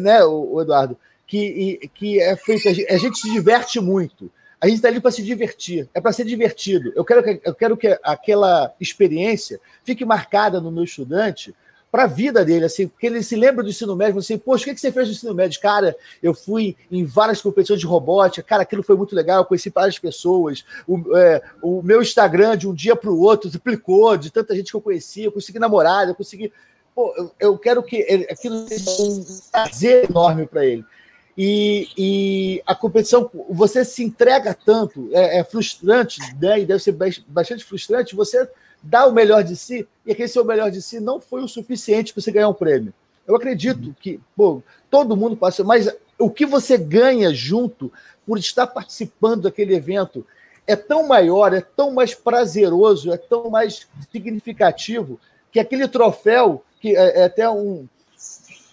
né, 0.00 0.24
o 0.24 0.60
Eduardo, 0.60 0.98
que, 1.24 1.88
que 1.94 2.20
é 2.20 2.34
feito. 2.34 2.68
A 2.68 2.96
gente 2.96 3.18
se 3.18 3.32
diverte 3.32 3.78
muito. 3.78 4.28
A 4.60 4.66
gente 4.66 4.76
está 4.76 4.88
ali 4.88 4.98
para 4.98 5.10
se 5.10 5.22
divertir, 5.22 5.88
é 5.92 6.00
para 6.00 6.10
ser 6.10 6.24
divertido. 6.24 6.92
Eu 6.96 7.04
quero, 7.04 7.22
que, 7.22 7.40
eu 7.44 7.54
quero 7.54 7.76
que 7.76 7.98
aquela 8.02 8.74
experiência 8.80 9.60
fique 9.84 10.04
marcada 10.04 10.60
no 10.60 10.72
meu 10.72 10.84
estudante 10.84 11.54
para 11.94 12.04
a 12.04 12.08
vida 12.08 12.44
dele, 12.44 12.64
assim, 12.64 12.88
porque 12.88 13.06
ele 13.06 13.22
se 13.22 13.36
lembra 13.36 13.62
do 13.62 13.70
ensino 13.70 13.94
médio, 13.94 14.18
assim, 14.18 14.36
poxa, 14.36 14.68
o 14.68 14.74
que 14.74 14.80
você 14.80 14.90
fez 14.90 15.06
no 15.06 15.14
ensino 15.14 15.32
médio? 15.32 15.60
Cara, 15.60 15.96
eu 16.20 16.34
fui 16.34 16.76
em 16.90 17.04
várias 17.04 17.40
competições 17.40 17.78
de 17.78 17.86
robótica, 17.86 18.44
cara, 18.44 18.64
aquilo 18.64 18.82
foi 18.82 18.96
muito 18.96 19.14
legal, 19.14 19.42
eu 19.42 19.44
conheci 19.44 19.70
várias 19.70 19.96
pessoas, 19.96 20.64
o, 20.88 21.16
é, 21.16 21.40
o 21.62 21.80
meu 21.82 22.02
Instagram 22.02 22.56
de 22.56 22.66
um 22.66 22.74
dia 22.74 22.96
para 22.96 23.12
o 23.12 23.20
outro 23.20 23.46
duplicou, 23.48 24.16
de 24.16 24.32
tanta 24.32 24.56
gente 24.56 24.72
que 24.72 24.76
eu 24.76 24.80
conhecia, 24.80 25.26
eu 25.26 25.30
consegui 25.30 25.60
namorar, 25.60 26.08
eu 26.08 26.16
consegui 26.16 26.52
pô, 26.92 27.14
eu, 27.16 27.30
eu 27.38 27.56
quero 27.56 27.80
que 27.80 28.26
aquilo 28.28 28.66
seja 28.66 28.90
um 29.00 29.24
prazer 29.52 30.10
enorme 30.10 30.48
para 30.48 30.66
ele. 30.66 30.84
E, 31.38 31.88
e, 31.96 32.62
a 32.66 32.74
competição, 32.74 33.30
você 33.50 33.84
se 33.84 34.02
entrega 34.02 34.52
tanto, 34.52 35.10
é, 35.12 35.38
é, 35.38 35.44
frustrante, 35.44 36.20
né? 36.40 36.60
E 36.60 36.66
deve 36.66 36.82
ser 36.82 36.96
bastante 37.28 37.64
frustrante 37.64 38.16
você 38.16 38.48
dá 38.84 39.06
o 39.06 39.12
melhor 39.12 39.42
de 39.42 39.56
si, 39.56 39.86
e 40.04 40.12
aquele 40.12 40.28
seu 40.28 40.44
melhor 40.44 40.70
de 40.70 40.82
si 40.82 41.00
não 41.00 41.20
foi 41.20 41.42
o 41.42 41.48
suficiente 41.48 42.12
para 42.12 42.22
você 42.22 42.30
ganhar 42.30 42.48
um 42.48 42.54
prêmio. 42.54 42.92
Eu 43.26 43.34
acredito 43.34 43.94
que 44.00 44.20
pô, 44.36 44.62
todo 44.90 45.16
mundo 45.16 45.36
passa, 45.36 45.64
mas 45.64 45.90
o 46.18 46.30
que 46.30 46.44
você 46.44 46.76
ganha 46.76 47.32
junto 47.32 47.90
por 48.26 48.38
estar 48.38 48.66
participando 48.66 49.42
daquele 49.42 49.74
evento 49.74 50.26
é 50.66 50.76
tão 50.76 51.06
maior, 51.06 51.52
é 51.52 51.60
tão 51.60 51.90
mais 51.92 52.14
prazeroso, 52.14 53.12
é 53.12 53.16
tão 53.16 53.50
mais 53.50 53.86
significativo 54.10 55.18
que 55.50 55.60
aquele 55.60 55.86
troféu, 55.88 56.64
que 56.80 56.96
é, 56.96 57.20
é 57.20 57.24
até 57.24 57.48
um. 57.48 57.86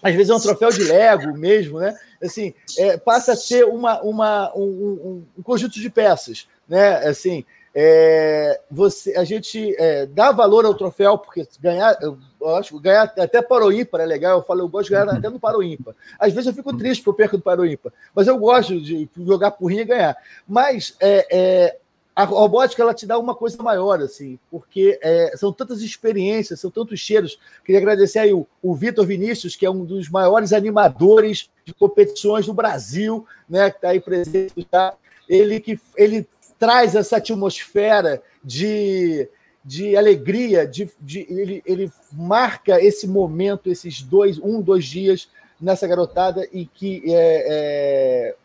Às 0.02 0.14
vezes 0.14 0.30
é 0.30 0.34
um 0.34 0.40
troféu 0.40 0.70
de 0.70 0.82
Lego 0.82 1.36
mesmo, 1.38 1.78
né? 1.78 1.96
Assim, 2.20 2.52
é, 2.76 2.96
passa 2.96 3.32
a 3.32 3.36
ser 3.36 3.64
uma, 3.64 4.00
uma, 4.02 4.52
um, 4.56 4.62
um, 4.62 5.24
um 5.38 5.42
conjunto 5.42 5.78
de 5.78 5.88
peças, 5.88 6.48
né? 6.68 6.96
Assim, 7.06 7.44
é, 7.74 8.60
você, 8.70 9.16
a 9.16 9.24
gente 9.24 9.74
é, 9.78 10.04
dá 10.06 10.30
valor 10.30 10.64
ao 10.66 10.74
troféu, 10.74 11.16
porque 11.16 11.46
ganhar, 11.58 11.96
eu 12.02 12.18
acho, 12.56 12.78
ganhar 12.78 13.04
até 13.18 13.40
para 13.40 13.64
o 13.64 13.72
ímpar 13.72 14.02
é 14.02 14.06
legal. 14.06 14.38
Eu 14.38 14.44
falo, 14.44 14.60
eu 14.60 14.68
gosto 14.68 14.88
de 14.88 14.94
ganhar 14.94 15.08
até 15.08 15.30
no 15.30 15.40
para 15.40 15.58
o 15.58 15.62
ímpar. 15.62 15.94
Às 16.18 16.32
vezes 16.32 16.48
eu 16.48 16.54
fico 16.54 16.76
triste 16.76 17.02
porque 17.02 17.10
eu 17.10 17.26
perco 17.26 17.38
do 17.38 17.42
para 17.42 17.60
o 17.60 17.66
ímpar, 17.66 17.92
mas 18.14 18.26
eu 18.26 18.38
gosto 18.38 18.78
de 18.80 19.08
jogar 19.16 19.52
por 19.52 19.72
e 19.72 19.84
ganhar. 19.84 20.16
Mas 20.46 20.94
é, 21.00 21.26
é, 21.30 21.76
a 22.14 22.24
robótica 22.24 22.82
ela 22.82 22.92
te 22.92 23.06
dá 23.06 23.18
uma 23.18 23.34
coisa 23.34 23.62
maior, 23.62 24.00
assim, 24.02 24.38
porque 24.50 24.98
é, 25.02 25.34
são 25.36 25.50
tantas 25.50 25.80
experiências, 25.80 26.60
são 26.60 26.70
tantos 26.70 27.00
cheiros. 27.00 27.38
Queria 27.64 27.80
agradecer 27.80 28.18
aí 28.18 28.34
o, 28.34 28.46
o 28.62 28.74
Vitor 28.74 29.06
Vinícius, 29.06 29.56
que 29.56 29.64
é 29.64 29.70
um 29.70 29.84
dos 29.84 30.10
maiores 30.10 30.52
animadores 30.52 31.48
de 31.64 31.72
competições 31.72 32.44
do 32.44 32.52
Brasil, 32.52 33.26
né, 33.48 33.70
que 33.70 33.78
está 33.78 33.88
aí 33.88 34.00
presente 34.00 34.66
já. 34.70 34.92
Ele 35.26 35.58
que 35.58 35.80
ele 35.96 36.28
traz 36.62 36.94
essa 36.94 37.16
atmosfera 37.16 38.22
de, 38.44 39.28
de 39.64 39.96
alegria, 39.96 40.64
de, 40.64 40.88
de, 41.00 41.26
ele, 41.28 41.60
ele 41.66 41.92
marca 42.12 42.80
esse 42.80 43.08
momento, 43.08 43.68
esses 43.68 44.00
dois, 44.00 44.38
um, 44.38 44.62
dois 44.62 44.84
dias 44.84 45.28
nessa 45.60 45.88
garotada 45.88 46.46
e 46.52 46.64
que 46.66 47.02
é, 47.08 48.36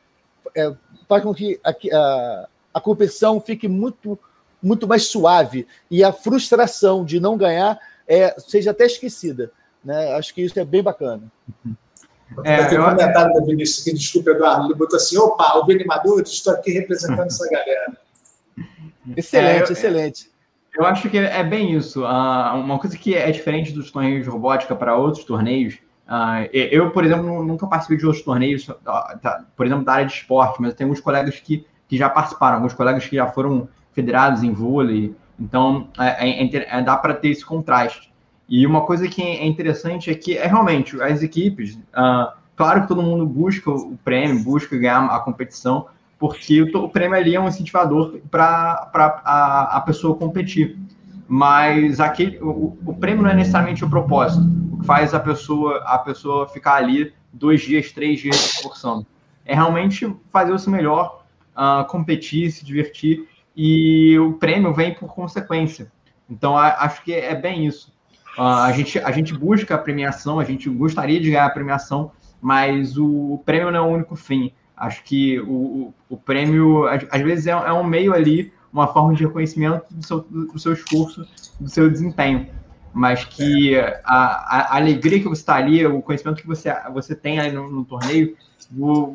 é, 0.55 0.63
é, 0.63 0.75
faz 1.07 1.21
com 1.21 1.31
que 1.31 1.59
a, 1.63 1.69
a, 1.69 2.47
a 2.73 2.81
competição 2.81 3.39
fique 3.39 3.67
muito, 3.67 4.17
muito 4.63 4.87
mais 4.87 5.05
suave 5.05 5.67
e 5.91 6.03
a 6.03 6.11
frustração 6.11 7.05
de 7.05 7.19
não 7.19 7.37
ganhar 7.37 7.79
é, 8.07 8.33
seja 8.39 8.71
até 8.71 8.87
esquecida. 8.87 9.51
Né? 9.85 10.13
Acho 10.13 10.33
que 10.33 10.41
isso 10.41 10.59
é 10.59 10.65
bem 10.65 10.81
bacana. 10.81 11.21
É, 12.43 12.65
Tem 12.65 12.79
um 12.79 12.81
eu... 12.81 12.89
comentário 12.89 13.31
da 13.31 13.45
Vinícius 13.45 13.81
aqui, 13.81 13.95
desculpa, 13.95 14.31
Eduardo, 14.31 14.65
ele 14.65 14.73
botou 14.73 14.97
assim: 14.97 15.17
opa, 15.17 15.59
o 15.59 15.71
animador, 15.71 16.21
estou 16.21 16.53
aqui 16.53 16.71
representando 16.71 17.21
essa 17.27 17.47
galera. 17.47 18.06
Excelente, 19.15 19.69
é, 19.69 19.73
excelente. 19.73 20.37
Eu 20.77 20.85
acho 20.85 21.09
que 21.09 21.17
é 21.17 21.43
bem 21.43 21.75
isso. 21.75 22.03
Uh, 22.03 22.55
uma 22.55 22.77
coisa 22.77 22.95
que 22.95 23.15
é 23.15 23.31
diferente 23.31 23.71
dos 23.71 23.89
torneios 23.89 24.23
de 24.23 24.29
robótica 24.29 24.75
para 24.75 24.95
outros 24.95 25.23
torneios. 25.23 25.79
Uh, 26.07 26.47
eu, 26.53 26.91
por 26.91 27.03
exemplo, 27.03 27.43
nunca 27.43 27.65
participei 27.65 27.97
de 27.97 28.05
outros 28.05 28.23
torneios, 28.23 28.67
uh, 28.69 28.75
por 29.55 29.65
exemplo, 29.65 29.83
da 29.83 29.93
área 29.93 30.05
de 30.05 30.13
esporte, 30.13 30.61
mas 30.61 30.69
eu 30.69 30.75
tenho 30.77 30.89
alguns 30.89 31.01
colegas 31.01 31.39
que, 31.39 31.65
que 31.87 31.97
já 31.97 32.07
participaram, 32.07 32.57
alguns 32.57 32.73
colegas 32.73 33.05
que 33.05 33.15
já 33.15 33.27
foram 33.27 33.67
federados 33.91 34.43
em 34.43 34.53
vôlei. 34.53 35.15
Então, 35.39 35.89
é, 35.97 36.29
é, 36.29 36.43
é, 36.43 36.77
é 36.77 36.81
dá 36.83 36.95
para 36.95 37.15
ter 37.15 37.29
esse 37.29 37.43
contraste. 37.43 38.13
E 38.47 38.65
uma 38.65 38.81
coisa 38.81 39.07
que 39.07 39.21
é 39.21 39.45
interessante 39.45 40.11
é 40.11 40.15
que 40.15 40.37
é 40.37 40.45
realmente 40.45 41.01
as 41.01 41.21
equipes. 41.23 41.77
claro 42.55 42.81
que 42.83 42.87
todo 42.87 43.01
mundo 43.01 43.25
busca 43.25 43.69
o 43.69 43.97
prêmio, 44.05 44.41
busca 44.43 44.77
ganhar 44.77 45.03
a 45.05 45.19
competição, 45.19 45.87
porque 46.19 46.61
o, 46.61 46.89
prêmio 46.89 47.15
ali 47.15 47.35
é 47.35 47.39
um 47.39 47.47
incentivador 47.47 48.19
para 48.31 48.89
a, 49.23 49.77
a 49.77 49.81
pessoa 49.81 50.15
competir. 50.15 50.77
Mas 51.27 51.99
aquele, 51.99 52.39
o, 52.39 52.77
o, 52.85 52.93
prêmio 52.95 53.23
não 53.23 53.29
é 53.29 53.35
necessariamente 53.35 53.83
o 53.83 53.89
propósito. 53.89 54.45
O 54.71 54.79
que 54.79 54.85
faz 54.85 55.13
a 55.13 55.19
pessoa, 55.19 55.83
a 55.85 55.97
pessoa 55.99 56.47
ficar 56.47 56.75
ali 56.75 57.13
dois 57.31 57.61
dias, 57.61 57.91
três 57.91 58.19
dias 58.19 58.35
se 58.35 58.55
esforçando. 58.55 59.05
É 59.45 59.53
realmente 59.53 60.11
fazer 60.31 60.51
o 60.51 60.59
seu 60.59 60.71
melhor, 60.71 61.23
uh, 61.55 61.85
competir, 61.85 62.51
se 62.51 62.65
divertir, 62.65 63.27
e 63.55 64.17
o 64.19 64.33
prêmio 64.33 64.73
vem 64.73 64.93
por 64.93 65.13
consequência. 65.13 65.91
Então, 66.29 66.57
a, 66.57 66.83
acho 66.83 67.03
que 67.03 67.13
é 67.13 67.35
bem 67.35 67.65
isso. 67.65 67.93
Uh, 68.37 68.41
a, 68.41 68.71
gente, 68.71 68.99
a 68.99 69.11
gente 69.11 69.33
busca 69.33 69.75
a 69.75 69.77
premiação, 69.77 70.39
a 70.39 70.43
gente 70.43 70.69
gostaria 70.69 71.19
de 71.19 71.29
ganhar 71.29 71.45
a 71.45 71.49
premiação, 71.51 72.11
mas 72.41 72.97
o 72.97 73.41
prêmio 73.45 73.71
não 73.71 73.79
é 73.79 73.81
o 73.81 73.93
único 73.93 74.15
fim. 74.15 74.53
Acho 74.77 75.03
que 75.03 75.39
o, 75.39 75.91
o, 76.07 76.15
prêmio, 76.15 76.85
às, 76.87 77.21
vezes, 77.21 77.47
é, 77.47 77.51
é, 77.51 77.73
um 77.73 77.83
meio 77.83 78.13
ali, 78.13 78.53
uma 78.71 78.87
forma 78.87 79.13
de 79.15 79.25
reconhecimento 79.25 79.83
do 79.89 80.05
seu, 80.05 80.19
do 80.19 80.59
seu 80.59 80.73
esforço, 80.73 81.27
do 81.59 81.67
seu 81.67 81.89
desempenho. 81.89 82.47
Mas 82.93 83.25
que 83.25 83.75
a, 84.03 84.75
a, 84.75 84.77
alegria 84.77 85.19
que 85.19 85.27
você 85.27 85.41
está 85.41 85.55
ali, 85.55 85.85
o 85.85 86.01
conhecimento 86.01 86.41
que 86.41 86.47
você, 86.47 86.71
você 86.93 87.15
tem 87.15 87.39
aí 87.39 87.51
no, 87.51 87.71
no 87.71 87.83
torneio, 87.83 88.37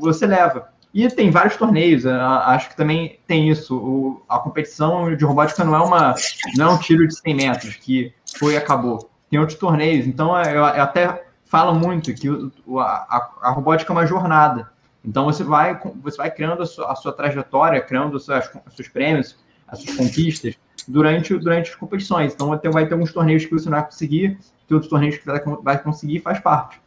você 0.01 0.27
leva. 0.27 0.69
E 0.93 1.09
tem 1.09 1.31
vários 1.31 1.57
torneios, 1.57 2.05
acho 2.05 2.69
que 2.69 2.77
também 2.77 3.19
tem 3.27 3.49
isso. 3.49 3.77
O, 3.77 4.23
a 4.29 4.39
competição 4.41 5.15
de 5.15 5.25
robótica 5.25 5.65
não 5.65 5.75
é, 5.77 5.81
uma, 5.81 6.15
não 6.57 6.71
é 6.71 6.75
um 6.75 6.79
tiro 6.79 7.07
de 7.07 7.17
100 7.17 7.35
metros, 7.35 7.77
que 7.77 8.13
foi 8.37 8.55
e 8.55 8.57
acabou. 8.57 9.09
Tem 9.31 9.39
outros 9.39 9.59
torneios. 9.59 10.07
Então, 10.07 10.37
eu, 10.43 10.57
eu 10.57 10.65
até 10.83 11.25
falo 11.45 11.75
muito 11.75 12.13
que 12.15 12.29
o, 12.29 12.81
a, 12.81 13.31
a 13.41 13.51
robótica 13.51 13.93
é 13.93 13.95
uma 13.95 14.07
jornada. 14.07 14.72
Então 15.05 15.25
você 15.25 15.43
vai, 15.43 15.79
você 16.01 16.17
vai 16.17 16.31
criando 16.31 16.63
a 16.63 16.67
sua, 16.67 16.93
a 16.93 16.95
sua 16.95 17.13
trajetória, 17.13 17.81
criando 17.81 18.15
os 18.15 18.25
seus, 18.25 18.49
os 18.67 18.75
seus 18.77 18.89
prêmios, 18.89 19.37
as 19.67 19.81
suas 19.81 19.97
conquistas 19.97 20.55
durante, 20.87 21.37
durante 21.37 21.71
as 21.71 21.77
competições. 21.77 22.33
Então 22.33 22.49
vai 22.49 22.87
ter 22.87 22.95
alguns 22.95 23.13
torneios 23.13 23.45
que 23.45 23.53
você 23.53 23.69
não 23.69 23.79
vai 23.79 23.87
conseguir, 23.87 24.39
tem 24.69 24.75
outros 24.75 24.89
torneios 24.89 25.17
que 25.17 25.25
você 25.25 25.43
vai 25.63 25.83
conseguir 25.83 26.21
faz 26.21 26.39
parte. 26.41 26.81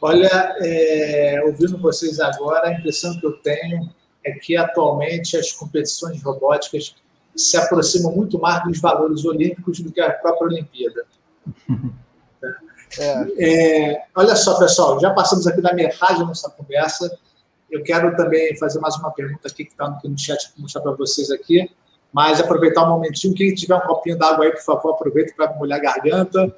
Olha, 0.00 0.56
é, 0.60 1.42
ouvindo 1.44 1.76
vocês 1.78 2.20
agora, 2.20 2.68
a 2.68 2.72
impressão 2.72 3.18
que 3.18 3.26
eu 3.26 3.32
tenho 3.38 3.90
é 4.24 4.32
que 4.32 4.56
atualmente 4.56 5.36
as 5.36 5.50
competições 5.52 6.22
robóticas 6.22 6.94
se 7.34 7.56
aproximam 7.56 8.14
muito 8.14 8.38
mais 8.38 8.62
dos 8.64 8.80
valores 8.80 9.24
olímpicos 9.24 9.80
do 9.80 9.90
que 9.90 10.00
a 10.00 10.12
própria 10.12 10.48
Olimpíada. 10.48 11.06
É. 12.98 13.92
É, 13.92 14.04
olha 14.14 14.34
só, 14.36 14.58
pessoal, 14.58 14.98
já 15.00 15.10
passamos 15.10 15.46
aqui 15.46 15.60
da 15.60 15.72
metade 15.72 16.20
da 16.20 16.26
nossa 16.26 16.50
conversa. 16.50 17.10
Eu 17.70 17.82
quero 17.82 18.16
também 18.16 18.56
fazer 18.56 18.80
mais 18.80 18.96
uma 18.96 19.10
pergunta 19.10 19.48
aqui 19.48 19.64
que 19.64 19.72
está 19.72 19.86
aqui 19.86 20.08
no 20.08 20.18
chat 20.18 20.52
para 20.52 20.62
mostrar 20.62 20.80
para 20.80 20.92
vocês 20.92 21.30
aqui. 21.30 21.70
Mas 22.12 22.40
aproveitar 22.40 22.84
um 22.84 22.90
momentinho. 22.90 23.34
Quem 23.34 23.54
tiver 23.54 23.74
um 23.74 23.80
copinho 23.80 24.16
d'água 24.16 24.46
aí, 24.46 24.52
por 24.52 24.62
favor, 24.62 24.92
aproveita 24.92 25.34
para 25.36 25.52
molhar 25.54 25.78
a 25.78 25.82
garganta. 25.82 26.54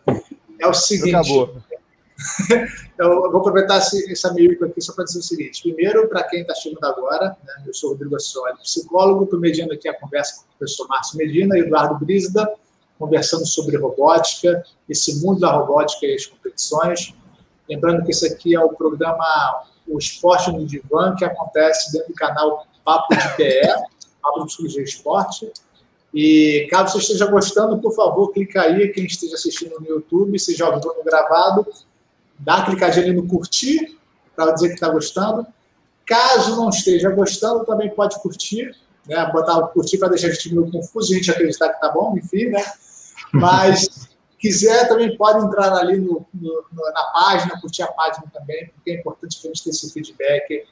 É 0.60 0.66
o 0.66 0.72
seguinte. 0.72 1.16
Acabou. 1.16 1.56
eu 2.98 3.30
vou 3.32 3.40
aproveitar 3.40 3.78
esse, 3.78 4.12
essa 4.12 4.28
amigo 4.28 4.64
aqui 4.64 4.80
só 4.80 4.92
para 4.92 5.04
dizer 5.04 5.18
o 5.18 5.22
seguinte. 5.22 5.62
Primeiro, 5.62 6.06
para 6.08 6.22
quem 6.24 6.42
está 6.42 6.54
chegando 6.54 6.84
agora, 6.84 7.36
né, 7.42 7.64
eu 7.66 7.74
sou 7.74 7.90
o 7.90 7.92
Rodrigo 7.94 8.14
Assoli, 8.14 8.56
psicólogo, 8.58 9.24
estou 9.24 9.40
mediando 9.40 9.72
aqui 9.72 9.88
a 9.88 9.98
conversa 9.98 10.36
com 10.36 10.42
o 10.42 10.58
professor 10.58 10.86
Márcio 10.86 11.16
Medina 11.16 11.56
e 11.56 11.62
Eduardo 11.62 11.98
Brísida 12.04 12.48
conversando 13.00 13.46
sobre 13.46 13.78
robótica, 13.78 14.62
esse 14.86 15.24
mundo 15.24 15.40
da 15.40 15.50
robótica 15.50 16.04
e 16.06 16.14
as 16.14 16.26
competições. 16.26 17.14
Lembrando 17.66 18.04
que 18.04 18.10
esse 18.10 18.26
aqui 18.26 18.54
é 18.54 18.60
o 18.60 18.68
programa 18.68 19.64
O 19.88 19.98
Esporte 19.98 20.52
no 20.52 20.66
Divã, 20.66 21.16
que 21.16 21.24
acontece 21.24 21.90
dentro 21.92 22.08
do 22.08 22.14
canal 22.14 22.66
Papo 22.84 23.16
de 23.16 23.36
PE, 23.36 23.68
Papo 24.22 24.40
de 24.40 24.46
Psicologia 24.46 24.82
Esporte. 24.82 25.50
E 26.12 26.68
caso 26.70 26.92
você 26.92 26.98
esteja 26.98 27.26
gostando, 27.26 27.78
por 27.78 27.94
favor, 27.94 28.32
clica 28.32 28.62
aí, 28.62 28.88
quem 28.88 29.06
esteja 29.06 29.34
assistindo 29.34 29.80
no 29.80 29.86
YouTube, 29.86 30.38
se 30.38 30.54
já 30.54 30.68
ouviu 30.68 30.94
no 30.94 31.02
gravado, 31.02 31.66
dá 32.38 32.56
uma 32.56 32.66
clicadinha 32.66 33.12
no 33.14 33.26
curtir, 33.26 33.98
para 34.36 34.52
dizer 34.52 34.68
que 34.68 34.74
está 34.74 34.88
gostando. 34.90 35.46
Caso 36.04 36.56
não 36.56 36.68
esteja 36.68 37.08
gostando, 37.10 37.64
também 37.64 37.88
pode 37.90 38.20
curtir, 38.20 38.74
né? 39.06 39.30
botar 39.32 39.56
o 39.58 39.68
curtir 39.68 39.96
para 39.96 40.08
deixar 40.08 40.26
a 40.26 40.32
gente 40.32 40.52
meio 40.52 40.70
confuso, 40.70 41.12
a 41.12 41.16
gente 41.16 41.30
acreditar 41.30 41.70
que 41.70 41.80
tá 41.80 41.90
bom, 41.90 42.14
enfim, 42.18 42.46
né? 42.46 42.62
Mas 43.32 44.08
quiser 44.38 44.88
também 44.88 45.16
pode 45.16 45.44
entrar 45.44 45.72
ali 45.74 45.98
no, 45.98 46.26
no, 46.34 46.64
na 46.72 47.04
página, 47.12 47.60
curtir 47.60 47.82
a 47.82 47.88
página 47.88 48.24
também, 48.32 48.68
porque 48.74 48.90
é 48.90 48.94
importante 48.94 49.38
para 49.40 49.50
a 49.50 49.54
gente 49.54 49.64
ter 49.64 49.70
esse 49.70 49.92
feedback. 49.92 50.64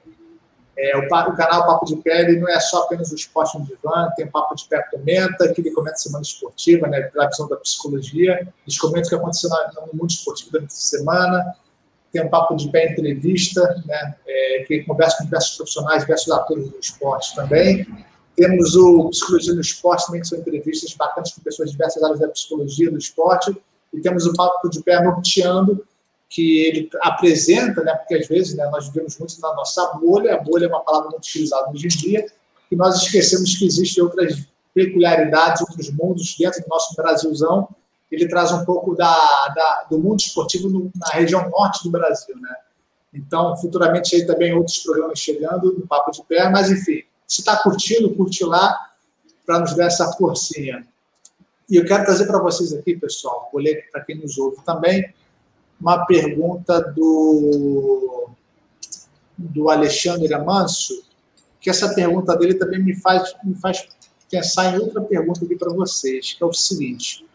É, 0.81 0.97
o, 0.97 1.01
o, 1.01 1.37
canal 1.37 1.67
Papo 1.67 1.85
de 1.87 1.97
Pé 1.97 2.21
ele 2.21 2.39
não 2.39 2.49
é 2.49 2.59
só 2.61 2.85
apenas 2.85 3.11
o 3.11 3.15
esporte 3.17 3.59
no 3.59 3.67
divã, 3.67 4.11
tem 4.17 4.27
o 4.27 4.31
Papo 4.31 4.55
de 4.55 4.65
Pé 4.67 4.81
Comenta, 4.91 5.53
que 5.53 5.61
ele 5.61 5.73
comenta 5.73 5.97
semana 5.97 6.23
esportiva, 6.23 6.87
né, 6.87 7.03
pela 7.03 7.27
visão 7.29 7.49
da 7.49 7.57
psicologia, 7.57 8.49
eles 8.65 8.79
comentam 8.79 9.07
o 9.07 9.09
que 9.09 9.15
aconteceu 9.17 9.51
no 9.51 9.99
mundo 9.99 10.11
esportivo 10.11 10.53
durante 10.53 10.71
a 10.71 10.77
semana, 10.77 11.57
tem 12.13 12.23
um 12.23 12.29
Papo 12.29 12.55
de 12.55 12.71
Pé 12.71 12.93
Entrevista, 12.93 13.61
né, 13.87 14.15
é, 14.25 14.65
que 14.69 14.85
conversa 14.85 15.19
com 15.19 15.25
diversos 15.25 15.57
profissionais, 15.57 16.03
diversos 16.03 16.31
atores 16.31 16.71
do 16.71 16.79
esporte 16.79 17.35
também, 17.35 17.85
temos 18.39 18.77
o 18.77 19.11
Psicologia 19.11 19.53
no 19.53 19.61
Esporte 19.61 20.07
também, 20.07 20.21
que 20.21 20.29
são 20.29 20.39
entrevistas 20.39 20.95
bacanas 20.95 21.33
com 21.33 21.43
pessoas 21.43 21.71
de 21.71 21.77
diversas 21.77 22.01
áreas 22.03 22.21
da 22.21 22.29
psicologia 22.29 22.89
do 22.89 22.97
esporte. 22.97 23.55
E 23.93 24.01
temos 24.01 24.27
o 24.27 24.33
Papo 24.33 24.69
de 24.71 24.81
Pé 24.81 25.03
Norteando, 25.03 25.85
que 26.31 26.61
ele 26.61 26.89
apresenta, 27.01 27.83
né, 27.83 27.95
porque 27.95 28.15
às 28.15 28.29
vezes 28.29 28.55
né, 28.55 28.65
nós 28.71 28.87
vivemos 28.87 29.19
muito 29.19 29.41
na 29.41 29.53
nossa 29.55 29.85
bolha, 29.95 30.35
a 30.35 30.39
bolha 30.39 30.67
é 30.67 30.69
uma 30.69 30.85
palavra 30.85 31.11
muito 31.11 31.25
utilizada 31.25 31.71
hoje 31.71 31.87
em 31.87 31.89
dia, 31.89 32.27
e 32.71 32.77
nós 32.77 33.03
esquecemos 33.03 33.57
que 33.57 33.67
existem 33.67 34.05
outras 34.05 34.47
peculiaridades, 34.73 35.63
outros 35.63 35.91
mundos 35.91 36.37
dentro 36.39 36.63
do 36.63 36.69
nosso 36.69 36.95
Brasilzão. 36.95 37.69
Ele 38.13 38.29
traz 38.29 38.53
um 38.53 38.65
pouco 38.65 38.95
da, 38.95 39.15
da 39.55 39.87
do 39.91 39.99
mundo 39.99 40.21
esportivo 40.21 40.69
no, 40.69 40.91
na 40.95 41.09
região 41.09 41.49
norte 41.51 41.83
do 41.83 41.91
Brasil, 41.91 42.37
né? 42.37 42.55
Então, 43.13 43.57
futuramente 43.57 44.15
aí 44.15 44.27
também 44.27 44.55
outros 44.55 44.79
programas 44.79 45.19
chegando 45.19 45.73
no 45.73 45.87
Papo 45.87 46.11
de 46.11 46.23
Pé, 46.25 46.49
mas 46.51 46.71
enfim, 46.71 47.03
se 47.29 47.43
está 47.43 47.63
curtindo, 47.63 48.15
curte 48.15 48.43
lá 48.43 48.91
para 49.47 49.61
nos 49.61 49.77
dar 49.77 49.87
essa 49.87 50.11
forcinha. 50.13 50.87
E 51.71 51.77
eu 51.77 51.85
quero 51.85 52.05
trazer 52.05 52.27
para 52.27 52.41
vocês 52.41 52.73
aqui, 52.73 52.97
pessoal, 52.97 53.51
vou 53.53 53.61
ler 53.61 53.91
para 53.93 54.03
quem 54.03 54.17
nos 54.17 54.39
ouve 54.39 54.57
também, 54.65 55.13
uma 55.79 56.07
pergunta 56.07 56.81
do, 56.81 58.31
do 59.37 59.69
Alexandre 59.69 60.33
Amanso, 60.33 61.05
que 61.61 61.69
essa 61.69 61.95
pergunta 61.95 62.35
dele 62.37 62.55
também 62.55 62.83
me 62.83 62.97
faz, 62.97 63.35
me 63.45 63.55
faz 63.55 63.87
pensar 64.31 64.75
em 64.75 64.79
outra 64.79 65.03
pergunta 65.03 65.45
aqui 65.45 65.55
para 65.55 65.73
vocês, 65.73 66.33
que 66.33 66.43
é 66.43 66.47
o 66.47 66.53
seguinte. 66.53 67.27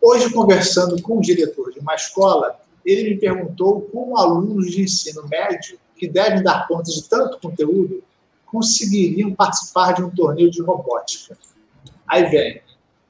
Hoje, 0.00 0.32
conversando 0.32 1.00
com 1.00 1.18
o 1.18 1.20
diretor 1.20 1.72
de 1.72 1.78
uma 1.78 1.94
escola, 1.94 2.60
ele 2.84 3.10
me 3.10 3.16
perguntou 3.18 3.82
como 3.92 4.18
alunos 4.18 4.70
de 4.70 4.82
ensino 4.82 5.26
médio, 5.28 5.78
que 5.96 6.08
devem 6.08 6.42
dar 6.42 6.66
conta 6.66 6.90
de 6.90 7.02
tanto 7.08 7.38
conteúdo, 7.40 8.02
conseguiriam 8.50 9.34
participar 9.34 9.92
de 9.92 10.02
um 10.02 10.10
torneio 10.10 10.50
de 10.50 10.62
robótica. 10.62 11.36
Aí 12.06 12.24
vem, 12.24 12.60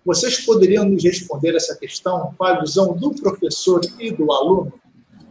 vocês 0.05 0.41
poderiam 0.41 0.85
nos 0.85 1.05
responder 1.05 1.55
essa 1.55 1.77
questão 1.77 2.35
com 2.37 2.45
a 2.45 2.61
visão 2.61 2.97
do 2.97 3.11
professor 3.15 3.81
e 3.99 4.11
do 4.11 4.33
aluno? 4.33 4.73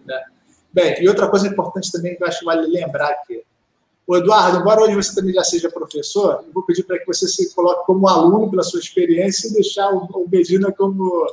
Né? 0.05 0.23
Bem, 0.71 1.03
e 1.03 1.09
outra 1.09 1.27
coisa 1.27 1.47
importante 1.47 1.91
também 1.91 2.15
que 2.15 2.23
eu 2.23 2.27
acho 2.27 2.39
que 2.39 2.45
vale 2.45 2.67
lembrar 2.67 3.09
aqui. 3.09 3.43
O 4.05 4.15
Eduardo, 4.15 4.59
embora 4.59 4.81
hoje 4.83 4.95
você 4.95 5.13
também 5.13 5.33
já 5.33 5.43
seja 5.43 5.69
professor, 5.69 6.43
eu 6.47 6.53
vou 6.53 6.63
pedir 6.63 6.83
para 6.83 6.97
que 6.97 7.05
você 7.05 7.27
se 7.27 7.53
coloque 7.53 7.85
como 7.85 8.07
aluno 8.07 8.49
pela 8.49 8.63
sua 8.63 8.79
experiência 8.79 9.49
e 9.49 9.53
deixar 9.53 9.89
o 9.91 10.27
Medina 10.31 10.71
como 10.71 11.27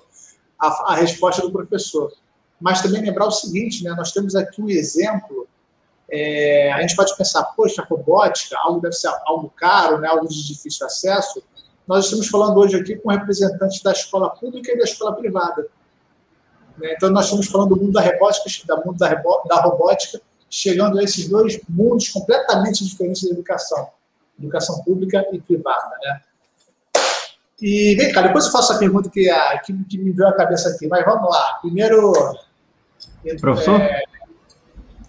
a, 0.58 0.92
a 0.92 0.94
resposta 0.96 1.42
do 1.42 1.52
professor. 1.52 2.12
Mas 2.60 2.82
também 2.82 3.02
lembrar 3.02 3.26
o 3.26 3.30
seguinte, 3.30 3.84
né? 3.84 3.94
nós 3.96 4.10
temos 4.10 4.34
aqui 4.34 4.60
um 4.60 4.68
exemplo 4.68 5.46
é, 6.10 6.72
a 6.72 6.80
gente 6.80 6.94
pode 6.94 7.16
pensar, 7.16 7.42
poxa, 7.56 7.86
robótica, 7.88 8.56
algo 8.58 8.80
deve 8.80 8.94
ser 8.94 9.08
algo 9.26 9.52
caro, 9.56 9.98
né, 9.98 10.08
algo 10.08 10.28
de 10.28 10.46
difícil 10.46 10.86
acesso. 10.86 11.42
Nós 11.86 12.06
estamos 12.06 12.28
falando 12.28 12.58
hoje 12.58 12.76
aqui 12.76 12.96
com 12.96 13.10
representantes 13.10 13.82
da 13.82 13.92
escola 13.92 14.30
pública 14.30 14.72
e 14.72 14.78
da 14.78 14.84
escola 14.84 15.14
privada. 15.14 15.66
Né? 16.78 16.94
Então, 16.96 17.10
nós 17.10 17.26
estamos 17.26 17.46
falando 17.46 17.74
do 17.74 17.80
mundo 17.80 17.92
da 17.92 18.00
robótica, 18.00 18.66
da 18.66 18.76
mundo 18.76 18.98
da, 18.98 19.14
da 19.14 19.60
robótica, 19.60 20.20
chegando 20.48 20.98
a 20.98 21.02
esses 21.02 21.28
dois 21.28 21.60
mundos 21.68 22.08
completamente 22.08 22.84
diferentes 22.84 23.24
da 23.24 23.30
educação, 23.30 23.88
educação 24.38 24.82
pública 24.82 25.26
e 25.32 25.40
privada. 25.40 25.96
Né? 26.02 26.20
E 27.60 27.94
vem 27.96 28.12
cá, 28.12 28.22
depois 28.22 28.46
eu 28.46 28.52
faço 28.52 28.72
a 28.72 28.78
pergunta 28.78 29.08
que, 29.10 29.28
a, 29.28 29.58
que, 29.58 29.72
que 29.84 29.98
me 29.98 30.12
veio 30.12 30.28
à 30.28 30.32
cabeça 30.32 30.70
aqui, 30.70 30.86
mas 30.86 31.04
vamos 31.04 31.30
lá. 31.30 31.58
Primeiro. 31.60 32.12
Professor? 33.40 33.80
É, 33.80 34.02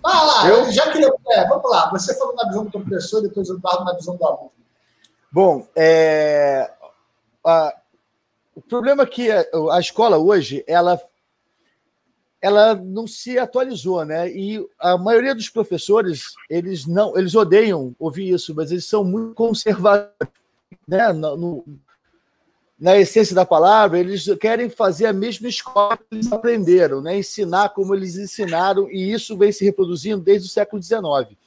ah 0.05 0.23
lá, 0.23 0.49
eu 0.49 0.71
já 0.71 0.91
queria. 0.91 1.11
É, 1.29 1.47
vamos 1.47 1.69
lá, 1.69 1.89
você 1.89 2.17
falou 2.17 2.35
na 2.35 2.47
visão 2.47 2.65
do 2.65 2.71
professor, 2.71 3.21
depois 3.21 3.49
eu 3.49 3.55
Eduardo 3.55 3.83
na 3.83 3.93
visão 3.93 4.15
do 4.15 4.25
aluno. 4.25 4.51
Bom, 5.31 5.67
é, 5.75 6.71
a, 7.45 7.75
o 8.55 8.61
problema 8.61 9.03
é 9.03 9.05
que 9.05 9.31
a, 9.31 9.45
a, 9.71 9.79
escola 9.79 10.17
hoje, 10.17 10.63
ela, 10.67 11.01
ela 12.41 12.75
não 12.75 13.05
se 13.05 13.37
atualizou, 13.37 14.05
né? 14.05 14.29
E 14.29 14.65
a 14.79 14.97
maioria 14.97 15.35
dos 15.35 15.49
professores, 15.49 16.35
eles 16.49 16.85
não, 16.85 17.17
eles 17.17 17.35
odeiam 17.35 17.93
ouvir 17.99 18.33
isso, 18.33 18.55
mas 18.55 18.71
eles 18.71 18.85
são 18.85 19.03
muito 19.03 19.33
conservadores, 19.33 20.13
né? 20.87 21.11
No, 21.11 21.35
no, 21.35 21.65
na 22.79 22.97
essência 22.97 23.33
da 23.33 23.45
palavra, 23.45 23.99
eles 23.99 24.25
querem 24.39 24.69
fazer 24.69 25.05
a 25.05 25.13
mesma 25.13 25.47
escola 25.47 25.97
que 25.97 26.03
eles 26.11 26.31
aprenderam, 26.31 27.01
né? 27.01 27.17
ensinar 27.17 27.69
como 27.69 27.95
eles 27.95 28.17
ensinaram, 28.17 28.89
e 28.91 29.11
isso 29.13 29.37
vem 29.37 29.51
se 29.51 29.63
reproduzindo 29.63 30.21
desde 30.21 30.47
o 30.47 30.51
século 30.51 30.81
XIX. 30.81 31.37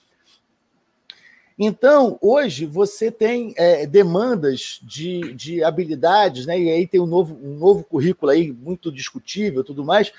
Então, 1.59 2.19
hoje, 2.23 2.65
você 2.65 3.11
tem 3.11 3.53
é, 3.57 3.85
demandas 3.85 4.81
de, 4.83 5.35
de 5.35 5.63
habilidades, 5.63 6.47
né? 6.47 6.59
e 6.59 6.71
aí 6.71 6.87
tem 6.87 7.01
um 7.01 7.07
novo, 7.07 7.39
um 7.43 7.59
novo 7.59 7.85
currículo 7.85 8.33
aí, 8.33 8.51
muito 8.53 8.91
discutível 8.91 9.63
tudo 9.63 9.85
mais, 9.85 10.13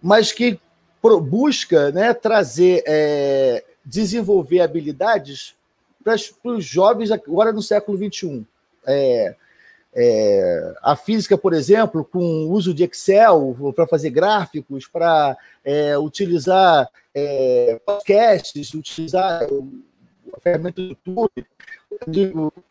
mas 0.00 0.32
que 0.32 0.58
busca 1.22 1.92
né, 1.92 2.12
trazer, 2.14 2.82
é, 2.86 3.64
desenvolver 3.84 4.60
habilidades 4.60 5.54
para 6.02 6.16
os 6.44 6.64
jovens 6.64 7.10
agora 7.10 7.52
no 7.52 7.62
século 7.62 7.96
XXI. 7.98 8.44
É, 8.86 9.34
é, 9.98 10.74
a 10.82 10.94
física, 10.94 11.38
por 11.38 11.54
exemplo, 11.54 12.04
com 12.04 12.18
o 12.18 12.50
uso 12.50 12.74
de 12.74 12.84
Excel 12.84 13.56
para 13.74 13.86
fazer 13.86 14.10
gráficos, 14.10 14.86
para 14.86 15.34
é, 15.64 15.96
utilizar 15.96 16.86
é, 17.14 17.80
podcasts, 17.84 18.74
utilizar 18.74 19.44
a 20.34 20.40
ferramenta 20.40 20.82
do 20.82 20.88
YouTube 20.98 21.46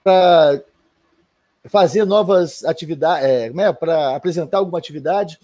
para 0.03 0.61
fazer 1.65 2.05
novas 2.05 2.63
atividades, 2.63 3.27
é, 3.27 3.49
né, 3.49 3.73
para 3.73 4.15
apresentar 4.15 4.59
alguma 4.59 4.77
atividade. 4.77 5.39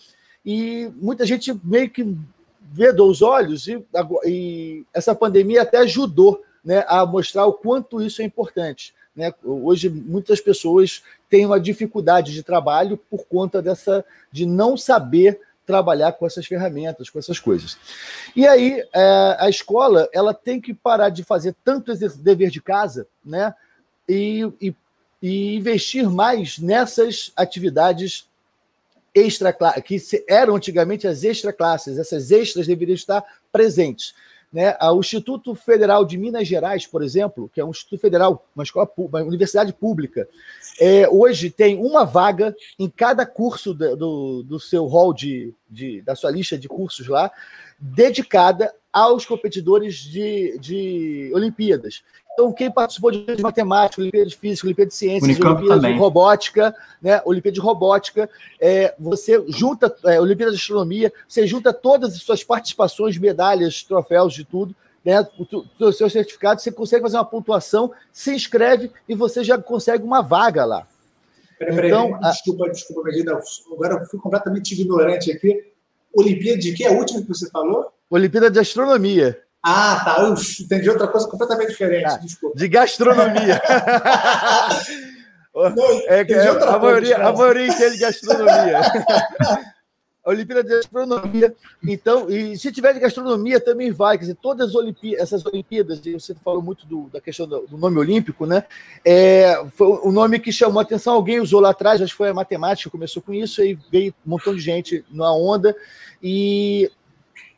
E 0.45 0.88
muita 0.97 1.25
gente 1.25 1.51
meio 1.63 1.89
que 1.89 2.15
vedou 2.61 3.09
os 3.09 3.23
olhos 3.23 3.67
e, 3.67 3.84
e 4.23 4.86
essa 4.93 5.15
pandemia 5.15 5.63
até 5.63 5.79
ajudou 5.79 6.43
né, 6.63 6.86
a 6.88 7.07
mostrar 7.07 7.47
o 7.47 7.53
quanto 7.53 7.99
isso 7.99 8.21
é 8.21 8.25
importante. 8.25 8.93
Né? 9.16 9.34
Hoje, 9.43 9.89
muitas 9.89 10.39
pessoas 10.39 11.03
têm 11.30 11.45
uma 11.45 11.59
dificuldade 11.59 12.34
de 12.34 12.43
trabalho 12.43 12.97
por 13.09 13.26
conta 13.26 13.62
dessa 13.62 14.05
de 14.32 14.45
não 14.45 14.78
saber 14.78 15.39
trabalhar 15.66 16.14
com 16.14 16.26
essas 16.26 16.45
ferramentas, 16.45 17.09
com 17.09 17.20
essas 17.20 17.39
coisas. 17.39 17.78
E 18.36 18.47
aí 18.47 18.84
é, 18.93 19.38
a 19.39 19.49
escola 19.49 20.09
ela 20.14 20.34
tem 20.34 20.59
que 20.59 20.74
parar 20.74 21.09
de 21.09 21.24
fazer 21.24 21.55
tanto 21.64 21.93
dever 22.18 22.49
de 22.49 22.62
casa, 22.62 23.07
né? 23.24 23.53
E, 24.09 24.51
e, 24.59 24.76
e 25.22 25.55
investir 25.55 26.09
mais 26.09 26.57
nessas 26.57 27.32
atividades 27.36 28.28
extra 29.14 29.55
que 29.86 29.97
eram 30.28 30.55
antigamente 30.55 31.07
as 31.07 31.24
extra 31.24 31.53
classes. 31.53 31.97
Essas 31.97 32.32
extras 32.32 32.68
deveriam 32.68 32.95
estar 32.95 33.24
presentes. 33.51 34.14
Né? 34.51 34.75
O 34.81 34.99
Instituto 34.99 35.55
Federal 35.55 36.03
de 36.03 36.17
Minas 36.17 36.47
Gerais, 36.47 36.85
por 36.85 37.01
exemplo, 37.01 37.49
que 37.53 37.61
é 37.61 37.65
um 37.65 37.69
instituto 37.69 38.01
federal, 38.01 38.45
uma 38.53 38.63
escola 38.63 38.89
uma 38.97 39.21
universidade 39.21 39.71
pública, 39.71 40.27
é, 40.79 41.07
hoje 41.07 41.49
tem 41.49 41.77
uma 41.77 42.03
vaga 42.03 42.53
em 42.77 42.89
cada 42.89 43.25
curso 43.25 43.73
do, 43.73 43.95
do, 43.95 44.43
do 44.43 44.59
seu 44.59 44.85
hall 44.87 45.13
de, 45.13 45.53
de, 45.69 46.01
da 46.01 46.15
sua 46.15 46.31
lista 46.31 46.57
de 46.57 46.67
cursos 46.67 47.07
lá, 47.07 47.31
dedicada 47.79 48.73
aos 48.91 49.25
competidores 49.25 49.95
de, 49.95 50.57
de 50.59 51.31
Olimpíadas. 51.33 52.03
Então, 52.34 52.51
quem 52.53 52.71
participou 52.71 53.11
de 53.11 53.41
matemática, 53.41 54.01
Olimpíada 54.01 54.29
de 54.29 54.38
Física, 54.38 54.67
Olimpíada 54.67 54.89
de 54.89 54.95
Ciências, 54.95 55.23
Unicamp 55.23 55.51
Olimpíada 55.51 55.82
também. 55.82 55.93
de 55.93 55.99
Robótica, 55.99 56.75
né? 57.01 57.21
Olimpíada 57.25 57.53
de 57.53 57.59
Robótica, 57.59 58.29
é, 58.59 58.93
você 58.97 59.43
junta, 59.49 59.93
é, 60.05 60.19
Olimpíada 60.19 60.51
de 60.51 60.57
Astronomia, 60.57 61.11
você 61.27 61.45
junta 61.45 61.73
todas 61.73 62.13
as 62.13 62.21
suas 62.21 62.43
participações, 62.43 63.17
medalhas, 63.17 63.84
troféus, 63.84 64.34
de 64.34 64.45
tudo, 64.45 64.73
né? 65.03 65.27
O, 65.38 65.86
o 65.86 65.91
seu 65.91 66.09
certificado, 66.09 66.61
você 66.61 66.71
consegue 66.71 67.03
fazer 67.03 67.17
uma 67.17 67.25
pontuação, 67.25 67.91
se 68.13 68.34
inscreve 68.34 68.91
e 69.07 69.13
você 69.13 69.43
já 69.43 69.57
consegue 69.57 70.03
uma 70.03 70.21
vaga 70.21 70.63
lá. 70.63 70.88
Peraí, 71.59 71.89
então, 71.89 72.13
peraí, 72.13 72.32
desculpa, 72.32 72.69
desculpa, 72.69 73.03
Medina, 73.03 73.39
agora 73.71 73.95
eu 73.95 74.05
fui 74.05 74.19
completamente 74.19 74.71
ignorante 74.71 75.32
aqui. 75.32 75.71
Olimpíada 76.13 76.59
de 76.59 76.73
que 76.73 76.84
é 76.84 76.88
a 76.88 76.91
última 76.91 77.21
que 77.21 77.27
você 77.27 77.49
falou? 77.49 77.91
Olimpíada 78.09 78.49
de 78.49 78.59
Astronomia. 78.59 79.39
Ah, 79.64 80.01
tá. 80.03 80.22
Eu 80.22 80.34
entendi 80.34 80.89
outra 80.89 81.07
coisa 81.07 81.28
completamente 81.28 81.70
diferente. 81.70 82.05
Ah, 82.05 82.18
desculpa. 82.18 82.57
De 82.57 82.68
gastronomia. 82.68 83.62
Não, 85.53 85.86
é, 86.07 86.22
é, 86.22 86.47
a, 86.47 86.80
maioria, 86.80 87.18
a 87.18 87.34
maioria 87.34 87.68
entende 87.68 87.97
gastronomia. 87.97 88.80
Olimpíada 90.24 90.64
de 90.64 90.70
Gastronomia. 90.70 91.55
Então, 91.84 92.30
e 92.30 92.55
se 92.57 92.72
tiver 92.72 92.93
de 92.93 92.99
gastronomia, 92.99 93.59
também 93.59 93.91
vai. 93.91 94.18
Quer 94.18 94.26
dizer, 94.26 94.38
todas 94.41 94.70
as 94.70 94.76
Olimpíadas, 94.76 95.22
essas 95.22 95.45
Olimpíadas, 95.45 95.99
você 95.99 96.36
falou 96.36 96.62
muito 96.62 96.86
do, 96.86 97.09
da 97.09 97.20
questão 97.20 97.47
do, 97.47 97.66
do, 97.66 97.78
nome 97.78 97.97
olímpico, 97.97 98.45
né? 98.45 98.64
É, 99.03 99.64
foi 99.76 99.88
o 100.03 100.12
nome 100.12 100.39
que 100.39 100.51
chamou 100.51 100.80
a 100.80 100.84
atenção, 100.84 101.16
alguém 101.16 101.39
usou 101.39 101.59
lá 101.59 101.72
atrás, 101.72 102.01
acho 102.01 102.14
que 102.14 102.18
foi 102.18 102.30
a 102.30 102.34
matemática, 102.34 102.89
começou 102.89 103.22
com 103.22 103.34
isso, 103.34 103.62
aí 103.62 103.78
veio 103.91 104.14
um 104.26 104.30
montão 104.30 104.53
de 104.53 104.62
gente 104.62 105.03
na 105.09 105.34
onda. 105.34 105.76
E 106.22 106.91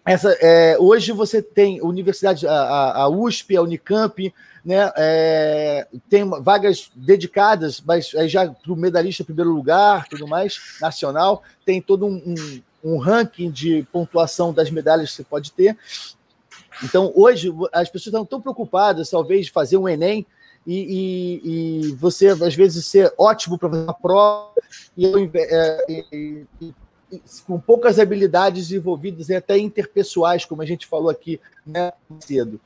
essa, 0.06 0.38
é, 0.41 0.78
hoje 0.78 1.14
você 1.14 1.41
tem 1.41 1.82
universidade, 1.82 2.45
a, 2.45 3.04
a, 3.04 3.10
USP, 3.10 3.56
a 3.56 3.62
Unicamp, 3.62 4.34
né, 4.64 4.91
é, 4.97 5.88
tem 6.10 6.30
vagas 6.41 6.91
dedicadas, 6.93 7.82
mas 7.82 8.10
já 8.28 8.49
para 8.49 8.72
o 8.72 8.76
medalhista 8.76 9.24
primeiro 9.24 9.51
lugar, 9.51 10.08
tudo 10.10 10.28
mais, 10.28 10.78
nacional, 10.82 11.41
tem 11.66 11.82
todo 11.82 12.06
um, 12.06 12.16
um, 12.16 12.62
um, 12.84 12.97
ranking 12.97 13.49
de 13.49 13.88
pontuação 13.93 14.54
das 14.54 14.70
medalhas 14.70 15.12
que 15.12 15.16
você 15.18 15.24
pode 15.24 15.51
ter. 15.54 15.78
Então, 16.84 17.12
hoje, 17.16 17.54
as 17.72 17.88
pessoas 17.89 18.08
estão 18.08 18.26
tão 18.26 18.41
preocupadas, 18.41 19.10
talvez, 19.10 19.45
de 19.45 19.51
fazer 19.51 19.78
um 19.78 19.88
Enem, 19.88 20.26
e, 20.66 21.41
e, 21.43 21.88
e, 21.89 21.95
você, 21.95 22.30
às 22.30 22.56
vezes, 22.56 22.86
ser 22.86 23.14
ótimo 23.18 23.58
para 23.58 23.70
fazer 23.70 23.84
uma 23.84 23.93
prova 23.93 24.51
e, 24.97 25.30
é, 25.36 25.86
e, 25.89 26.74
com 27.45 27.59
poucas 27.59 27.99
habilidades 27.99 28.72
envolvidas 28.72 29.30
e 29.30 29.36
até 29.36 29.57
interpessoais, 29.57 30.45
como 30.45 30.61
a 30.61 30.66
gente 30.66 30.88
falou 30.88 31.09
aqui 31.09 31.39
né, 31.66 31.91
cedo. 32.20 32.59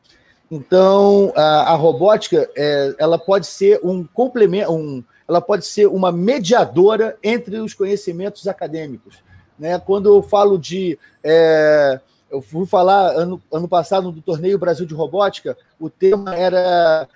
Então, 0.49 1.33
a, 1.35 1.73
a 1.73 1.75
robótica 1.75 2.49
é, 2.55 2.95
ela 2.97 3.19
pode 3.19 3.47
ser 3.47 3.79
um 3.83 4.03
complemento, 4.05 4.71
um, 4.71 5.03
ela 5.27 5.41
pode 5.41 5.65
ser 5.65 5.87
uma 5.87 6.11
mediadora 6.11 7.17
entre 7.21 7.57
os 7.59 7.73
conhecimentos 7.73 8.47
acadêmicos. 8.47 9.19
Né? 9.59 9.77
Quando 9.79 10.13
eu 10.15 10.23
falo 10.23 10.57
de. 10.57 10.97
É, 11.23 11.99
eu 12.29 12.41
fui 12.41 12.65
falar 12.65 13.11
ano, 13.11 13.41
ano 13.51 13.67
passado 13.67 14.11
no 14.11 14.21
torneio 14.21 14.59
Brasil 14.59 14.85
de 14.85 14.93
Robótica, 14.93 15.57
o 15.79 15.89
tema 15.89 16.35
era, 16.35 17.07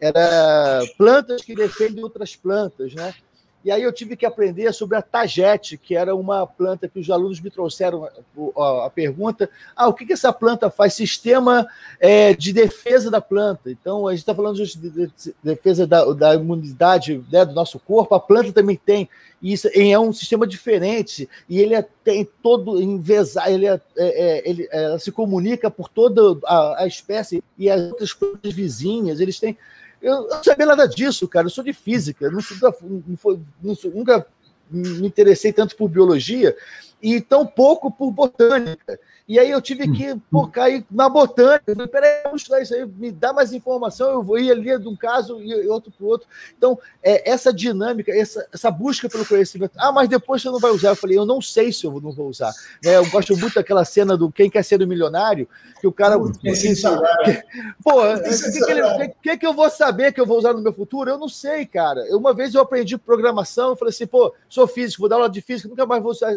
era 0.00 0.82
plantas 0.96 1.42
que 1.42 1.54
defendem 1.54 2.04
outras 2.04 2.36
plantas, 2.36 2.94
né? 2.94 3.12
E 3.62 3.70
aí 3.70 3.82
eu 3.82 3.92
tive 3.92 4.16
que 4.16 4.24
aprender 4.24 4.72
sobre 4.72 4.96
a 4.96 5.02
tagete, 5.02 5.76
que 5.76 5.94
era 5.94 6.14
uma 6.14 6.46
planta 6.46 6.88
que 6.88 6.98
os 6.98 7.10
alunos 7.10 7.40
me 7.40 7.50
trouxeram 7.50 8.08
a, 8.56 8.90
pergunta: 8.90 9.50
ah, 9.76 9.88
o 9.88 9.92
que, 9.92 10.06
que 10.06 10.14
essa 10.14 10.32
planta 10.32 10.70
faz? 10.70 10.94
Sistema 10.94 11.68
é, 11.98 12.32
de 12.32 12.52
defesa 12.52 13.10
da 13.10 13.20
planta. 13.20 13.70
Então, 13.70 14.06
a 14.06 14.12
gente 14.12 14.20
está 14.20 14.34
falando 14.34 14.64
de 14.64 15.12
defesa 15.42 15.86
da, 15.86 16.04
da 16.12 16.34
imunidade 16.34 17.22
né, 17.30 17.44
do 17.44 17.52
nosso 17.52 17.78
corpo, 17.78 18.14
a 18.14 18.20
planta 18.20 18.52
também 18.52 18.76
tem. 18.76 19.08
E 19.42 19.52
isso 19.52 19.68
é 19.74 19.98
um 19.98 20.12
sistema 20.12 20.46
diferente, 20.46 21.28
e 21.48 21.60
ele 21.60 21.74
é, 21.74 21.86
tem 22.04 22.28
todo 22.42 22.80
envezar, 22.80 23.50
ele, 23.50 23.66
é, 23.66 23.80
é, 23.96 24.38
é 24.38 24.48
ele 24.48 24.68
é, 24.70 24.98
se 24.98 25.10
comunica 25.10 25.70
por 25.70 25.88
toda 25.88 26.38
a, 26.44 26.82
a 26.82 26.86
espécie 26.86 27.42
e 27.56 27.70
as 27.70 27.80
outras 27.90 28.12
plantas 28.12 28.52
vizinhas, 28.52 29.18
eles 29.18 29.40
têm 29.40 29.56
eu 30.00 30.28
não 30.28 30.42
sabia 30.42 30.66
nada 30.66 30.86
disso, 30.86 31.28
cara. 31.28 31.46
Eu 31.46 31.50
sou 31.50 31.64
de 31.64 31.72
física, 31.72 32.30
não, 32.30 32.40
nunca 33.94 34.26
me 34.70 35.06
interessei 35.06 35.52
tanto 35.52 35.76
por 35.76 35.88
biologia 35.88 36.56
e 37.02 37.20
tão 37.20 37.46
pouco 37.46 37.90
por 37.90 38.10
botânica. 38.10 38.98
E 39.30 39.38
aí 39.38 39.48
eu 39.48 39.62
tive 39.62 39.88
que 39.92 40.16
pô, 40.28 40.48
cair 40.48 40.84
na 40.90 41.08
botânica. 41.08 41.62
Eu 41.68 41.76
falei, 41.76 41.88
peraí, 41.88 42.22
vamos 42.24 42.42
estudar 42.42 42.62
isso 42.62 42.74
aí, 42.74 42.84
me 42.84 43.12
dá 43.12 43.32
mais 43.32 43.52
informação, 43.52 44.10
eu 44.10 44.24
vou 44.24 44.40
ir 44.40 44.50
ali 44.50 44.76
de 44.76 44.88
um 44.88 44.96
caso 44.96 45.40
e 45.40 45.68
outro 45.68 45.92
para 45.92 46.04
o 46.04 46.08
outro. 46.08 46.26
Então, 46.58 46.76
é, 47.00 47.30
essa 47.30 47.54
dinâmica, 47.54 48.10
essa, 48.10 48.44
essa 48.52 48.72
busca 48.72 49.08
pelo 49.08 49.24
conhecimento. 49.24 49.70
Ah, 49.76 49.92
mas 49.92 50.08
depois 50.08 50.42
você 50.42 50.50
não 50.50 50.58
vai 50.58 50.72
usar. 50.72 50.88
Eu 50.88 50.96
falei, 50.96 51.16
eu 51.16 51.24
não 51.24 51.40
sei 51.40 51.70
se 51.70 51.86
eu 51.86 52.00
não 52.00 52.10
vou 52.10 52.28
usar. 52.28 52.52
É, 52.84 52.96
eu 52.96 53.08
gosto 53.08 53.36
muito 53.36 53.54
daquela 53.54 53.84
cena 53.84 54.16
do 54.16 54.32
Quem 54.32 54.50
Quer 54.50 54.64
Ser 54.64 54.82
o 54.82 54.86
Milionário, 54.88 55.48
que 55.80 55.86
o 55.86 55.92
cara. 55.92 56.18
Pô, 56.18 56.24
o 56.24 56.32
que, 58.22 59.14
que, 59.22 59.36
que, 59.36 59.46
eu 59.46 59.54
vou 59.54 59.70
saber 59.70 60.12
que 60.12 60.20
eu 60.20 60.26
vou 60.26 60.38
usar 60.38 60.54
no 60.54 60.60
meu 60.60 60.72
futuro? 60.72 61.08
Eu 61.08 61.18
não 61.18 61.28
sei, 61.28 61.66
cara. 61.66 62.04
Uma 62.16 62.34
vez 62.34 62.52
eu 62.52 62.62
aprendi 62.62 62.98
programação, 62.98 63.68
eu 63.68 63.76
falei 63.76 63.90
assim, 63.90 64.08
pô, 64.08 64.34
sou 64.48 64.66
físico, 64.66 65.02
vou 65.02 65.08
dar 65.08 65.16
aula 65.16 65.30
de 65.30 65.40
física, 65.40 65.68
nunca 65.68 65.86
mais 65.86 66.02
vou 66.02 66.10
usar, 66.10 66.32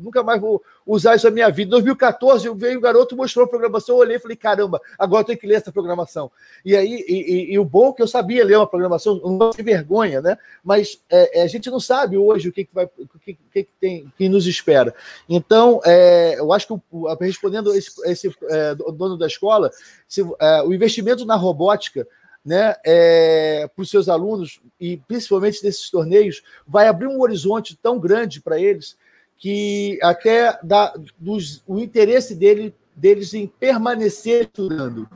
nunca 0.00 0.22
mais 0.22 0.40
vou 0.40 0.62
usar 0.86 1.16
isso 1.16 1.26
na 1.26 1.32
minha 1.32 1.50
vida. 1.50 1.66
Em 1.66 1.70
2014, 1.70 2.35
veio 2.38 2.78
o 2.78 2.80
garoto, 2.80 3.16
mostrou 3.16 3.44
a 3.44 3.48
programação, 3.48 3.96
eu 3.96 4.00
olhei 4.00 4.16
e 4.16 4.20
falei, 4.20 4.36
caramba, 4.36 4.80
agora 4.98 5.22
eu 5.22 5.26
tenho 5.26 5.38
que 5.38 5.46
ler 5.46 5.56
essa 5.56 5.72
programação. 5.72 6.30
E 6.64 6.76
aí, 6.76 7.04
e, 7.08 7.14
e, 7.14 7.52
e 7.54 7.58
o 7.58 7.64
bom 7.64 7.90
é 7.90 7.92
que 7.92 8.02
eu 8.02 8.06
sabia 8.06 8.44
ler 8.44 8.56
uma 8.56 8.66
programação, 8.66 9.20
não 9.24 9.50
de 9.50 9.62
vergonha, 9.62 10.20
né? 10.20 10.38
Mas 10.62 11.00
é, 11.10 11.40
é, 11.40 11.42
a 11.42 11.46
gente 11.46 11.70
não 11.70 11.80
sabe 11.80 12.16
hoje 12.16 12.48
o 12.48 12.52
que, 12.52 12.64
que 12.64 12.74
vai, 12.74 12.84
o 12.84 13.18
que, 13.18 13.38
que, 13.52 13.68
tem, 13.80 14.12
que 14.16 14.28
nos 14.28 14.46
espera. 14.46 14.94
Então, 15.28 15.80
é, 15.84 16.38
eu 16.38 16.52
acho 16.52 16.66
que 16.66 16.74
respondendo 17.20 17.74
esse, 17.74 17.90
esse 18.04 18.34
é, 18.48 18.74
dono 18.74 19.16
da 19.16 19.26
escola, 19.26 19.70
se, 20.08 20.22
é, 20.40 20.62
o 20.62 20.72
investimento 20.72 21.24
na 21.24 21.36
robótica 21.36 22.06
né, 22.46 22.76
é, 22.84 23.68
para 23.74 23.82
os 23.82 23.90
seus 23.90 24.08
alunos, 24.08 24.60
e 24.80 24.98
principalmente 25.08 25.64
nesses 25.64 25.90
torneios, 25.90 26.44
vai 26.64 26.86
abrir 26.86 27.08
um 27.08 27.20
horizonte 27.20 27.76
tão 27.82 27.98
grande 27.98 28.40
para 28.40 28.60
eles 28.60 28.96
que 29.38 29.98
até 30.02 30.58
dá 30.62 30.94
dos, 31.18 31.62
o 31.66 31.78
interesse 31.78 32.34
dele, 32.34 32.74
deles 32.94 33.34
em 33.34 33.46
permanecer 33.46 34.44
estudando, 34.44 35.08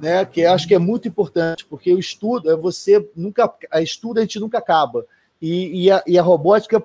né? 0.00 0.24
Que 0.24 0.44
acho 0.44 0.66
que 0.68 0.74
é 0.74 0.78
muito 0.78 1.08
importante, 1.08 1.64
porque 1.64 1.92
o 1.92 1.98
estudo 1.98 2.50
é 2.50 2.56
você 2.56 3.08
nunca 3.16 3.52
a 3.70 3.82
estudo 3.82 4.18
a 4.18 4.20
gente 4.22 4.38
nunca 4.38 4.58
acaba 4.58 5.04
e, 5.40 5.84
e, 5.84 5.90
a, 5.90 6.02
e 6.06 6.18
a 6.18 6.22
robótica 6.22 6.84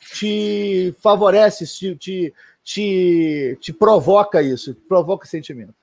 te 0.00 0.94
favorece, 0.98 1.66
te, 1.66 1.94
te, 1.96 2.34
te, 2.62 3.58
te 3.60 3.72
provoca 3.72 4.42
isso, 4.42 4.74
provoca 4.88 5.26
sentimento. 5.26 5.74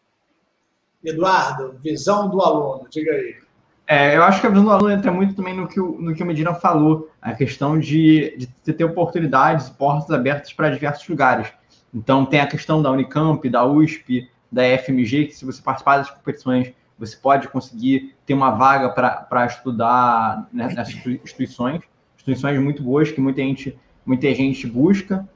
Eduardo, 1.03 1.78
visão 1.82 2.30
do 2.30 2.41
aluno, 2.41 2.88
diga 2.89 3.11
aí. 3.11 3.47
É, 3.88 4.18
eu 4.18 4.24
acho 4.24 4.42
que 4.42 4.48
a 4.48 4.50
visão 4.50 4.66
do 4.66 4.72
aluno 4.72 4.92
entra 4.92 5.12
muito 5.12 5.34
também 5.34 5.56
no 5.56 5.66
que 5.66 5.80
o, 5.80 6.00
no 6.02 6.14
que 6.14 6.22
o 6.22 6.26
Medina 6.26 6.54
falou, 6.54 7.10
a 7.22 7.34
questão 7.34 7.80
de, 7.80 8.36
de 8.38 8.74
ter 8.74 8.84
oportunidades, 8.84 9.70
portas 9.70 10.12
abertas 10.12 10.52
para 10.52 10.70
diversos 10.70 11.08
lugares. 11.08 11.48
Então, 11.94 12.26
tem 12.26 12.42
a 12.42 12.48
questão 12.48 12.82
da 12.82 12.92
Unicamp, 12.92 13.50
da 13.50 13.66
USP, 13.66 14.30
da 14.52 14.64
FMG, 14.78 15.28
que 15.28 15.36
se 15.36 15.46
você 15.46 15.62
participar 15.62 15.98
das 15.98 16.10
competições, 16.10 16.74
você 17.00 17.16
pode 17.16 17.48
conseguir 17.48 18.14
ter 18.26 18.34
uma 18.34 18.52
vaga 18.52 18.90
para 18.90 19.46
estudar 19.46 20.48
né, 20.52 20.68
nessas 20.68 20.94
instituições, 21.06 21.82
instituições 22.16 22.60
muito 22.60 22.84
boas 22.84 23.12
que 23.12 23.22
muita 23.22 23.42
gente, 23.42 23.78
muita 24.06 24.34
gente 24.34 24.68
busca. 24.68 25.28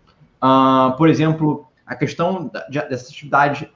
Uh, 0.44 0.96
por 0.98 1.08
exemplo, 1.08 1.68
a 1.86 1.96
questão 1.96 2.48
da, 2.48 2.68
dessas 2.68 3.10
atividades 3.10 3.68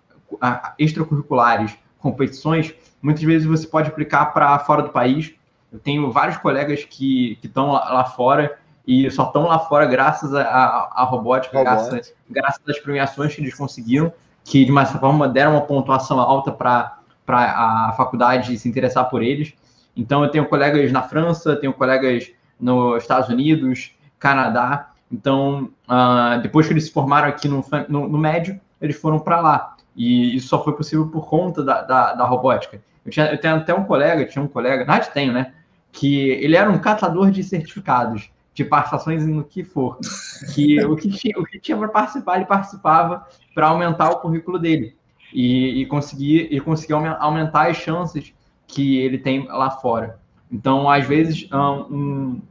extracurriculares, 0.77 1.77
competições, 2.05 2.71
muitas 3.01 3.23
vezes 3.23 3.47
você 3.47 3.65
pode 3.65 3.89
aplicar 3.89 4.27
para 4.27 4.59
fora 4.59 4.83
do 4.83 4.89
país. 4.89 5.33
Eu 5.73 5.79
tenho 5.79 6.11
vários 6.11 6.37
colegas 6.37 6.83
que 6.83 7.39
estão 7.43 7.71
lá, 7.71 7.91
lá, 7.91 8.05
fora 8.05 8.59
e 8.87 9.09
só 9.09 9.23
estão 9.23 9.47
lá 9.47 9.57
fora 9.57 9.87
graças 9.87 10.31
à 10.35 11.03
robótica, 11.09 11.59
graças, 11.59 12.13
graças 12.29 12.61
às 12.69 12.79
premiações 12.79 13.33
que 13.33 13.41
eles 13.41 13.55
conseguiram, 13.55 14.13
que 14.43 14.63
de 14.63 14.71
uma 14.71 14.85
certa 14.85 14.99
forma 14.99 15.27
deram 15.27 15.53
uma 15.53 15.61
pontuação 15.61 16.19
alta 16.19 16.51
para 16.51 16.99
a 17.27 17.93
faculdade 17.97 18.55
se 18.59 18.69
interessar 18.69 19.09
por 19.09 19.23
eles. 19.23 19.53
Então, 19.97 20.23
eu 20.23 20.29
tenho 20.29 20.45
colegas 20.45 20.91
na 20.91 21.01
França, 21.01 21.55
tenho 21.55 21.73
colegas 21.73 22.31
nos 22.59 23.01
Estados 23.01 23.29
Unidos, 23.29 23.91
Canadá. 24.19 24.91
Então, 25.11 25.69
uh, 25.89 26.39
depois 26.43 26.67
que 26.67 26.73
eles 26.73 26.85
se 26.85 26.91
formaram 26.91 27.29
aqui 27.29 27.47
no, 27.47 27.65
no, 27.89 28.07
no 28.07 28.17
médio, 28.17 28.59
eles 28.79 28.95
foram 28.95 29.19
para 29.19 29.41
lá. 29.41 29.74
E 29.95 30.35
isso 30.35 30.49
só 30.49 30.63
foi 30.63 30.73
possível 30.73 31.07
por 31.07 31.27
conta 31.27 31.63
da, 31.63 31.81
da, 31.81 32.13
da 32.13 32.25
robótica. 32.25 32.81
Eu, 33.05 33.11
tinha, 33.11 33.31
eu 33.31 33.37
tenho 33.39 33.55
até 33.55 33.73
um 33.73 33.85
colega, 33.85 34.25
tinha 34.25 34.43
um 34.43 34.47
colega, 34.47 34.83
na 34.85 34.93
verdade 34.93 35.13
tenho, 35.13 35.31
né? 35.31 35.53
Que 35.91 36.29
ele 36.29 36.55
era 36.55 36.69
um 36.69 36.79
catador 36.79 37.31
de 37.31 37.43
certificados, 37.43 38.29
de 38.53 38.65
participações 38.65 39.25
no 39.25 39.43
que 39.43 39.63
for. 39.63 39.97
Que 40.53 40.83
o 40.83 40.95
que 40.95 41.09
tinha, 41.09 41.39
o 41.39 41.45
que 41.45 41.59
tinha 41.59 41.77
para 41.77 41.87
participar, 41.87 42.37
ele 42.37 42.45
participava 42.45 43.25
para 43.53 43.67
aumentar 43.67 44.09
o 44.09 44.19
currículo 44.19 44.59
dele. 44.59 44.95
E, 45.33 45.81
e 45.81 45.85
conseguir 45.85 46.47
e 46.51 46.59
conseguir 46.59 46.93
aumentar 46.93 47.69
as 47.69 47.77
chances 47.77 48.33
que 48.67 48.97
ele 48.97 49.17
tem 49.17 49.47
lá 49.47 49.69
fora. 49.71 50.19
Então, 50.51 50.89
às 50.89 51.05
vezes, 51.05 51.47
um, 51.51 52.41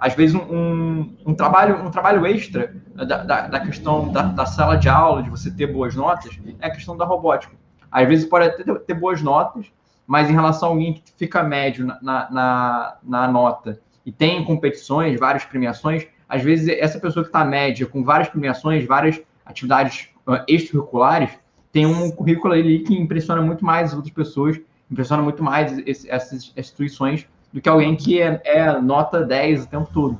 às 0.00 0.14
vezes 0.14 0.34
um, 0.34 0.40
um, 0.40 1.16
um, 1.26 1.34
trabalho 1.34 1.84
um 1.84 1.90
trabalho 1.90 2.24
extra 2.26 2.74
da, 2.94 3.22
da, 3.22 3.46
da 3.48 3.60
questão 3.60 4.10
da, 4.10 4.22
da, 4.22 4.46
sala 4.46 4.76
de 4.76 4.88
aula, 4.88 5.22
de 5.22 5.28
você 5.28 5.50
ter 5.50 5.66
boas 5.66 5.94
notas, 5.94 6.40
é 6.58 6.66
a 6.66 6.70
questão 6.70 6.96
da 6.96 7.04
robótica. 7.04 7.54
Às 7.92 8.08
vezes 8.08 8.24
pode 8.24 8.46
até 8.46 8.64
ter, 8.64 8.78
ter 8.80 8.94
boas 8.94 9.20
notas, 9.20 9.66
mas 10.06 10.30
em 10.30 10.32
relação 10.32 10.70
a 10.70 10.72
alguém 10.72 10.94
que 10.94 11.02
fica 11.18 11.42
médio 11.42 11.86
na, 11.86 12.30
na, 12.30 12.96
na 13.02 13.28
nota 13.28 13.78
e 14.04 14.10
tem 14.10 14.42
competições, 14.42 15.20
várias 15.20 15.44
premiações, 15.44 16.06
às 16.26 16.42
vezes 16.42 16.68
essa 16.68 16.98
pessoa 16.98 17.22
que 17.22 17.28
está 17.28 17.44
média, 17.44 17.86
com 17.86 18.02
várias 18.02 18.30
premiações, 18.30 18.86
várias 18.86 19.20
atividades 19.44 20.08
uh, 20.26 20.42
extracurriculares, 20.48 21.30
tem 21.70 21.84
um 21.84 22.10
currículo 22.10 22.54
ali 22.54 22.80
que 22.80 22.94
impressiona 22.94 23.42
muito 23.42 23.64
mais 23.64 23.90
as 23.90 23.94
outras 23.94 24.14
pessoas, 24.14 24.58
impressiona 24.90 25.22
muito 25.22 25.42
mais 25.42 25.78
esse, 25.86 26.10
essas 26.10 26.52
instituições 26.56 27.28
do 27.52 27.60
que 27.60 27.68
alguém 27.68 27.96
que 27.96 28.20
é, 28.20 28.40
é, 28.44 28.80
nota 28.80 29.22
10 29.24 29.64
o 29.64 29.68
tempo 29.68 29.90
todo. 29.92 30.18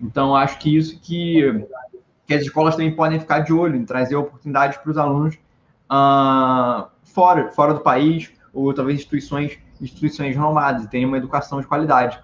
Então, 0.00 0.36
acho 0.36 0.58
que 0.58 0.76
isso 0.76 1.00
que, 1.00 1.66
que 2.26 2.34
as 2.34 2.42
escolas 2.42 2.76
também 2.76 2.94
podem 2.94 3.18
ficar 3.18 3.40
de 3.40 3.52
olho, 3.52 3.76
em 3.76 3.84
trazer 3.84 4.16
oportunidades 4.16 4.76
para 4.78 4.90
os 4.90 4.98
alunos 4.98 5.36
uh, 5.90 6.86
fora, 7.02 7.50
fora 7.52 7.72
do 7.72 7.80
país, 7.80 8.30
ou 8.52 8.72
talvez 8.74 8.98
instituições, 8.98 9.58
instituições 9.80 10.34
renomadas 10.34 10.84
e 10.84 10.88
tenham 10.88 11.08
uma 11.08 11.16
educação 11.16 11.60
de 11.60 11.66
qualidade. 11.66 12.18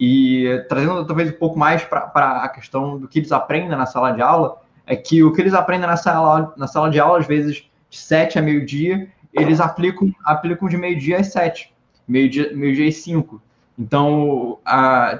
E 0.00 0.64
trazendo 0.68 1.04
talvez 1.04 1.30
um 1.30 1.38
pouco 1.38 1.58
mais 1.58 1.82
para 1.84 2.42
a 2.42 2.48
questão 2.48 2.98
do 2.98 3.08
que 3.08 3.18
eles 3.18 3.32
aprendem 3.32 3.70
na 3.70 3.86
sala 3.86 4.12
de 4.12 4.22
aula, 4.22 4.60
é 4.86 4.96
que 4.96 5.22
o 5.22 5.32
que 5.32 5.40
eles 5.40 5.54
aprendem 5.54 5.88
na 5.88 5.96
sala, 5.96 6.54
na 6.56 6.66
sala 6.66 6.88
de 6.88 6.98
aula, 6.98 7.18
às 7.18 7.26
vezes 7.26 7.68
de 7.90 7.98
7 7.98 8.38
a 8.38 8.42
meio-dia, 8.42 9.08
eles 9.32 9.60
aplicam, 9.60 10.12
aplicam 10.24 10.68
de 10.68 10.76
meio-dia 10.76 11.18
às 11.18 11.28
7, 11.28 11.74
meio-dia 12.06 12.54
meio 12.54 12.88
às 12.88 12.96
5. 12.96 13.42
Então, 13.78 14.58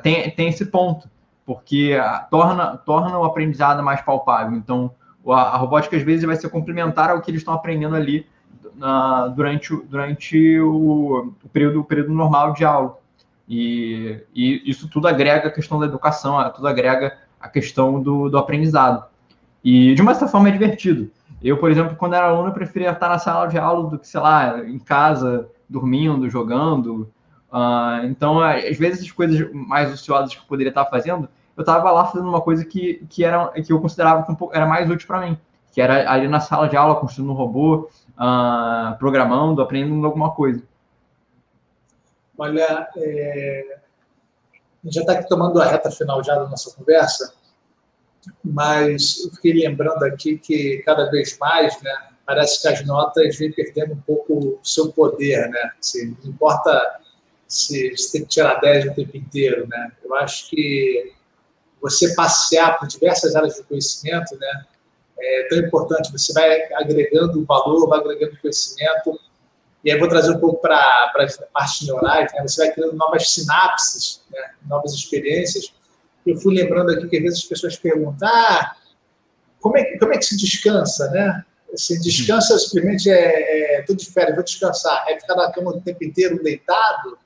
tem, 0.03 0.31
tem 0.31 0.49
esse 0.49 0.67
ponto, 0.67 1.09
porque 1.47 1.97
torna, 2.31 2.77
torna 2.79 3.19
o 3.19 3.25
aprendizado 3.25 3.83
mais 3.83 4.01
palpável. 4.01 4.57
Então, 4.57 4.91
a, 5.29 5.55
a 5.55 5.57
robótica, 5.57 5.97
às 5.97 6.03
vezes, 6.03 6.25
vai 6.25 6.37
ser 6.37 6.49
complementar 6.49 7.11
ao 7.11 7.21
que 7.21 7.31
eles 7.31 7.41
estão 7.41 7.55
aprendendo 7.55 7.95
ali 7.95 8.27
durante, 9.35 9.77
durante 9.85 10.59
o, 10.61 11.35
o, 11.43 11.49
período, 11.49 11.81
o 11.81 11.85
período 11.85 12.13
normal 12.13 12.53
de 12.53 12.65
aula. 12.65 12.99
E, 13.49 14.23
e 14.35 14.71
isso 14.71 14.89
tudo 14.89 15.09
agrega 15.09 15.49
a 15.49 15.53
questão 15.53 15.79
da 15.79 15.87
educação, 15.87 16.39
tudo 16.53 16.69
agrega 16.69 17.17
a 17.41 17.49
questão 17.49 18.03
do, 18.03 18.29
do 18.29 18.37
aprendizado. 18.37 19.05
E 19.65 19.95
de 19.95 20.03
uma 20.03 20.15
certa 20.15 20.29
forma 20.29 20.49
é 20.49 20.53
divertido. 20.53 21.11
Eu, 21.43 21.57
por 21.57 21.71
exemplo, 21.71 21.97
quando 21.97 22.15
era 22.15 22.27
aluno, 22.27 22.49
eu 22.49 22.53
preferia 22.53 22.91
estar 22.91 23.09
na 23.09 23.19
sala 23.19 23.47
de 23.47 23.57
aula 23.57 23.89
do 23.89 23.99
que, 23.99 24.09
sei 24.09 24.21
lá, 24.21 24.65
em 24.65 24.79
casa, 24.79 25.49
dormindo, 25.69 26.29
jogando. 26.29 27.11
Uh, 27.51 28.05
então, 28.05 28.41
às 28.41 28.77
vezes, 28.77 29.05
as 29.05 29.11
coisas 29.11 29.51
mais 29.53 29.93
ociosas 29.93 30.35
que 30.35 30.41
eu 30.41 30.47
poderia 30.47 30.71
estar 30.71 30.85
fazendo, 30.85 31.29
eu 31.57 31.63
estava 31.63 31.91
lá 31.91 32.05
fazendo 32.07 32.29
uma 32.29 32.41
coisa 32.41 32.65
que, 32.65 33.05
que, 33.09 33.25
era, 33.25 33.49
que 33.49 33.73
eu 33.73 33.81
considerava 33.81 34.23
que 34.23 34.31
um 34.31 34.35
pouco, 34.35 34.55
era 34.55 34.67
mais 34.67 34.89
útil 34.89 35.07
para 35.07 35.27
mim, 35.27 35.39
que 35.73 35.81
era 35.81 36.11
ali 36.11 36.29
na 36.29 36.41
sala 36.41 36.69
de 36.69 36.77
aula, 36.77 36.97
construindo 36.97 37.31
um 37.31 37.35
robô, 37.35 37.89
uh, 38.19 38.97
programando, 38.99 39.63
aprendendo 39.63 40.07
alguma 40.07 40.33
coisa. 40.33 40.63
Olha, 42.37 42.89
é... 42.97 43.79
já 44.85 45.01
está 45.01 45.15
aqui 45.15 45.29
tomando 45.29 45.61
a 45.61 45.67
reta 45.67 45.91
final 45.91 46.23
já 46.23 46.37
da 46.37 46.47
nossa 46.47 46.73
conversa, 46.77 47.35
mas 48.45 49.25
eu 49.25 49.31
fiquei 49.33 49.53
lembrando 49.55 50.05
aqui 50.05 50.39
que 50.39 50.83
cada 50.85 51.11
vez 51.11 51.37
mais, 51.39 51.83
né, 51.83 51.91
parece 52.25 52.61
que 52.61 52.69
as 52.69 52.87
notas 52.87 53.37
vêm 53.37 53.51
perdendo 53.51 53.95
um 53.95 54.01
pouco 54.01 54.35
o 54.35 54.61
seu 54.63 54.93
poder, 54.93 55.49
né? 55.49 55.73
Assim, 55.81 56.17
não 56.23 56.31
importa 56.31 57.01
se 57.49 58.13
tem 58.13 58.23
que 58.23 58.29
tirar 58.29 58.61
10 58.61 58.87
o 58.87 58.95
tempo 58.95 59.17
inteiro, 59.17 59.67
né? 59.67 59.93
Eu 60.05 60.15
acho 60.17 60.51
que 60.51 61.13
você 61.81 62.15
passear 62.15 62.79
por 62.79 62.87
diversas 62.87 63.35
áreas 63.35 63.55
de 63.55 63.63
conhecimento, 63.63 64.37
né, 64.37 64.65
é 65.19 65.49
tão 65.49 65.59
importante. 65.59 66.13
Você 66.13 66.33
vai 66.33 66.73
agregando 66.75 67.45
valor, 67.45 67.89
vai 67.89 68.01
agregando 68.01 68.39
conhecimento. 68.41 69.19
E 69.85 69.91
aí 69.91 69.99
vou 69.99 70.09
trazer 70.09 70.33
um 70.33 70.41
pouco 70.41 70.61
para 70.61 70.77
a 70.77 71.13
parte 71.53 71.87
neurais, 71.87 72.33
né? 72.35 72.43
Você 72.43 72.65
vai 72.65 72.75
criando 72.75 72.95
novas 72.95 73.31
sinapses, 73.31 74.23
né? 74.31 74.51
novas 74.67 74.93
experiências 74.93 75.73
eu 76.31 76.37
fui 76.37 76.55
lembrando 76.55 76.91
aqui 76.91 77.09
que 77.09 77.17
às 77.17 77.23
vezes 77.23 77.39
as 77.41 77.45
pessoas 77.45 77.77
perguntam, 77.77 78.29
ah, 78.29 78.77
como 79.61 79.77
é, 79.77 79.99
como 79.99 80.13
é 80.13 80.19
que 80.19 80.25
se 80.25 80.37
descansa, 80.37 81.11
né? 81.11 81.45
Se 81.75 82.01
descansa 82.01 82.59
simplesmente 82.59 83.11
é, 83.11 83.79
é 83.79 83.83
tô 83.83 83.95
de 83.95 84.07
férias, 84.07 84.35
vou 84.35 84.45
descansar, 84.45 85.05
é 85.09 85.19
ficar 85.19 85.35
na 85.35 85.51
cama 85.53 85.71
o 85.71 85.81
tempo 85.81 86.03
inteiro 86.05 86.43
deitado, 86.43 87.19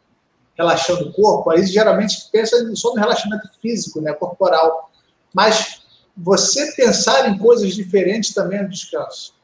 relaxando 0.56 1.08
o 1.08 1.12
corpo, 1.12 1.50
aí 1.50 1.66
geralmente 1.66 2.28
pensa 2.30 2.56
só 2.76 2.90
no 2.90 3.00
relaxamento 3.00 3.48
físico, 3.60 4.00
né, 4.00 4.12
corporal. 4.12 4.90
Mas 5.34 5.82
você 6.16 6.72
pensar 6.72 7.28
em 7.28 7.38
coisas 7.38 7.74
diferentes 7.74 8.34
também 8.34 8.58
é 8.58 8.62
um 8.62 8.68
descanso. 8.68 9.34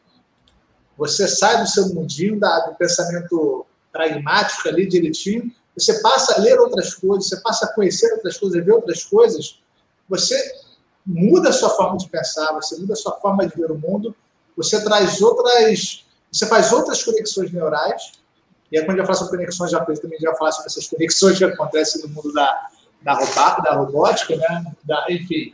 Você 0.97 1.27
sai 1.29 1.63
do 1.63 1.69
seu 1.69 1.89
mundinho, 1.95 2.39
da, 2.39 2.67
do 2.67 2.75
pensamento 2.75 3.65
pragmático 3.93 4.69
ali 4.69 4.87
direitinho, 4.87 5.51
você 5.75 6.01
passa 6.01 6.35
a 6.35 6.41
ler 6.41 6.59
outras 6.59 6.95
coisas, 6.95 7.29
você 7.29 7.41
passa 7.41 7.67
a 7.67 7.73
conhecer 7.73 8.13
outras 8.13 8.37
coisas, 8.37 8.65
ver 8.65 8.73
outras 8.73 9.05
coisas, 9.05 9.61
você 10.09 10.37
muda 11.07 11.51
a 11.51 11.53
sua 11.53 11.71
forma 11.71 11.97
de 11.97 12.09
pensar, 12.09 12.53
você 12.53 12.77
muda 12.77 12.93
a 12.95 12.97
sua 12.97 13.13
forma 13.21 13.47
de 13.47 13.55
ver 13.57 13.71
o 13.71 13.79
mundo, 13.79 14.15
você 14.57 14.83
traz 14.83 15.23
outras, 15.23 16.05
você 16.31 16.47
faz 16.47 16.73
outras 16.73 17.03
conexões 17.03 17.53
neurais, 17.53 18.13
e 18.71 18.79
aí 18.79 18.85
quando 18.85 18.99
eu 18.99 19.07
faço 19.07 19.29
conexões, 19.29 19.71
já 19.71 19.85
também 19.85 20.19
já 20.21 20.35
falar 20.35 20.53
sobre 20.53 20.67
essas 20.67 20.87
conexões 20.87 21.39
que 21.39 21.45
acontecem 21.45 22.03
no 22.03 22.09
mundo 22.09 22.33
da, 22.33 22.69
da, 23.03 23.15
da 23.15 23.75
robótica, 23.75 24.37
né? 24.37 24.65
Da, 24.85 25.07
enfim, 25.09 25.53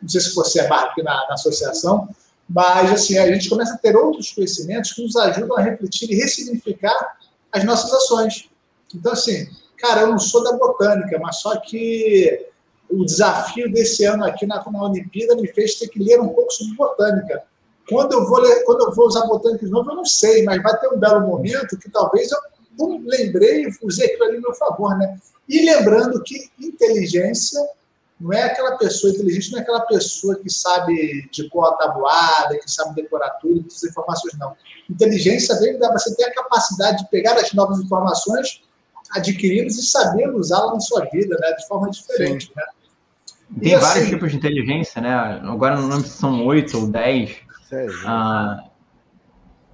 não 0.00 0.08
sei 0.08 0.20
se 0.20 0.34
você 0.34 0.60
é 0.60 0.72
aqui 0.72 1.02
na, 1.02 1.26
na 1.28 1.34
associação, 1.34 2.08
mas 2.48 2.90
assim, 2.92 3.18
a 3.18 3.30
gente 3.30 3.48
começa 3.48 3.74
a 3.74 3.78
ter 3.78 3.94
outros 3.94 4.32
conhecimentos 4.32 4.92
que 4.92 5.02
nos 5.02 5.14
ajudam 5.16 5.58
a 5.58 5.60
refletir 5.60 6.10
e 6.10 6.14
ressignificar 6.14 7.18
as 7.52 7.64
nossas 7.64 7.92
ações. 7.92 8.48
Então, 8.94 9.12
assim, 9.12 9.46
cara, 9.76 10.02
eu 10.02 10.08
não 10.08 10.18
sou 10.18 10.42
da 10.42 10.52
botânica, 10.52 11.18
mas 11.18 11.36
só 11.36 11.56
que 11.60 12.46
o 12.88 13.04
desafio 13.04 13.70
desse 13.70 14.04
ano 14.04 14.24
aqui 14.24 14.46
na, 14.46 14.64
na 14.70 14.82
Olimpíada 14.84 15.36
me 15.36 15.48
fez 15.48 15.74
ter 15.74 15.88
que 15.88 16.02
ler 16.02 16.20
um 16.20 16.28
pouco 16.28 16.50
sobre 16.50 16.74
botânica. 16.74 17.42
Quando 17.88 18.12
eu 18.12 18.26
vou, 18.26 18.40
ler, 18.40 18.64
quando 18.64 18.86
eu 18.86 18.94
vou 18.94 19.06
usar 19.06 19.26
botânica 19.26 19.64
de 19.64 19.72
novo, 19.72 19.90
eu 19.90 19.96
não 19.96 20.04
sei, 20.04 20.44
mas 20.44 20.62
vai 20.62 20.78
ter 20.78 20.88
um 20.88 20.98
belo 20.98 21.26
momento 21.26 21.78
que 21.78 21.90
talvez 21.90 22.30
eu 22.30 22.38
pum, 22.76 23.02
lembrei 23.06 23.64
e 23.64 23.70
usei 23.82 24.06
aquilo 24.06 24.24
ali 24.24 24.36
a 24.36 24.40
meu 24.40 24.54
favor, 24.54 24.96
né? 24.96 25.18
E 25.48 25.64
lembrando 25.64 26.22
que 26.22 26.50
inteligência 26.60 27.60
não 28.20 28.32
é 28.32 28.42
aquela 28.42 28.76
pessoa 28.76 29.12
inteligente, 29.12 29.52
não 29.52 29.58
é 29.58 29.62
aquela 29.62 29.80
pessoa 29.80 30.36
que 30.36 30.50
sabe 30.50 31.28
de 31.30 31.48
cor 31.48 31.68
a 31.68 31.72
tabuada, 31.72 32.58
que 32.58 32.70
sabe 32.70 32.94
decorar 32.94 33.30
tudo, 33.40 33.64
essas 33.66 33.84
informações, 33.84 34.36
não. 34.38 34.54
Inteligência 34.90 35.58
vem 35.60 35.78
da 35.78 35.92
você 35.92 36.14
ter 36.14 36.24
a 36.24 36.34
capacidade 36.34 37.04
de 37.04 37.10
pegar 37.10 37.34
as 37.34 37.52
novas 37.52 37.78
informações 37.78 38.60
adquiri-los 39.12 39.78
e 39.78 39.82
saber 39.82 40.28
usá-los 40.34 40.74
na 40.74 40.80
sua 40.80 41.04
vida, 41.06 41.36
né? 41.40 41.52
De 41.52 41.66
forma 41.66 41.90
diferente, 41.90 42.46
Sim. 42.46 42.52
né? 42.56 42.62
Tem 43.60 43.72
e 43.72 43.76
vários 43.76 44.02
assim, 44.04 44.10
tipos 44.10 44.30
de 44.30 44.36
inteligência, 44.36 45.00
né? 45.00 45.14
Agora 45.14 45.76
não 45.76 45.88
lembro 45.88 46.06
se 46.06 46.18
são 46.18 46.44
oito 46.46 46.78
ou 46.78 46.86
dez. 46.86 47.36
Ah, 48.06 48.64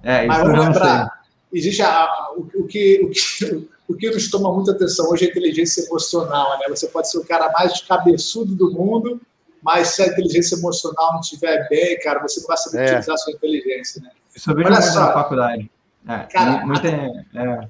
é, 0.03 0.27
isso 0.27 0.37
vamos 0.37 0.65
lembrar, 0.65 1.23
existe 1.51 1.81
a, 1.81 2.31
o, 2.35 2.41
o, 2.61 2.67
que, 2.67 3.01
o, 3.03 3.09
que, 3.09 3.67
o 3.89 3.95
que 3.95 4.09
nos 4.09 4.29
toma 4.29 4.53
muita 4.53 4.71
atenção 4.71 5.09
hoje 5.09 5.25
é 5.25 5.27
a 5.27 5.31
inteligência 5.31 5.85
emocional, 5.85 6.59
né? 6.59 6.65
Você 6.69 6.87
pode 6.87 7.09
ser 7.09 7.17
o 7.17 7.25
cara 7.25 7.51
mais 7.51 7.81
cabeçudo 7.81 8.55
do 8.55 8.71
mundo, 8.71 9.19
mas 9.61 9.89
se 9.89 10.03
a 10.03 10.07
inteligência 10.07 10.55
emocional 10.55 11.13
não 11.13 11.21
estiver 11.21 11.67
bem, 11.69 11.99
cara, 11.99 12.21
você 12.21 12.39
não 12.39 12.47
vai 12.47 12.57
saber 12.57 12.79
é. 12.79 12.85
utilizar 12.85 13.15
a 13.15 13.17
sua 13.17 13.33
inteligência, 13.33 14.01
né? 14.01 14.11
Isso 14.35 14.51
eu 14.51 14.55
vejo 14.55 14.67
Olha 14.67 14.81
só, 14.81 14.99
na 14.99 15.13
faculdade. 15.13 15.71
É, 16.07 16.17
cara, 16.19 16.65
muito, 16.65 16.85
é, 16.85 17.67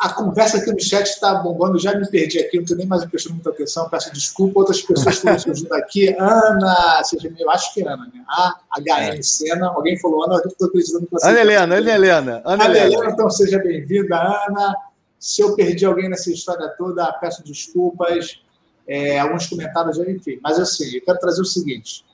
a 0.00 0.08
conversa 0.14 0.56
aqui 0.56 0.72
no 0.72 0.80
chat 0.80 1.06
está 1.06 1.34
bombando, 1.34 1.78
já 1.78 1.94
me 1.94 2.08
perdi 2.08 2.38
aqui, 2.38 2.56
não 2.56 2.62
estou 2.62 2.78
nem 2.78 2.86
mais 2.86 3.04
prestando 3.04 3.34
muita 3.34 3.50
atenção, 3.50 3.86
peço 3.90 4.10
desculpa. 4.14 4.60
Outras 4.60 4.80
pessoas 4.80 5.16
estão 5.16 5.38
surgindo 5.38 5.74
aqui. 5.74 6.16
Ana, 6.18 7.04
seja, 7.04 7.30
eu 7.38 7.50
acho 7.50 7.74
que 7.74 7.82
é 7.82 7.86
Ana, 7.86 8.06
né? 8.06 8.24
A 8.26 8.58
HM 8.78 9.18
é. 9.18 9.22
Sena, 9.22 9.68
alguém 9.68 9.98
falou 9.98 10.24
Ana, 10.24 10.40
eu 10.42 10.48
estou 10.48 10.68
acreditando 10.68 11.04
que 11.04 11.12
você. 11.12 11.28
Ana 11.28 11.40
Helena, 11.40 11.76
Ana 11.76 11.90
Helena. 11.92 12.42
Ana, 12.46 12.64
Ana 12.64 12.78
Helena, 12.78 13.10
então 13.10 13.28
seja 13.28 13.58
bem-vinda, 13.58 14.16
Ana. 14.16 14.74
Se 15.18 15.42
eu 15.42 15.54
perdi 15.54 15.84
alguém 15.84 16.08
nessa 16.08 16.32
história 16.32 16.66
toda, 16.78 17.12
peço 17.20 17.44
desculpas. 17.44 18.40
É, 18.88 19.18
alguns 19.20 19.46
comentários, 19.48 19.98
enfim. 19.98 20.40
Mas 20.42 20.58
assim, 20.58 20.94
eu 20.94 21.04
quero 21.04 21.18
trazer 21.18 21.42
o 21.42 21.44
seguinte: 21.44 22.06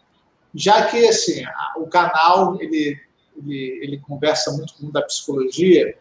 já 0.52 0.86
que 0.86 1.06
assim, 1.06 1.44
o 1.76 1.86
canal 1.86 2.60
ele, 2.60 2.98
ele, 3.36 3.80
ele 3.80 3.98
conversa 3.98 4.50
muito 4.50 4.74
com 4.74 4.80
o 4.80 4.82
mundo 4.86 4.92
da 4.92 5.02
psicologia 5.02 5.96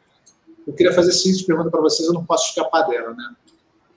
eu 0.66 0.74
queria 0.74 0.94
fazer 0.94 1.12
a 1.12 1.14
seguinte 1.14 1.44
pergunta 1.44 1.70
para 1.70 1.82
vocês, 1.82 2.08
eu 2.08 2.14
não 2.14 2.26
posso 2.26 2.50
escapar 2.50 2.88
dela, 2.88 3.14
né? 3.14 3.36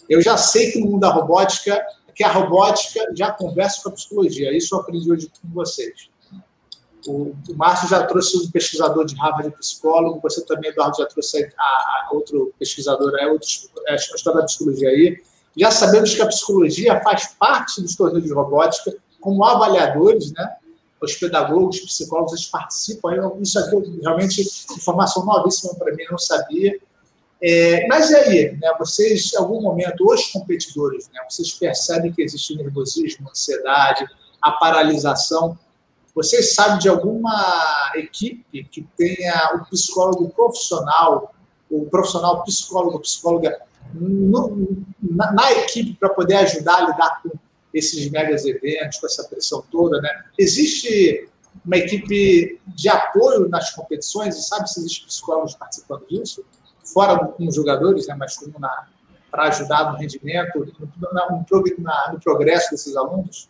Eu 0.08 0.22
já 0.22 0.36
sei 0.36 0.70
que 0.70 0.80
no 0.80 0.86
mundo 0.86 1.00
da 1.00 1.10
robótica, 1.10 1.80
que 2.14 2.24
a 2.24 2.32
robótica 2.32 3.00
já 3.14 3.30
conversa 3.30 3.82
com 3.82 3.90
a 3.90 3.92
psicologia, 3.92 4.56
isso 4.56 4.74
eu 4.74 4.80
aprendi 4.80 5.10
hoje 5.10 5.30
com 5.40 5.48
vocês. 5.52 6.08
O, 7.06 7.34
o 7.48 7.54
Márcio 7.54 7.88
já 7.88 8.04
trouxe 8.04 8.36
um 8.36 8.50
pesquisador 8.50 9.04
de 9.04 9.14
Harvard, 9.14 9.50
psicólogo, 9.58 10.20
você 10.20 10.44
também, 10.44 10.70
Eduardo, 10.70 10.96
já 10.98 11.06
trouxe 11.06 11.50
a, 11.56 11.62
a 11.62 12.08
outro 12.12 12.52
pesquisador, 12.58 13.14
é, 13.18 13.26
outro, 13.28 13.48
é 13.86 13.92
a 13.92 13.96
história 13.96 14.40
da 14.40 14.46
psicologia 14.46 14.88
aí. 14.88 15.22
Já 15.56 15.70
sabemos 15.70 16.14
que 16.14 16.22
a 16.22 16.26
psicologia 16.26 17.00
faz 17.00 17.34
parte 17.38 17.80
dos 17.80 17.94
torneios 17.96 18.24
de 18.24 18.32
robótica 18.32 18.94
como 19.20 19.44
avaliadores, 19.44 20.32
né? 20.32 20.56
Os 21.00 21.14
pedagogos, 21.14 21.80
psicólogos, 21.80 22.32
eles 22.32 22.46
participam. 22.46 23.10
Isso 23.40 23.58
aqui 23.58 24.00
realmente 24.02 24.42
informação 24.76 25.24
novíssima 25.24 25.74
para 25.74 25.94
mim, 25.94 26.02
eu 26.02 26.12
não 26.12 26.18
sabia. 26.18 26.78
É, 27.40 27.86
mas 27.86 28.10
e 28.10 28.16
aí, 28.16 28.58
né, 28.60 28.68
vocês, 28.78 29.32
em 29.32 29.36
algum 29.36 29.62
momento, 29.62 30.04
os 30.04 30.26
competidores, 30.26 31.08
né, 31.12 31.20
vocês 31.28 31.52
percebem 31.52 32.12
que 32.12 32.20
existe 32.20 32.56
nervosismo, 32.56 33.30
ansiedade, 33.30 34.04
a 34.42 34.52
paralisação. 34.52 35.56
Vocês 36.14 36.54
sabem 36.54 36.78
de 36.78 36.88
alguma 36.88 37.92
equipe 37.94 38.64
que 38.64 38.84
tenha 38.96 39.52
o 39.54 39.70
psicólogo 39.70 40.28
profissional, 40.30 41.32
o 41.70 41.86
profissional 41.86 42.42
psicólogo, 42.42 42.98
psicóloga, 43.00 43.56
no, 43.94 44.84
na, 45.00 45.32
na 45.32 45.52
equipe 45.52 45.94
para 45.94 46.08
poder 46.10 46.36
ajudar 46.36 46.76
a 46.76 46.90
lidar 46.90 47.22
com 47.22 47.30
esses 47.72 48.10
megas 48.10 48.44
eventos, 48.44 48.98
com 48.98 49.06
essa 49.06 49.24
pressão 49.24 49.62
toda, 49.70 50.00
né? 50.00 50.24
Existe 50.38 51.28
uma 51.64 51.76
equipe 51.76 52.60
de 52.66 52.88
apoio 52.88 53.48
nas 53.48 53.70
competições 53.70 54.36
e 54.36 54.42
sabe 54.42 54.70
se 54.70 54.80
existe 54.80 55.06
psicólogos 55.06 55.54
participando 55.54 56.06
disso? 56.08 56.44
Fora 56.84 57.18
com 57.18 57.46
os 57.46 57.54
jogadores, 57.54 58.06
né? 58.06 58.16
Mas 58.18 58.36
como 58.36 58.54
para 59.30 59.44
ajudar 59.44 59.92
no 59.92 59.98
rendimento, 59.98 60.58
no, 60.58 60.88
no, 61.00 61.82
na, 61.82 62.12
no 62.12 62.20
progresso 62.20 62.70
desses 62.70 62.96
alunos? 62.96 63.48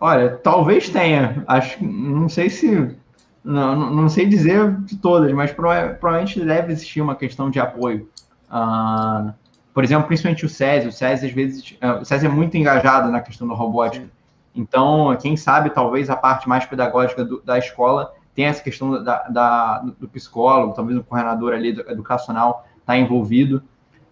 Olha, 0.00 0.36
talvez 0.36 0.88
tenha. 0.88 1.42
Acho, 1.48 1.82
não 1.84 2.28
sei 2.28 2.48
se 2.48 2.96
não, 3.44 3.90
não 3.90 4.08
sei 4.08 4.26
dizer 4.26 4.76
de 4.82 4.96
todas, 4.96 5.32
mas 5.32 5.50
provavelmente 5.52 6.38
deve 6.44 6.72
existir 6.72 7.00
uma 7.00 7.16
questão 7.16 7.50
de 7.50 7.58
apoio. 7.58 8.08
Uh, 8.50 9.32
por 9.78 9.84
exemplo, 9.84 10.08
principalmente 10.08 10.44
o 10.44 10.48
SESI, 10.48 10.88
o 10.88 10.92
SESI 10.92 11.26
às 11.26 11.32
vezes, 11.32 11.76
é, 11.80 11.92
o 11.92 12.04
SESI 12.04 12.26
é 12.26 12.28
muito 12.28 12.56
engajado 12.56 13.12
na 13.12 13.20
questão 13.20 13.46
da 13.46 13.54
robótica. 13.54 14.08
Então, 14.52 15.16
quem 15.22 15.36
sabe, 15.36 15.70
talvez 15.70 16.10
a 16.10 16.16
parte 16.16 16.48
mais 16.48 16.66
pedagógica 16.66 17.24
do, 17.24 17.40
da 17.42 17.56
escola 17.58 18.12
tenha 18.34 18.48
essa 18.48 18.60
questão 18.60 19.04
da, 19.04 19.28
da, 19.28 19.78
do 20.00 20.08
psicólogo, 20.08 20.74
talvez 20.74 20.98
o 20.98 21.04
coordenador 21.04 21.52
ali 21.52 21.68
educacional 21.86 22.66
está 22.80 22.98
envolvido. 22.98 23.62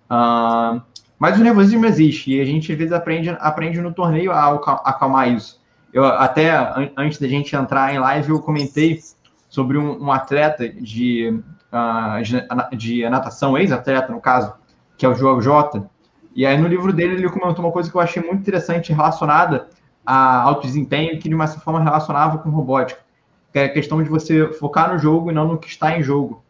Uh, 0.08 0.80
mas 1.18 1.36
o 1.36 1.42
nervosismo 1.42 1.84
existe 1.84 2.36
e 2.36 2.40
a 2.40 2.44
gente 2.44 2.70
às 2.70 2.78
vezes 2.78 2.92
aprende, 2.92 3.30
aprende 3.30 3.80
no 3.80 3.92
torneio 3.92 4.30
a 4.30 4.54
acalmar 4.84 5.32
isso. 5.32 5.60
Eu 5.92 6.04
até 6.04 6.48
antes 6.96 7.18
da 7.18 7.26
gente 7.26 7.56
entrar 7.56 7.92
em 7.92 7.98
live 7.98 8.30
eu 8.30 8.38
comentei 8.38 9.00
sobre 9.48 9.76
um, 9.78 10.00
um 10.00 10.12
atleta 10.12 10.68
de, 10.68 11.42
uh, 11.72 12.76
de 12.76 13.10
natação, 13.10 13.58
ex-atleta 13.58 14.12
no 14.12 14.20
caso, 14.20 14.54
que 14.96 15.04
é 15.04 15.08
o 15.08 15.14
João 15.14 15.40
Jota. 15.40 15.88
E 16.34 16.44
aí 16.44 16.58
no 16.58 16.68
livro 16.68 16.92
dele 16.92 17.14
ele 17.14 17.28
comentou 17.28 17.64
uma 17.64 17.72
coisa 17.72 17.90
que 17.90 17.96
eu 17.96 18.00
achei 18.00 18.22
muito 18.22 18.40
interessante 18.40 18.92
relacionada 18.92 19.68
a 20.04 20.42
alto 20.42 20.66
desempenho 20.66 21.18
que 21.18 21.28
de 21.28 21.34
uma 21.34 21.46
certa 21.46 21.62
forma 21.62 21.82
relacionava 21.82 22.38
com 22.38 22.50
robótica, 22.50 23.00
que 23.52 23.58
é 23.58 23.64
a 23.64 23.72
questão 23.72 24.02
de 24.02 24.08
você 24.08 24.52
focar 24.52 24.92
no 24.92 24.98
jogo 24.98 25.30
e 25.30 25.34
não 25.34 25.48
no 25.48 25.58
que 25.58 25.68
está 25.68 25.98
em 25.98 26.02
jogo, 26.02 26.44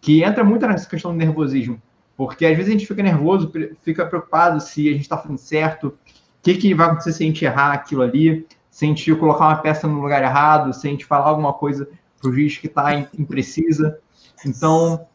que 0.00 0.22
entra 0.22 0.42
muito 0.42 0.66
nessa 0.66 0.88
questão 0.88 1.10
do 1.10 1.16
nervosismo. 1.18 1.80
Porque 2.16 2.46
às 2.46 2.56
vezes 2.56 2.68
a 2.68 2.72
gente 2.72 2.86
fica 2.86 3.02
nervoso, 3.02 3.52
fica 3.82 4.06
preocupado 4.06 4.60
se 4.60 4.88
a 4.88 4.92
gente 4.92 5.02
está 5.02 5.18
fazendo 5.18 5.38
certo, 5.38 5.88
o 5.88 5.94
que, 6.42 6.54
que 6.54 6.74
vai 6.74 6.86
acontecer 6.86 7.12
se 7.12 7.22
a 7.22 7.26
gente 7.26 7.44
errar 7.44 7.72
aquilo 7.72 8.02
ali, 8.02 8.46
se 8.70 8.84
a 8.84 8.88
gente 8.88 9.14
colocar 9.14 9.46
uma 9.46 9.56
peça 9.56 9.86
no 9.86 10.00
lugar 10.00 10.22
errado, 10.22 10.72
se 10.72 10.86
a 10.86 10.90
gente 10.90 11.04
falar 11.04 11.28
alguma 11.28 11.52
coisa 11.52 11.88
para 12.20 12.30
o 12.30 12.32
juiz 12.32 12.56
que 12.56 12.66
está 12.66 12.94
imprecisa. 12.94 13.98
Então, 14.44 15.06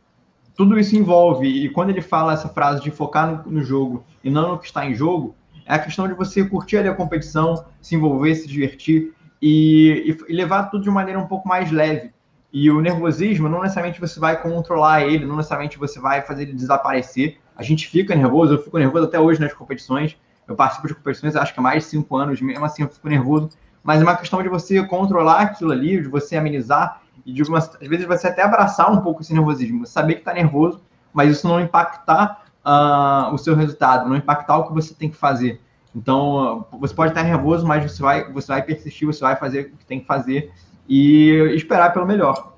tudo 0.58 0.78
isso 0.80 0.98
envolve. 0.98 1.48
E 1.48 1.70
quando 1.70 1.92
ele 1.92 2.02
fala 2.02 2.34
essa 2.34 2.50
frase 2.50 2.82
de 2.82 2.90
focar 2.90 3.46
no, 3.46 3.52
no, 3.52 3.64
jogo 3.64 4.04
e 4.24 4.30
não 4.30 4.54
no 4.54 4.60
que 4.60 4.66
está 4.66 4.86
em 4.86 4.96
jogo, 4.96 5.36
é 5.66 5.76
a 5.76 5.80
questão 5.80 6.08
de 6.08 6.16
você 6.16 6.44
curtir 6.44 6.78
ali 6.78 6.90
a 6.90 6.96
competição, 6.96 7.64
se 7.80 7.96
envolver, 7.96 8.34
se 8.34 8.48
divertir 8.48 9.14
e, 9.40 10.18
e, 10.28 10.34
levar 10.34 10.64
tudo 10.64 10.84
de 10.84 10.90
maneira 10.90 11.20
um 11.20 11.28
pouco 11.28 11.48
mais 11.48 11.72
leve. 11.72 12.12
E 12.52 12.72
o 12.72 12.82
nervosismo, 12.82 13.48
não 13.48 13.62
necessariamente 13.62 14.02
você 14.02 14.20
vai 14.20 14.42
controlar 14.42 15.06
ele, 15.06 15.26
não 15.26 15.36
necessariamente 15.36 15.78
você 15.78 16.00
vai 16.00 16.22
fazer 16.24 16.44
ele 16.44 16.54
desaparecer. 16.54 17.38
A 17.56 17.62
gente 17.62 17.88
fica 17.88 18.16
nervoso, 18.16 18.54
eu 18.54 18.64
fico 18.64 18.80
nervoso 18.80 19.06
até 19.06 19.20
hoje 19.20 19.40
nas 19.40 19.54
competições. 19.54 20.18
Eu 20.48 20.56
participo 20.56 20.88
de 20.88 20.96
competições, 20.96 21.36
acho 21.36 21.54
que 21.54 21.60
há 21.60 21.64
mais 21.64 21.84
de 21.84 21.90
cinco 21.90 22.16
anos, 22.16 22.42
mesmo 22.42 22.66
assim 22.66 22.82
eu 22.82 22.90
fico 22.90 23.08
nervoso. 23.08 23.50
Mas 23.84 24.02
é 24.02 24.04
uma 24.04 24.16
questão 24.16 24.42
de 24.42 24.50
você 24.50 24.82
controlar 24.84 25.42
aquilo 25.42 25.72
ali, 25.72 26.02
de 26.02 26.08
você 26.08 26.36
amenizar 26.36 27.02
e 27.28 27.34
de 27.34 27.42
às 27.42 27.88
vezes 27.90 28.06
você 28.06 28.28
até 28.28 28.42
abraçar 28.42 28.90
um 28.90 29.02
pouco 29.02 29.22
esse 29.22 29.34
nervosismo, 29.34 29.86
saber 29.86 30.14
que 30.14 30.20
está 30.22 30.34
nervoso, 30.34 30.82
mas 31.12 31.30
isso 31.30 31.46
não 31.46 31.60
impactar 31.60 32.46
uh, 32.66 33.34
o 33.34 33.38
seu 33.38 33.54
resultado, 33.54 34.08
não 34.08 34.16
impactar 34.16 34.58
o 34.58 34.68
que 34.70 34.74
você 34.74 34.94
tem 34.94 35.10
que 35.10 35.18
fazer. 35.18 35.60
Então, 35.94 36.66
você 36.80 36.96
pode 36.96 37.12
estar 37.12 37.24
nervoso, 37.24 37.68
mas 37.68 37.92
você 37.92 38.02
vai, 38.02 38.32
você 38.32 38.48
vai 38.48 38.64
persistir, 38.64 39.06
você 39.06 39.20
vai 39.20 39.36
fazer 39.36 39.74
o 39.74 39.78
que 39.78 39.86
tem 39.86 40.00
que 40.00 40.08
fazer 40.08 40.54
e 40.88 41.32
esperar 41.54 41.92
pelo 41.92 42.06
melhor. 42.06 42.56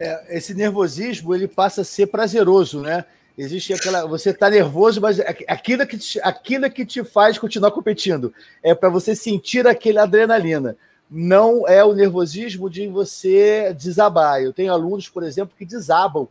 É, 0.00 0.36
esse 0.36 0.52
nervosismo 0.52 1.32
ele 1.32 1.46
passa 1.46 1.82
a 1.82 1.84
ser 1.84 2.08
prazeroso, 2.08 2.80
né? 2.80 3.04
Existe 3.38 3.72
aquela. 3.72 4.04
Você 4.06 4.30
está 4.30 4.50
nervoso, 4.50 5.00
mas 5.00 5.20
aquilo 5.20 5.86
que, 5.86 5.98
te, 5.98 6.20
aquilo 6.22 6.68
que 6.70 6.84
te 6.84 7.04
faz 7.04 7.38
continuar 7.38 7.70
competindo 7.70 8.34
é 8.62 8.74
para 8.74 8.88
você 8.88 9.14
sentir 9.14 9.64
aquele 9.66 9.98
adrenalina. 9.98 10.76
Não 11.10 11.66
é 11.68 11.84
o 11.84 11.94
nervosismo 11.94 12.68
de 12.68 12.88
você 12.88 13.72
desabar. 13.74 14.42
Eu 14.42 14.52
tenho 14.52 14.72
alunos, 14.72 15.08
por 15.08 15.22
exemplo, 15.22 15.54
que 15.56 15.64
desabam 15.64 16.28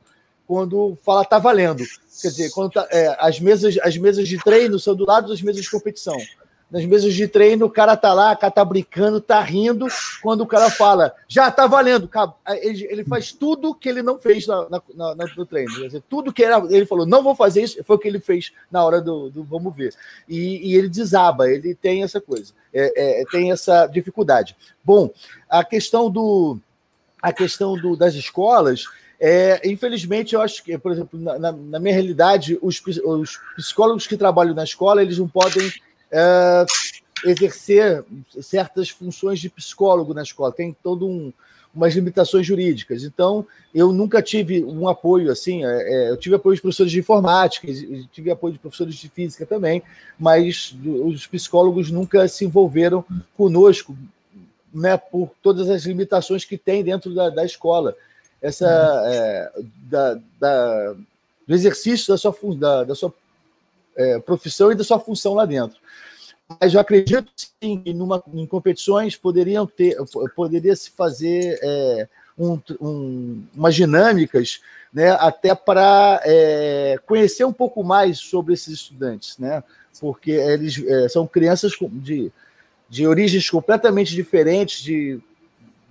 quando 0.48 0.98
fala 1.04 1.24
tá 1.26 1.40
valendo. 1.40 1.84
Quer 2.22 2.28
dizer, 2.28 2.50
quando 2.52 2.72
tá, 2.72 2.88
é, 2.92 3.16
as, 3.20 3.40
mesas, 3.40 3.78
as 3.82 3.98
mesas 3.98 4.28
de 4.28 4.38
treino 4.38 4.80
são 4.80 4.96
do 4.96 5.06
lado 5.06 5.30
das 5.30 5.42
mesas 5.42 5.64
de 5.64 5.72
competição 5.72 6.18
nas 6.70 6.84
mesas 6.86 7.14
de 7.14 7.28
treino, 7.28 7.68
o 7.68 7.70
cara 7.70 7.96
tá 7.96 8.14
lá, 8.14 8.34
o 8.34 8.38
cara 8.38 8.52
tá 8.52 8.68
tá 9.26 9.42
rindo, 9.42 9.88
quando 10.22 10.42
o 10.42 10.48
cara 10.48 10.70
fala, 10.70 11.14
já 11.28 11.50
tá 11.52 11.68
valendo, 11.68 12.10
ele, 12.62 12.88
ele 12.90 13.04
faz 13.06 13.32
tudo 13.32 13.76
que 13.76 13.88
ele 13.88 14.02
não 14.02 14.18
fez 14.18 14.48
na, 14.48 14.68
na, 14.70 14.82
na, 15.16 15.26
no 15.38 15.46
treino. 15.46 15.72
Dizer, 15.72 16.04
tudo 16.10 16.34
que 16.34 16.44
era, 16.44 16.58
ele 16.70 16.86
falou, 16.86 17.06
não 17.06 17.24
vou 17.24 17.36
fazer 17.36 17.64
isso, 17.64 17.84
foi 17.84 17.96
o 17.96 18.00
que 18.00 18.08
ele 18.08 18.20
fez 18.20 18.52
na 18.72 18.84
hora 18.84 19.00
do, 19.00 19.30
do 19.30 19.44
vamos 19.44 19.76
ver. 19.76 19.94
E, 20.28 20.72
e, 20.72 20.76
ele 20.76 20.90
desaba, 20.90 21.50
ele 21.50 21.76
tem 21.76 22.04
essa 22.04 22.20
coisa, 22.20 22.52
é, 22.74 23.22
é, 23.22 23.26
tem 23.26 23.52
essa 23.52 23.86
dificuldade. 23.88 24.56
Bom, 24.84 25.12
a 25.50 25.64
questão 25.64 26.10
do 26.10 26.58
a 27.22 27.34
questão 27.34 27.76
do, 27.76 27.96
das 27.96 28.14
escolas, 28.14 28.86
é, 29.20 29.60
infelizmente, 29.68 30.36
eu 30.36 30.42
acho 30.42 30.64
que, 30.64 30.78
por 30.78 30.92
exemplo, 30.92 31.20
na, 31.20 31.52
na 31.52 31.80
minha 31.80 31.94
realidade, 31.94 32.60
os, 32.62 32.80
os 33.04 33.40
psicólogos 33.56 34.06
que 34.06 34.18
trabalham 34.18 34.54
na 34.54 34.64
escola, 34.64 35.02
eles 35.02 35.18
não 35.18 35.28
podem 35.28 35.72
é, 36.16 36.66
exercer 37.30 38.04
certas 38.42 38.90
funções 38.90 39.40
de 39.40 39.50
psicólogo 39.50 40.14
na 40.14 40.24
escola. 40.24 40.52
Tem 40.52 40.76
todo 40.82 41.08
um 41.08 41.34
umas 41.76 41.94
limitações 41.94 42.48
jurídicas. 42.48 43.04
Então, 43.04 43.46
eu 43.74 43.92
nunca 43.92 44.22
tive 44.22 44.64
um 44.64 44.88
apoio 44.88 45.30
assim. 45.30 45.66
É 45.66 46.10
eu 46.10 46.18
tive 46.18 46.36
apoio 46.36 46.56
de 46.56 46.62
professores 46.62 46.92
de 46.92 47.00
informática, 47.00 47.68
tive 48.12 48.32
apoio 48.32 48.54
de 48.54 48.60
professores 48.60 48.96
de 48.96 49.10
física 49.10 49.46
também, 49.46 49.84
mas 50.18 50.74
os 51.04 51.28
psicólogos 51.28 51.92
nunca 51.92 52.28
se 52.30 52.46
envolveram 52.46 53.04
conosco, 53.36 53.96
né, 54.74 54.98
por 54.98 55.32
todas 55.42 55.70
as 55.70 55.84
limitações 55.84 56.46
que 56.46 56.58
tem 56.58 56.84
dentro 56.84 57.14
da, 57.14 57.30
da 57.30 57.44
escola. 57.44 57.96
Essa 58.42 58.68
é, 59.08 59.52
da, 59.90 60.20
da, 60.40 60.94
do 61.48 61.54
exercício 61.54 62.08
da 62.08 62.18
sua, 62.18 62.36
da, 62.58 62.84
da 62.86 62.96
sua 62.96 63.14
é, 63.96 64.20
profissão 64.20 64.72
e 64.72 64.76
da 64.76 64.84
sua 64.84 65.00
função 65.00 65.34
lá 65.34 65.46
dentro. 65.46 65.78
Mas 66.62 66.74
eu 66.74 66.80
acredito 66.80 67.32
sim 67.36 67.82
que 67.82 67.94
numa, 67.94 68.24
em 68.34 68.46
competições 68.46 69.16
poderiam 69.16 69.66
ter, 69.66 69.98
poderia 70.36 70.76
se 70.76 70.92
fazer 70.92 71.60
é, 71.62 72.08
um, 72.38 72.60
um, 72.80 73.44
umas 73.56 73.74
dinâmicas, 73.74 74.62
né, 74.94 75.12
até 75.12 75.56
para 75.56 76.22
é, 76.24 77.00
conhecer 77.06 77.46
um 77.46 77.54
pouco 77.54 77.84
mais 77.84 78.20
sobre 78.20 78.54
esses 78.54 78.74
estudantes, 78.76 79.38
né, 79.38 79.64
porque 80.00 80.32
eles 80.32 80.82
é, 80.86 81.10
são 81.10 81.26
crianças 81.26 81.72
de, 81.94 82.32
de 82.88 83.08
origens 83.08 83.50
completamente 83.50 84.14
diferentes, 84.14 84.82
de 84.84 85.20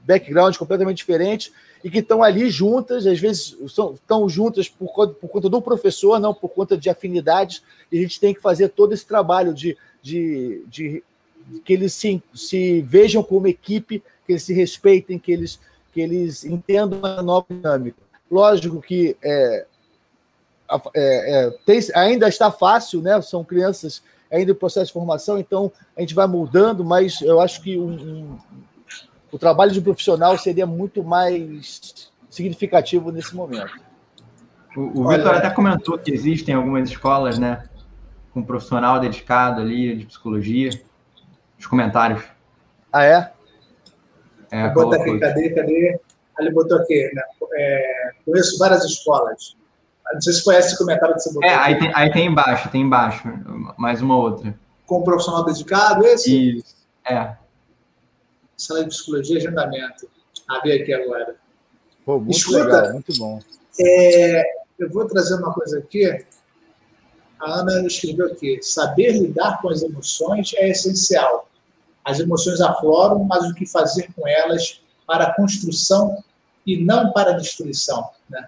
background 0.07 0.57
completamente 0.57 0.99
diferentes, 0.99 1.53
e 1.83 1.91
que 1.91 1.99
estão 1.99 2.23
ali 2.23 2.49
juntas, 2.49 3.07
às 3.07 3.19
vezes 3.19 3.57
estão 3.63 4.29
juntas 4.29 4.69
por 4.69 4.93
conta, 4.93 5.15
por 5.15 5.29
conta 5.29 5.49
do 5.51 5.61
professor, 5.61 6.19
não 6.19 6.33
por 6.33 6.49
conta 6.49 6.79
de 6.79 6.89
afinidades, 6.89 7.63
e 7.93 7.99
a 7.99 8.01
gente 8.03 8.19
tem 8.19 8.33
que 8.33 8.41
fazer 8.41 8.71
todo 8.71 8.95
esse 8.95 9.07
trabalho 9.07 9.53
de, 9.53 9.77
de, 10.03 10.63
de 10.67 11.03
que 11.65 11.73
eles 11.73 11.93
se, 11.93 12.23
se 12.35 12.81
vejam 12.83 13.23
como 13.23 13.47
equipe, 13.47 14.03
que 14.27 14.33
eles 14.33 14.43
se 14.43 14.55
respeitem, 14.55 15.19
que 15.19 15.33
eles, 15.33 15.61
que 15.93 16.01
eles 16.01 16.45
entendam 16.45 17.01
a 17.05 17.23
nova 17.23 17.47
dinâmica. 17.51 17.99
Lógico 18.31 18.81
que 18.81 19.17
é, 19.23 19.67
é, 20.71 20.87
é, 20.95 21.51
tem, 21.67 21.79
ainda 21.95 22.29
está 22.29 22.51
fácil, 22.51 23.03
né? 23.03 23.21
São 23.21 23.45
crianças 23.45 24.03
ainda 24.31 24.53
em 24.53 24.55
processo 24.55 24.87
de 24.87 24.93
formação, 24.93 25.39
então 25.39 25.71
a 25.97 26.01
gente 26.01 26.15
vai 26.15 26.27
mudando, 26.27 26.83
mas 26.83 27.21
eu 27.21 27.41
acho 27.41 27.63
que 27.63 27.79
um, 27.79 27.93
um 27.93 28.39
o 29.35 29.39
trabalho 29.39 29.73
de 29.73 29.81
um 29.81 29.83
profissional 29.83 30.39
seria 30.39 30.65
muito 30.65 31.03
mais 31.03 32.09
significativo 32.31 33.11
nesse 33.11 33.35
momento. 33.35 33.75
O, 34.77 35.01
o 35.01 35.09
Vitor 35.09 35.35
até 35.35 35.51
comentou 35.51 35.99
que 35.99 36.13
existem 36.13 36.55
algumas 36.55 36.89
escolas, 36.89 37.37
né, 37.37 37.65
com 38.33 38.41
um 38.41 38.45
profissional 38.45 39.01
dedicado 39.01 39.61
ali 39.61 39.97
de 39.97 40.07
psicologia. 40.07 40.71
Os 41.59 41.67
comentários. 41.67 42.23
Ah, 42.93 43.05
é? 43.05 43.33
É, 44.53 44.69
botar 44.69 44.99
aqui, 44.99 45.19
cadê, 45.19 45.51
cadê? 45.51 46.01
Ele 46.39 46.51
botou 46.53 46.79
aqui, 46.79 47.11
né? 47.13 47.23
É, 47.55 48.11
conheço 48.25 48.57
várias 48.57 48.85
escolas. 48.85 49.57
Não 50.13 50.21
sei 50.21 50.33
se 50.33 50.45
conhece 50.45 50.69
esse 50.69 50.79
comentário 50.79 51.17
que 51.17 51.23
você 51.23 51.33
botou. 51.33 51.51
É, 51.51 51.57
aí 51.57 51.77
tem, 51.77 51.91
aí 51.93 52.13
tem 52.13 52.27
embaixo, 52.27 52.69
tem 52.69 52.83
embaixo, 52.83 53.29
mais 53.77 54.01
uma 54.01 54.17
outra. 54.17 54.55
Com 54.87 55.01
um 55.01 55.03
profissional 55.03 55.45
dedicado, 55.45 56.05
esse? 56.05 56.59
Isso, 56.59 56.77
é 57.05 57.44
sala 58.57 58.83
de 58.83 58.89
psicologia 58.89 59.37
e 59.37 59.39
agendamento. 59.39 60.09
Abri 60.49 60.73
aqui 60.73 60.93
agora. 60.93 61.37
Pô, 62.05 62.19
muito 62.19 62.37
Escuta, 62.37 62.59
legal, 62.59 62.93
muito 62.93 63.19
bom. 63.19 63.41
É, 63.81 64.43
eu 64.79 64.91
vou 64.91 65.07
trazer 65.07 65.35
uma 65.35 65.53
coisa 65.53 65.79
aqui. 65.79 66.07
A 67.41 67.61
Ana 67.61 67.87
escreveu 67.87 68.27
aqui: 68.27 68.61
saber 68.63 69.13
lidar 69.13 69.61
com 69.61 69.69
as 69.69 69.83
emoções 69.83 70.53
é 70.57 70.69
essencial. 70.69 71.49
As 72.05 72.21
emoções 72.21 72.61
afloram, 72.61 73.25
mas 73.25 73.49
o 73.49 73.55
que 73.55 73.67
fazer 73.67 74.13
com 74.15 74.29
elas 74.29 74.83
para 75.07 75.25
a 75.25 75.35
construção 75.35 76.23
e 76.67 76.85
não 76.85 77.13
para 77.13 77.31
a 77.31 77.37
destruição? 77.37 78.11
Né? 78.29 78.47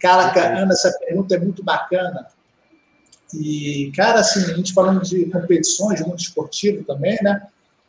Caraca, 0.00 0.58
Ana, 0.58 0.72
essa 0.72 0.92
pergunta 0.98 1.34
é 1.34 1.38
muito 1.38 1.62
bacana. 1.62 2.26
E, 3.34 3.92
cara, 3.94 4.20
assim, 4.20 4.42
a 4.50 4.54
gente 4.54 4.72
falando 4.72 5.02
de 5.02 5.26
competições, 5.26 5.98
de 6.00 6.06
mundo 6.06 6.18
esportivo 6.18 6.82
também, 6.84 7.18
né? 7.22 7.46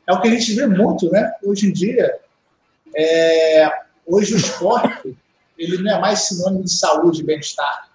É 0.10 0.14
o 0.14 0.20
que 0.20 0.28
a 0.28 0.32
gente 0.32 0.56
vê 0.56 0.66
muito, 0.66 1.10
né? 1.12 1.32
Hoje 1.44 1.68
em 1.68 1.72
dia, 1.72 2.20
é, 2.96 3.72
hoje 4.08 4.34
o 4.34 4.38
esporte 4.38 5.16
ele 5.56 5.78
não 5.84 5.92
é 5.92 6.00
mais 6.00 6.22
sinônimo 6.22 6.64
de 6.64 6.74
saúde 6.74 7.22
e 7.22 7.24
bem-estar. 7.24 7.92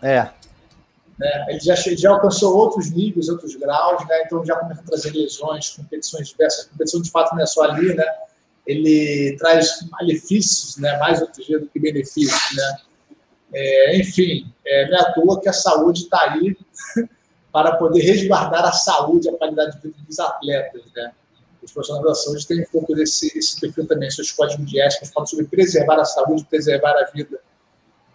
É. 0.00 0.30
Né? 1.18 1.46
Ele 1.48 1.60
já, 1.60 1.74
já 1.74 2.10
alcançou 2.10 2.56
outros 2.56 2.90
níveis, 2.90 3.28
outros 3.28 3.54
graus, 3.56 4.06
né? 4.08 4.22
então 4.24 4.44
já 4.44 4.56
começa 4.56 4.80
a 4.80 4.84
trazer 4.84 5.10
lesões, 5.10 5.70
competições 5.70 6.28
diversas. 6.28 6.66
A 6.66 6.70
competição, 6.70 7.02
de 7.02 7.10
fato, 7.10 7.34
não 7.34 7.42
é 7.42 7.46
só 7.46 7.64
ali, 7.64 7.94
né? 7.94 8.06
ele 8.66 9.36
traz 9.38 9.86
malefícios, 9.90 10.78
né? 10.78 10.96
mais 10.98 11.20
outro 11.20 11.44
dia 11.44 11.58
do 11.58 11.66
que 11.66 11.78
benefícios. 11.78 12.56
Né? 12.56 12.78
É, 13.52 13.98
enfim, 13.98 14.50
é, 14.64 14.88
não 14.88 14.96
é 14.96 15.00
à 15.02 15.12
toa 15.12 15.40
que 15.40 15.48
a 15.48 15.52
saúde 15.52 16.04
está 16.04 16.32
aí 16.32 16.56
para 17.52 17.76
poder 17.76 18.00
resguardar 18.00 18.64
a 18.64 18.72
saúde 18.72 19.28
e 19.28 19.30
a 19.30 19.36
qualidade 19.36 19.76
de 19.76 19.82
vida 19.82 19.98
dos 20.06 20.18
atletas. 20.18 20.82
Né? 20.96 21.12
Os 21.64 21.72
profissionais 21.72 22.06
da 22.06 22.14
saúde 22.14 22.46
têm 22.46 22.60
um 22.60 22.66
pouco 22.70 22.94
desse 22.94 23.36
esse 23.36 23.58
perfil 23.58 23.86
também, 23.86 24.10
seus 24.10 24.30
códigos 24.30 24.66
de 24.66 24.80
ética 24.80 25.06
falam 25.06 25.26
sobre 25.26 25.46
preservar 25.46 25.98
a 25.98 26.04
saúde, 26.04 26.44
preservar 26.44 26.92
a 26.92 27.10
vida. 27.10 27.40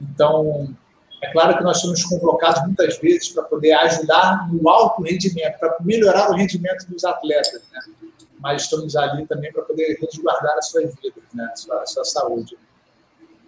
Então, 0.02 0.74
é 1.22 1.32
claro 1.32 1.58
que 1.58 1.64
nós 1.64 1.82
somos 1.82 2.04
convocados 2.04 2.62
muitas 2.64 2.98
vezes 3.00 3.30
para 3.30 3.44
poder 3.44 3.74
ajudar 3.74 4.48
no 4.52 4.70
alto 4.70 5.02
rendimento, 5.04 5.60
para 5.60 5.76
melhorar 5.82 6.32
o 6.32 6.36
rendimento 6.36 6.86
dos 6.88 7.04
atletas, 7.04 7.62
né? 7.74 7.80
mas 8.40 8.64
estamos 8.64 8.96
ali 8.96 9.26
também 9.26 9.52
para 9.52 9.64
poder 9.64 9.98
resguardar 10.00 10.58
as 10.58 10.70
suas 10.70 10.96
vidas, 10.96 11.24
né? 11.34 11.50
a, 11.52 11.56
sua, 11.56 11.82
a 11.82 11.86
sua 11.86 12.06
saúde. 12.06 12.58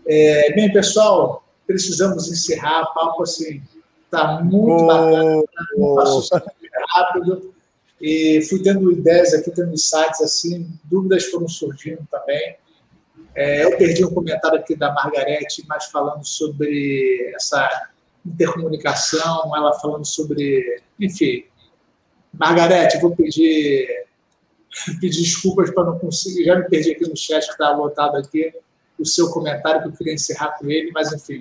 É, 0.06 0.54
bem, 0.54 0.72
pessoal, 0.74 1.44
precisamos 1.66 2.30
encerrar. 2.30 2.84
O 2.84 2.94
papo 2.94 3.24
assim 3.24 3.62
está 4.06 4.42
muito 4.42 4.84
oh, 4.84 4.88
bacana, 4.88 5.44
oh. 5.78 5.96
passou 5.96 6.22
super 6.22 6.54
rápido. 6.90 7.54
E 8.02 8.42
fui 8.50 8.64
tendo 8.64 8.92
ideias 8.92 9.34
aqui, 9.34 9.52
tendo 9.52 9.74
insights 9.74 10.22
assim, 10.22 10.68
dúvidas 10.84 11.26
foram 11.26 11.48
surgindo 11.48 12.06
também. 12.10 12.58
É, 13.36 13.64
eu 13.64 13.78
perdi 13.78 14.04
um 14.04 14.14
comentário 14.14 14.58
aqui 14.58 14.76
da 14.76 14.92
Margarete, 14.92 15.64
mas 15.68 15.86
falando 15.86 16.26
sobre 16.26 17.32
essa 17.36 17.90
intercomunicação, 18.26 19.56
ela 19.56 19.74
falando 19.74 20.06
sobre. 20.06 20.82
Enfim. 21.00 21.46
Margarete, 22.34 22.98
vou 23.00 23.16
pedir, 23.16 23.88
pedir 25.00 25.22
desculpas 25.22 25.70
para 25.70 25.86
não 25.86 26.00
conseguir. 26.00 26.46
Já 26.46 26.56
me 26.56 26.68
perdi 26.68 26.92
aqui 26.92 27.08
no 27.08 27.16
chat 27.16 27.46
que 27.46 27.52
estava 27.52 27.78
lotado 27.78 28.18
aqui 28.18 28.52
o 28.98 29.06
seu 29.06 29.30
comentário, 29.30 29.82
que 29.82 29.88
eu 29.90 29.94
queria 29.94 30.14
encerrar 30.14 30.58
com 30.58 30.70
ele, 30.70 30.92
mas 30.92 31.14
enfim. 31.14 31.40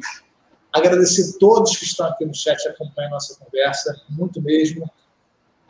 Agradecer 0.72 1.36
a 1.36 1.38
todos 1.38 1.76
que 1.76 1.84
estão 1.84 2.06
aqui 2.06 2.24
no 2.24 2.34
chat 2.34 2.68
acompanhando 2.68 3.12
a 3.12 3.14
nossa 3.14 3.38
conversa, 3.38 4.00
muito 4.10 4.40
mesmo. 4.42 4.90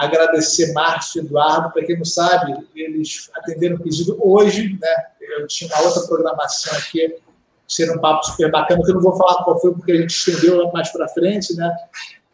Agradecer 0.00 0.72
Márcio 0.72 1.20
e 1.20 1.26
Eduardo, 1.26 1.70
para 1.72 1.84
quem 1.84 1.98
não 1.98 2.06
sabe, 2.06 2.56
eles 2.74 3.30
atenderam 3.36 3.76
o 3.76 3.80
pedido 3.82 4.16
hoje, 4.18 4.78
né? 4.80 4.88
Eu 5.20 5.46
tinha 5.46 5.70
uma 5.74 5.82
outra 5.86 6.00
programação 6.06 6.72
aqui, 6.78 7.16
ser 7.68 7.90
um 7.90 8.00
papo 8.00 8.24
super 8.24 8.50
bacana, 8.50 8.82
que 8.82 8.90
eu 8.90 8.94
não 8.94 9.02
vou 9.02 9.14
falar 9.14 9.44
qual 9.44 9.60
foi, 9.60 9.74
porque 9.74 9.92
a 9.92 9.96
gente 9.96 10.10
estendeu 10.10 10.72
mais 10.72 10.90
para 10.90 11.06
frente, 11.08 11.54
né? 11.54 11.70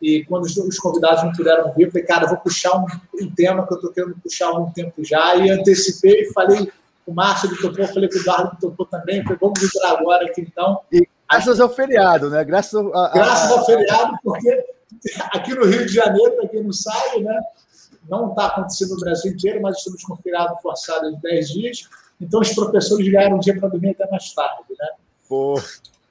E 0.00 0.24
quando 0.26 0.44
os, 0.44 0.78
convidados 0.78 1.24
não 1.24 1.32
puderam 1.32 1.74
vir, 1.74 1.86
eu 1.86 1.90
falei, 1.90 2.06
cara, 2.06 2.28
vou 2.28 2.36
puxar 2.36 2.76
um, 2.76 2.86
um 3.20 3.34
tema 3.34 3.66
que 3.66 3.72
eu 3.72 3.76
estou 3.78 3.92
querendo 3.92 4.16
puxar 4.22 4.46
há 4.46 4.50
algum 4.50 4.70
tempo 4.70 5.04
já, 5.04 5.34
e 5.34 5.50
antecipei 5.50 6.22
e 6.22 6.32
falei 6.32 6.70
o 7.04 7.12
Márcio 7.12 7.48
ele 7.48 7.56
topou, 7.60 7.86
falei 7.86 8.08
que 8.08 8.16
o 8.16 8.20
Eduardo 8.20 8.56
topou 8.60 8.86
também, 8.86 9.24
falei, 9.24 9.38
vamos 9.40 9.62
entrar 9.62 9.90
agora 9.90 10.24
aqui 10.24 10.40
então. 10.40 10.80
E 10.92 11.08
graças 11.28 11.60
ao 11.60 11.68
feriado, 11.68 12.30
né? 12.30 12.44
Graças, 12.44 12.74
a, 12.74 13.06
a... 13.06 13.10
graças 13.10 13.50
ao 13.50 13.66
feriado, 13.66 14.16
porque 14.22 14.75
aqui 15.32 15.54
no 15.54 15.64
Rio 15.64 15.86
de 15.86 15.92
Janeiro, 15.92 16.36
para 16.36 16.48
quem 16.48 16.62
não 16.62 16.72
sabe, 16.72 17.22
né? 17.22 17.40
Não 18.08 18.30
está 18.30 18.46
acontecendo 18.46 18.94
no 18.94 19.00
Brasil 19.00 19.32
inteiro, 19.32 19.60
mas 19.60 19.78
estamos 19.78 20.02
com 20.04 20.16
feriado 20.16 20.56
forçado 20.62 21.14
de 21.14 21.20
10 21.20 21.48
dias. 21.48 21.88
Então 22.20 22.40
os 22.40 22.52
professores 22.54 23.08
ganharam 23.08 23.36
um 23.36 23.40
dia 23.40 23.58
para 23.58 23.68
dormir 23.68 23.90
até 23.90 24.08
mais 24.10 24.32
tarde, 24.32 24.74
né? 24.78 24.88
Pô. 25.28 25.60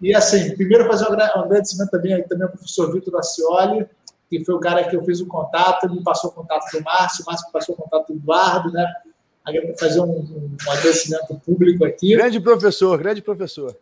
E 0.02 0.14
assim, 0.14 0.56
primeiro 0.56 0.86
fazer 0.88 1.10
um 1.10 1.14
agradecimento 1.14 1.90
também, 1.90 2.22
também 2.28 2.44
ao 2.44 2.52
professor 2.52 2.92
Vitor 2.92 3.18
Acioli, 3.18 3.88
que 4.30 4.44
foi 4.44 4.56
o 4.56 4.60
cara 4.60 4.84
que 4.84 4.96
eu 4.96 5.04
fiz 5.04 5.22
o 5.22 5.28
contato, 5.28 5.90
me 5.90 6.04
passou 6.04 6.30
o 6.32 6.34
contato 6.34 6.70
do 6.72 6.84
Márcio, 6.84 7.24
o 7.24 7.26
Márcio 7.28 7.52
passou 7.52 7.76
o 7.76 7.78
contato 7.78 8.12
do 8.12 8.20
Eduardo, 8.20 8.72
né? 8.72 8.86
fazer 9.80 10.00
um, 10.00 10.06
um, 10.06 10.58
agradecimento 10.68 11.40
público 11.46 11.86
aqui. 11.86 12.16
Grande 12.16 12.40
professor, 12.40 12.98
grande 12.98 13.22
professor. 13.22 13.78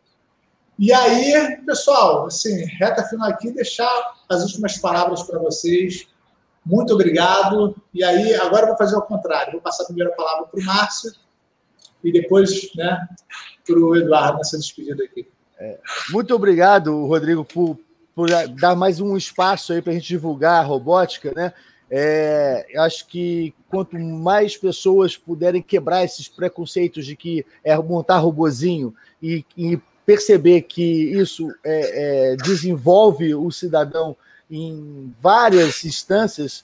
E 0.78 0.91
aí, 0.91 1.57
pessoal, 1.65 2.26
assim, 2.26 2.65
reta 2.65 3.03
final 3.03 3.30
aqui, 3.30 3.51
deixar 3.51 3.89
as 4.28 4.43
últimas 4.43 4.78
palavras 4.78 5.24
para 5.24 5.39
vocês. 5.39 6.07
Muito 6.65 6.93
obrigado. 6.93 7.76
E 7.93 8.03
aí, 8.03 8.34
agora 8.36 8.63
eu 8.63 8.67
vou 8.69 8.78
fazer 8.78 8.95
o 8.95 9.01
contrário. 9.01 9.53
Vou 9.53 9.61
passar 9.61 9.84
a 9.84 9.88
primeira 9.88 10.11
palavra 10.11 10.47
para 10.47 10.59
o 10.59 10.63
Márcio 10.63 11.11
e 12.03 12.11
depois 12.11 12.74
né, 12.76 13.07
para 13.65 13.80
o 13.80 13.95
Eduardo 13.95 14.38
nessa 14.38 14.57
despedida 14.57 15.03
aqui. 15.03 15.28
É, 15.59 15.80
muito 16.09 16.34
obrigado, 16.34 17.05
Rodrigo, 17.05 17.45
por, 17.45 17.80
por 18.15 18.28
dar 18.59 18.76
mais 18.76 18.99
um 18.99 19.15
espaço 19.15 19.74
aí 19.74 19.82
para 19.82 19.91
a 19.91 19.95
gente 19.95 20.07
divulgar 20.07 20.59
a 20.59 20.65
robótica, 20.65 21.32
né? 21.36 21.53
É, 21.95 22.65
acho 22.78 23.05
que 23.07 23.53
quanto 23.69 23.97
mais 23.99 24.57
pessoas 24.57 25.15
puderem 25.15 25.61
quebrar 25.61 26.03
esses 26.03 26.28
preconceitos 26.28 27.05
de 27.05 27.15
que 27.15 27.45
é 27.63 27.78
montar 27.78 28.17
robozinho 28.17 28.95
e, 29.21 29.45
e 29.55 29.80
perceber 30.06 30.62
que 30.62 30.84
isso 30.84 31.54
é, 31.64 32.34
é, 32.34 32.36
desenvolve 32.36 33.34
o 33.36 33.51
cidadão 33.51 34.16
em 34.49 35.14
várias 35.22 35.84
instâncias, 35.86 36.64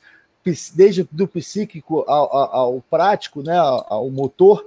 desde 0.74 1.08
do 1.12 1.28
psíquico 1.28 2.04
ao, 2.08 2.36
ao, 2.36 2.56
ao 2.56 2.84
prático, 2.90 3.42
né, 3.42 3.58
ao, 3.58 4.10
motor, 4.10 4.66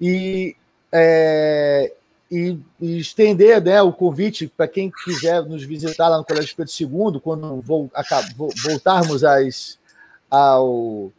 e, 0.00 0.56
é, 0.92 1.92
e, 2.30 2.58
e, 2.80 2.98
estender 2.98 3.62
né, 3.62 3.80
o 3.80 3.92
convite 3.92 4.48
para 4.48 4.66
quem 4.66 4.90
quiser 5.04 5.42
nos 5.44 5.64
visitar 5.64 6.08
lá 6.08 6.18
no 6.18 6.24
Colégio 6.24 6.56
Pedro 6.56 6.72
II, 7.14 7.20
quando 7.20 7.60
vou, 7.62 7.90
voltarmos 8.64 9.22
às 9.24 9.78
ao, 10.30 11.12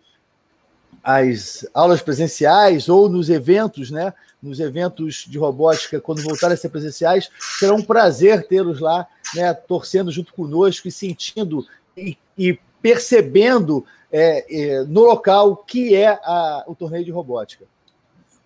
às 1.04 1.66
aulas 1.74 2.02
presenciais 2.02 2.90
ou 2.90 3.08
nos 3.08 3.30
eventos, 3.30 3.90
né? 3.90 4.14
Nos 4.46 4.60
eventos 4.60 5.26
de 5.28 5.38
robótica, 5.38 6.00
quando 6.00 6.22
voltarem 6.22 6.54
a 6.54 6.58
ser 6.58 6.70
presenciais, 6.70 7.30
será 7.60 7.74
um 7.74 7.82
prazer 7.82 8.48
tê-los 8.48 8.80
lá, 8.80 9.08
né? 9.34 9.54
Torcendo 9.54 10.12
junto 10.12 10.34
conosco 10.34 10.88
e 10.88 10.92
sentindo 10.92 11.66
e, 11.98 12.18
e 12.38 12.60
percebendo 12.82 13.86
é, 14.12 14.46
é, 14.50 14.84
no 14.84 15.02
local 15.02 15.52
o 15.52 15.56
que 15.56 15.96
é 15.96 16.08
a, 16.08 16.64
o 16.68 16.76
torneio 16.76 17.04
de 17.04 17.12
robótica. 17.12 17.66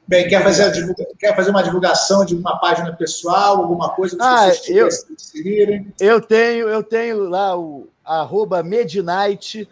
Bem, 0.07 0.27
quer 0.27 0.41
fazer, 0.41 0.71
quer 1.19 1.35
fazer 1.35 1.51
uma 1.51 1.61
divulgação 1.61 2.25
de 2.25 2.33
uma 2.33 2.57
página 2.57 2.91
pessoal, 2.93 3.57
alguma 3.57 3.89
coisa 3.89 4.15
que 4.15 4.23
ah, 4.23 4.47
vocês 4.47 4.69
eu, 4.69 4.89
seguirem? 5.17 5.93
Eu 5.99 6.19
tenho, 6.19 6.67
eu 6.67 6.81
tenho 6.81 7.29
lá 7.29 7.55
o 7.55 7.87
arroba 8.03 8.63
Midnight 8.63 9.67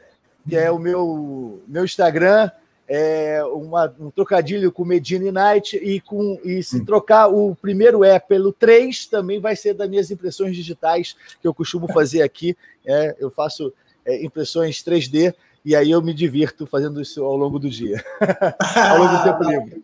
que 0.47 0.55
é 0.55 0.71
o 0.71 0.79
meu, 0.79 1.61
meu 1.67 1.83
Instagram, 1.83 2.49
é 2.87 3.43
uma, 3.43 3.93
um 3.99 4.09
trocadilho 4.09 4.71
com 4.71 4.85
Medina 4.85 5.31
Night 5.31 5.75
e 5.75 5.99
com 5.99 6.39
e 6.43 6.63
se 6.63 6.77
hum. 6.77 6.85
trocar 6.85 7.27
o 7.27 7.55
primeiro 7.55 8.03
é 8.03 8.17
pelo 8.17 8.53
3 8.53 9.07
também 9.07 9.39
vai 9.39 9.55
ser 9.55 9.73
das 9.73 9.89
minhas 9.89 10.09
impressões 10.09 10.55
digitais 10.55 11.15
que 11.41 11.47
eu 11.47 11.53
costumo 11.53 11.91
fazer 11.91 12.21
aqui. 12.21 12.55
É, 12.85 13.15
eu 13.19 13.29
faço 13.29 13.73
é, 14.05 14.23
impressões 14.23 14.81
3D 14.83 15.35
e 15.65 15.75
aí 15.75 15.91
eu 15.91 16.01
me 16.01 16.13
divirto 16.13 16.65
fazendo 16.65 17.01
isso 17.01 17.23
ao 17.23 17.35
longo 17.35 17.59
do 17.59 17.69
dia, 17.69 18.01
ao 18.89 18.97
longo 18.97 19.17
do 19.17 19.23
tempo 19.23 19.43
livre. 19.43 19.83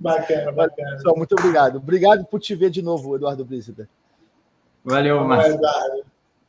Bacana, 0.00 0.52
bacana. 0.52 0.96
Pessoal, 0.96 1.16
muito 1.16 1.32
obrigado. 1.32 1.76
Obrigado 1.76 2.24
por 2.24 2.40
te 2.40 2.54
ver 2.54 2.70
de 2.70 2.80
novo, 2.80 3.16
Eduardo 3.16 3.44
Brígida. 3.44 3.88
Valeu, 4.84 5.22
Marcos. 5.24 5.60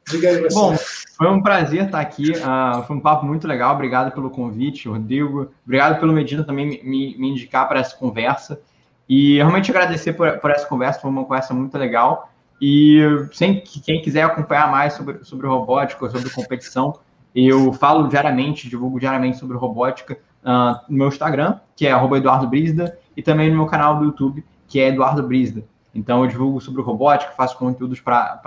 Diga 0.10 0.30
aí. 0.30 0.48
Bom, 0.52 0.76
foi 1.18 1.28
um 1.30 1.42
prazer 1.42 1.86
estar 1.86 2.00
aqui. 2.00 2.32
Uh, 2.32 2.84
foi 2.84 2.96
um 2.96 3.00
papo 3.00 3.26
muito 3.26 3.48
legal. 3.48 3.76
Obrigado 3.76 4.12
pelo 4.12 4.30
convite, 4.30 4.88
Rodrigo. 4.88 5.52
Obrigado 5.64 6.00
pelo 6.00 6.14
Medina 6.14 6.44
também 6.44 6.82
me, 6.84 7.18
me 7.18 7.30
indicar 7.30 7.68
para 7.68 7.80
essa 7.80 7.96
conversa. 7.96 8.60
E 9.08 9.38
realmente 9.38 9.72
agradecer 9.72 10.14
por, 10.14 10.38
por, 10.40 10.52
essa 10.52 10.66
conversa. 10.68 11.00
Foi 11.00 11.10
uma 11.10 11.24
conversa 11.24 11.54
muito 11.54 11.78
legal. 11.78 12.32
E 12.62 13.00
sem, 13.32 13.62
quem 13.62 14.02
quiser 14.02 14.24
acompanhar 14.24 14.70
mais 14.70 14.94
sobre, 14.94 15.24
sobre 15.24 15.48
robótica, 15.48 16.10
sobre 16.10 16.30
competição, 16.30 17.00
eu 17.34 17.72
falo 17.74 18.08
diariamente, 18.08 18.68
divulgo 18.68 19.00
diariamente 19.00 19.38
sobre 19.38 19.56
robótica 19.56 20.18
uh, 20.44 20.80
no 20.90 20.98
meu 20.98 21.08
Instagram, 21.08 21.60
que 21.76 21.88
é 21.88 21.92
Eduardo 21.92 22.48
Brisda, 22.48 22.98
e 23.16 23.22
também 23.22 23.50
no 23.50 23.58
meu 23.58 23.66
canal 23.66 23.98
do 23.98 24.06
YouTube, 24.06 24.44
que 24.68 24.80
é 24.80 24.90
Eduardo 24.90 25.24
Brisda. 25.24 25.64
Então, 25.94 26.24
eu 26.24 26.30
divulgo 26.30 26.62
sobre 26.62 26.82
robótica, 26.82 27.32
faço 27.32 27.58
conteúdos 27.58 28.00
para 28.00 28.42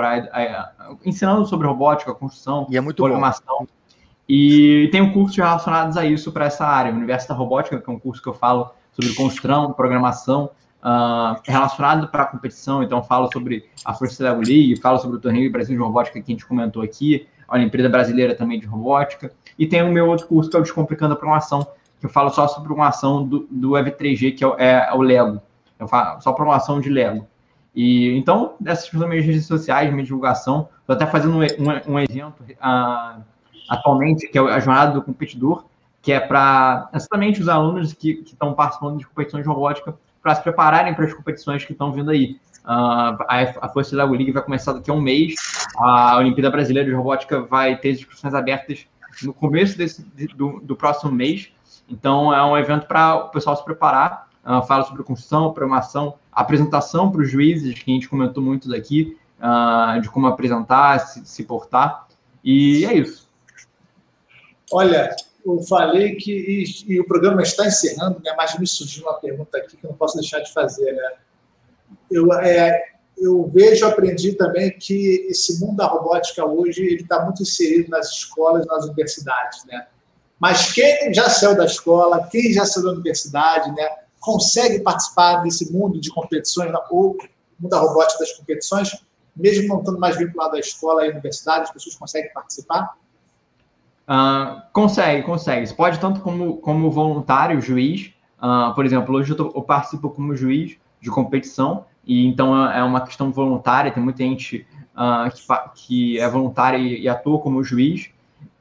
ensinando 1.04 1.44
sobre 1.46 1.66
robótica, 1.66 2.14
construção, 2.14 2.66
e 2.70 2.76
é 2.76 2.80
muito 2.80 3.02
programação. 3.02 3.60
Bom. 3.60 3.66
E 4.28 4.88
tenho 4.92 5.12
cursos 5.12 5.36
relacionados 5.36 5.96
a 5.96 6.04
isso 6.06 6.30
para 6.32 6.46
essa 6.46 6.64
área. 6.64 6.92
O 6.92 6.96
Universo 6.96 7.28
da 7.28 7.34
Robótica, 7.34 7.78
que 7.78 7.90
é 7.90 7.92
um 7.92 7.98
curso 7.98 8.22
que 8.22 8.28
eu 8.28 8.34
falo 8.34 8.70
sobre 8.92 9.12
construção, 9.14 9.72
programação, 9.72 10.50
uh, 10.82 11.40
relacionado 11.44 12.08
para 12.08 12.22
a 12.22 12.26
competição. 12.26 12.82
Então, 12.82 13.02
falo 13.02 13.30
sobre 13.32 13.68
a 13.84 13.92
Força 13.92 14.22
da 14.22 14.32
League, 14.32 14.76
falo 14.80 14.98
sobre 14.98 15.16
o 15.16 15.20
Torneio 15.20 15.50
Brasil 15.50 15.76
de 15.76 15.82
Robótica 15.82 16.20
que 16.20 16.32
a 16.32 16.34
gente 16.34 16.46
comentou 16.46 16.82
aqui, 16.82 17.26
a 17.48 17.56
Olimpíada 17.56 17.88
Brasileira 17.88 18.34
também 18.34 18.60
de 18.60 18.66
Robótica. 18.66 19.32
E 19.58 19.66
tem 19.66 19.82
o 19.82 19.92
meu 19.92 20.08
outro 20.08 20.26
curso, 20.26 20.48
que 20.50 20.56
é 20.56 20.60
o 20.60 20.62
Descomplicando 20.62 21.14
a 21.14 21.16
Programação, 21.16 21.66
que 21.98 22.06
eu 22.06 22.10
falo 22.10 22.30
só 22.30 22.48
sobre 22.48 22.64
programação 22.64 23.26
do, 23.26 23.46
do 23.50 23.70
Ev3G, 23.70 24.36
que 24.36 24.44
é, 24.44 24.48
é, 24.58 24.88
é 24.88 24.94
o 24.94 25.02
Lego. 25.02 25.40
Eu 25.78 25.88
falo 25.88 26.20
só 26.20 26.32
programação 26.32 26.80
de 26.80 26.88
Lego. 26.88 27.26
E 27.74 28.16
então, 28.16 28.54
essas 28.64 28.90
minhas 28.92 29.24
redes 29.24 29.46
sociais, 29.46 29.90
minha 29.90 30.04
divulgação, 30.04 30.68
estou 30.80 30.94
até 30.94 31.06
fazendo 31.06 31.36
um, 31.36 31.40
um, 31.40 31.94
um 31.94 31.98
evento 31.98 32.42
uh, 32.42 33.22
atualmente, 33.68 34.28
que 34.28 34.38
é 34.38 34.40
a 34.40 34.60
Jornada 34.60 34.92
do 34.92 35.02
Competidor, 35.02 35.64
que 36.02 36.12
é 36.12 36.20
para 36.20 36.90
exatamente 36.92 37.40
os 37.40 37.48
alunos 37.48 37.92
que 37.92 38.22
estão 38.26 38.52
participando 38.52 38.98
de 38.98 39.06
competições 39.06 39.42
de 39.42 39.48
robótica 39.48 39.94
para 40.22 40.34
se 40.34 40.42
prepararem 40.42 40.94
para 40.94 41.04
as 41.04 41.14
competições 41.14 41.64
que 41.64 41.72
estão 41.72 41.92
vindo 41.92 42.10
aí. 42.10 42.36
Uh, 42.64 43.18
a, 43.26 43.54
a 43.62 43.68
Força 43.70 43.96
da 43.96 44.04
League 44.04 44.30
vai 44.30 44.42
começar 44.42 44.72
daqui 44.72 44.90
a 44.90 44.94
um 44.94 45.00
mês. 45.00 45.34
A 45.76 46.18
Olimpíada 46.18 46.50
Brasileira 46.50 46.88
de 46.88 46.94
Robótica 46.94 47.40
vai 47.40 47.76
ter 47.76 47.92
inscrições 47.92 48.34
abertas 48.34 48.86
no 49.22 49.32
começo 49.32 49.76
desse, 49.76 50.04
do, 50.36 50.60
do 50.60 50.76
próximo 50.76 51.10
mês. 51.10 51.50
Então, 51.88 52.32
é 52.32 52.42
um 52.44 52.56
evento 52.56 52.86
para 52.86 53.16
o 53.16 53.28
pessoal 53.30 53.56
se 53.56 53.64
preparar. 53.64 54.28
Uh, 54.44 54.66
fala 54.66 54.84
sobre 54.84 55.04
construção, 55.04 55.52
programação, 55.52 56.14
apresentação 56.32 57.10
para 57.10 57.22
os 57.22 57.30
juízes, 57.30 57.78
que 57.78 57.90
a 57.90 57.94
gente 57.94 58.08
comentou 58.08 58.42
muito 58.42 58.68
daqui, 58.68 59.16
uh, 59.38 60.00
de 60.00 60.10
como 60.10 60.26
apresentar, 60.26 60.98
se, 60.98 61.24
se 61.24 61.44
portar. 61.44 62.08
E 62.42 62.84
é 62.84 62.94
isso. 62.94 63.28
Olha, 64.72 65.14
eu 65.44 65.60
falei 65.62 66.16
que 66.16 66.32
e, 66.32 66.92
e, 66.94 67.00
o 67.00 67.06
programa 67.06 67.42
está 67.42 67.66
encerrando, 67.66 68.20
né? 68.24 68.32
mas 68.36 68.58
me 68.58 68.66
surgiu 68.66 69.04
uma 69.04 69.14
pergunta 69.14 69.58
aqui 69.58 69.76
que 69.76 69.84
eu 69.84 69.90
não 69.90 69.96
posso 69.96 70.16
deixar 70.16 70.40
de 70.40 70.52
fazer. 70.52 70.92
Né? 70.92 71.12
Eu, 72.10 72.32
é, 72.32 72.92
eu 73.18 73.50
vejo, 73.52 73.86
aprendi 73.86 74.32
também 74.32 74.70
que 74.76 75.26
esse 75.28 75.60
mundo 75.60 75.76
da 75.76 75.86
robótica 75.86 76.44
hoje 76.44 76.82
ele 76.82 77.02
está 77.02 77.22
muito 77.24 77.42
inserido 77.42 77.90
nas 77.90 78.08
escolas, 78.10 78.66
nas 78.66 78.84
universidades, 78.84 79.64
né? 79.66 79.86
Mas 80.38 80.72
quem 80.72 81.14
já 81.14 81.30
saiu 81.30 81.56
da 81.56 81.64
escola, 81.64 82.26
quem 82.28 82.52
já 82.52 82.64
saiu 82.64 82.86
da 82.86 82.92
universidade, 82.92 83.70
né, 83.70 83.88
consegue 84.22 84.78
participar 84.80 85.38
desse 85.38 85.70
mundo 85.72 86.00
de 86.00 86.08
competições 86.08 86.72
ou 86.90 87.18
mundo 87.58 87.70
da 87.70 87.78
robótica 87.78 88.20
das 88.20 88.32
competições, 88.32 89.04
mesmo 89.36 89.68
não 89.68 89.80
estando 89.80 89.98
mais 89.98 90.16
vinculado 90.16 90.56
à 90.56 90.60
escola 90.60 91.04
e 91.04 91.08
à 91.08 91.10
universidade, 91.10 91.64
as 91.64 91.72
pessoas 91.72 91.96
conseguem 91.96 92.32
participar? 92.32 92.96
Uh, 94.08 94.62
consegue, 94.72 95.24
consegue. 95.24 95.66
Você 95.66 95.74
pode 95.74 95.98
tanto 95.98 96.20
como, 96.20 96.56
como 96.58 96.90
voluntário, 96.90 97.60
juiz. 97.60 98.12
Uh, 98.40 98.72
por 98.74 98.86
exemplo, 98.86 99.14
hoje 99.14 99.32
eu, 99.32 99.36
tô, 99.36 99.52
eu, 99.54 99.62
participo 99.62 100.08
como 100.10 100.36
juiz 100.36 100.76
de 101.00 101.10
competição, 101.10 101.84
e 102.04 102.24
então 102.26 102.68
é, 102.68 102.78
é 102.78 102.82
uma 102.82 103.00
questão 103.00 103.32
voluntária, 103.32 103.90
tem 103.90 104.02
muita 104.02 104.22
gente 104.22 104.66
uh, 104.94 105.30
que, 105.32 105.42
que, 105.74 106.18
é 106.20 106.28
voluntária 106.28 106.78
e, 106.78 107.02
e, 107.02 107.08
atua 107.08 107.40
como 107.40 107.62
juiz. 107.62 108.08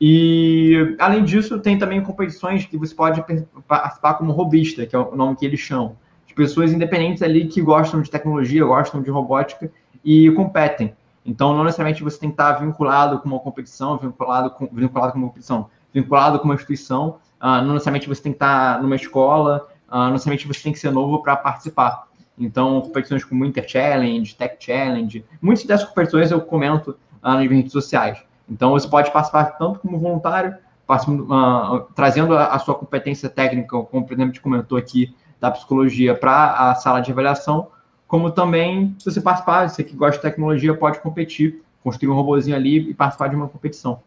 E, 0.03 0.95
além 0.97 1.23
disso, 1.23 1.59
tem 1.59 1.77
também 1.77 2.01
competições 2.01 2.65
que 2.65 2.75
você 2.75 2.95
pode 2.95 3.23
participar 3.67 4.15
como 4.15 4.31
robista, 4.31 4.83
que 4.83 4.95
é 4.95 4.99
o 4.99 5.15
nome 5.15 5.35
que 5.35 5.45
eles 5.45 5.59
chamam. 5.59 5.95
De 6.25 6.33
pessoas 6.33 6.73
independentes 6.73 7.21
ali 7.21 7.45
que 7.45 7.61
gostam 7.61 8.01
de 8.01 8.09
tecnologia, 8.09 8.65
gostam 8.65 8.99
de 8.99 9.11
robótica 9.11 9.71
e 10.03 10.31
competem. 10.31 10.95
Então, 11.23 11.55
não 11.55 11.63
necessariamente 11.63 12.03
você 12.03 12.17
tem 12.19 12.29
que 12.29 12.33
estar 12.33 12.53
vinculado 12.53 13.19
com 13.19 13.27
uma 13.27 13.39
competição, 13.39 13.95
vinculado 13.95 14.49
com, 14.49 14.67
vinculado 14.73 15.13
com 15.13 15.19
uma 15.19 15.27
competição, 15.27 15.69
vinculado 15.93 16.39
com 16.39 16.45
uma 16.45 16.55
instituição, 16.55 17.19
uh, 17.39 17.61
não 17.63 17.73
necessariamente 17.73 18.07
você 18.07 18.23
tem 18.23 18.31
que 18.31 18.37
estar 18.37 18.81
numa 18.81 18.95
escola, 18.95 19.67
uh, 19.87 19.97
não 19.97 20.13
necessariamente 20.13 20.47
você 20.47 20.63
tem 20.63 20.73
que 20.73 20.79
ser 20.79 20.91
novo 20.91 21.21
para 21.21 21.35
participar. 21.35 22.07
Então, 22.39 22.81
competições 22.81 23.23
como 23.23 23.45
Inter 23.45 23.69
Challenge, 23.69 24.35
Tech 24.35 24.55
Challenge, 24.59 25.23
muitas 25.39 25.63
dessas 25.63 25.87
competições 25.87 26.31
eu 26.31 26.41
comento 26.41 26.97
uh, 27.21 27.33
nas 27.33 27.47
redes 27.47 27.71
sociais. 27.71 28.30
Então, 28.51 28.71
você 28.71 28.87
pode 28.87 29.09
participar 29.11 29.45
tanto 29.57 29.79
como 29.79 29.97
voluntário, 29.97 30.57
uh, 30.89 31.87
trazendo 31.95 32.35
a, 32.35 32.47
a, 32.47 32.59
sua 32.59 32.75
competência 32.75 33.29
técnica, 33.29 33.81
como 33.83 34.05
por 34.05 34.13
exemplo, 34.13 34.23
a 34.23 34.33
gente 34.33 34.41
comentou 34.41 34.77
aqui, 34.77 35.15
da 35.39 35.49
psicologia 35.49 36.13
para 36.13 36.69
a 36.69 36.75
sala 36.75 36.99
de 36.99 37.11
avaliação, 37.11 37.69
como 38.07 38.29
também, 38.29 38.95
se 38.99 39.05
você 39.05 39.21
participar, 39.21 39.69
você 39.69 39.83
que 39.83 39.95
gosta 39.95 40.17
de 40.17 40.21
tecnologia, 40.21 40.75
pode 40.75 40.99
competir, 40.99 41.63
construir 41.81 42.09
um 42.11 42.13
robozinho 42.13 42.55
ali 42.55 42.89
e 42.89 42.93
participar 42.93 43.29
de 43.29 43.35
uma 43.37 43.47
competição. 43.47 44.01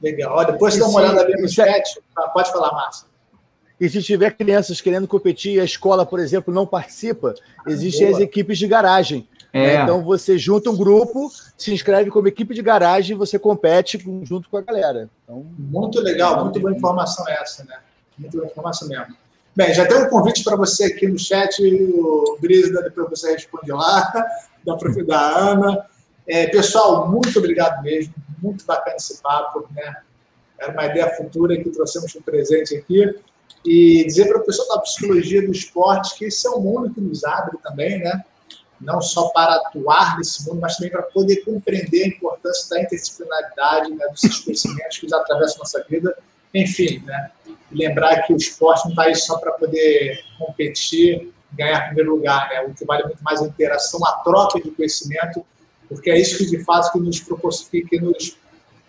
Legal. 0.00 0.36
Ó, 0.36 0.44
depois 0.44 0.78
dá 0.78 0.86
uma 0.86 1.00
olhada 1.00 1.22
ali 1.22 1.40
no 1.40 1.48
chat. 1.48 1.98
Ah, 2.14 2.28
pode 2.28 2.52
falar, 2.52 2.72
Márcio. 2.72 3.06
E 3.80 3.88
se 3.88 4.02
tiver 4.02 4.30
crianças 4.36 4.80
querendo 4.80 5.08
competir, 5.08 5.58
a 5.60 5.64
escola, 5.64 6.06
por 6.06 6.20
exemplo, 6.20 6.54
não 6.54 6.66
participa, 6.66 7.34
existem 7.66 8.08
as 8.08 8.20
equipes 8.20 8.58
de 8.58 8.68
garagem. 8.68 9.26
Né? 9.52 9.74
É. 9.74 9.82
Então 9.82 10.02
você 10.02 10.38
junta 10.38 10.70
um 10.70 10.76
grupo, 10.76 11.30
se 11.56 11.72
inscreve 11.72 12.10
como 12.10 12.28
equipe 12.28 12.54
de 12.54 12.62
garagem 12.62 13.14
e 13.14 13.18
você 13.18 13.38
compete 13.38 14.02
junto 14.22 14.48
com 14.48 14.56
a 14.56 14.62
galera. 14.62 15.10
Então, 15.24 15.44
muito 15.58 16.00
legal, 16.00 16.42
muito 16.42 16.58
boa 16.58 16.72
informação 16.72 17.24
essa, 17.28 17.64
né? 17.64 17.76
Muito 18.18 18.36
boa 18.36 18.46
informação 18.46 18.88
mesmo. 18.88 19.14
Bem, 19.54 19.74
já 19.74 19.86
tem 19.86 19.98
um 19.98 20.08
convite 20.08 20.42
para 20.42 20.56
você 20.56 20.84
aqui 20.84 21.06
no 21.06 21.18
chat, 21.18 21.62
o 21.62 22.38
Brisda, 22.40 22.82
depois 22.82 23.10
você 23.10 23.32
responde 23.32 23.70
lá, 23.70 24.10
da 24.64 24.76
prof. 24.76 25.02
da 25.04 25.20
Ana. 25.20 25.86
É, 26.26 26.46
pessoal, 26.46 27.10
muito 27.10 27.38
obrigado 27.38 27.82
mesmo, 27.82 28.14
muito 28.40 28.64
bacana 28.64 28.96
esse 28.96 29.20
papo, 29.20 29.68
né? 29.74 29.96
Era 30.58 30.72
uma 30.72 30.86
ideia 30.86 31.10
futura 31.16 31.56
que 31.56 31.68
trouxemos 31.68 32.14
um 32.14 32.22
presente 32.22 32.76
aqui. 32.76 33.14
E 33.64 34.04
dizer 34.06 34.26
para 34.26 34.38
o 34.38 34.44
pessoal 34.44 34.68
da 34.68 34.78
psicologia 34.78 35.42
do 35.42 35.52
esporte 35.52 36.16
que 36.16 36.24
esse 36.24 36.46
é 36.46 36.50
um 36.50 36.60
mundo 36.60 36.92
que 36.92 37.00
nos 37.00 37.22
abre 37.22 37.58
também, 37.62 37.98
né? 37.98 38.24
Não 38.82 39.00
só 39.00 39.28
para 39.28 39.54
atuar 39.54 40.18
nesse 40.18 40.46
mundo, 40.46 40.60
mas 40.60 40.76
também 40.76 40.90
para 40.90 41.02
poder 41.02 41.36
compreender 41.44 42.04
a 42.04 42.08
importância 42.08 42.68
da 42.70 42.82
interdisciplinaridade, 42.82 43.94
né, 43.94 44.06
dos 44.08 44.40
conhecimentos 44.40 44.98
que 44.98 45.14
atravessam 45.14 45.58
nossa 45.58 45.84
vida. 45.88 46.16
Enfim, 46.54 47.02
né? 47.06 47.30
lembrar 47.70 48.22
que 48.22 48.32
o 48.32 48.36
esporte 48.36 48.84
não 48.84 48.90
está 48.90 49.04
aí 49.04 49.14
só 49.14 49.38
para 49.38 49.52
poder 49.52 50.22
competir, 50.38 51.32
ganhar 51.52 51.86
primeiro 51.86 52.14
lugar, 52.16 52.48
né? 52.48 52.62
O 52.62 52.74
que 52.74 52.84
vale 52.84 53.04
muito 53.04 53.22
mais 53.22 53.40
é 53.40 53.44
a 53.44 53.48
interação, 53.48 54.04
a 54.06 54.12
troca 54.18 54.60
de 54.60 54.70
conhecimento, 54.70 55.44
porque 55.88 56.10
é 56.10 56.18
isso 56.18 56.38
que 56.38 56.46
de 56.46 56.62
fato 56.64 56.92
que 56.92 56.98
nos 56.98 57.20
proporciona, 57.20 57.86
que 57.88 58.00
nos 58.00 58.36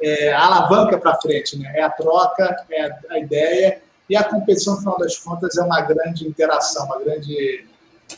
é, 0.01 0.33
alavanca 0.33 0.97
para 0.97 1.19
frente, 1.19 1.57
né? 1.57 1.71
É 1.75 1.81
a 1.81 1.89
troca, 1.89 2.65
é 2.69 2.91
a 3.09 3.19
ideia 3.19 3.81
e 4.09 4.15
a 4.15 4.23
competição, 4.23 4.75
no 4.75 4.79
final 4.79 4.97
das 4.97 5.17
contas, 5.17 5.57
é 5.57 5.61
uma 5.61 5.81
grande 5.81 6.27
interação, 6.27 6.85
uma 6.85 6.99
grande 6.99 7.65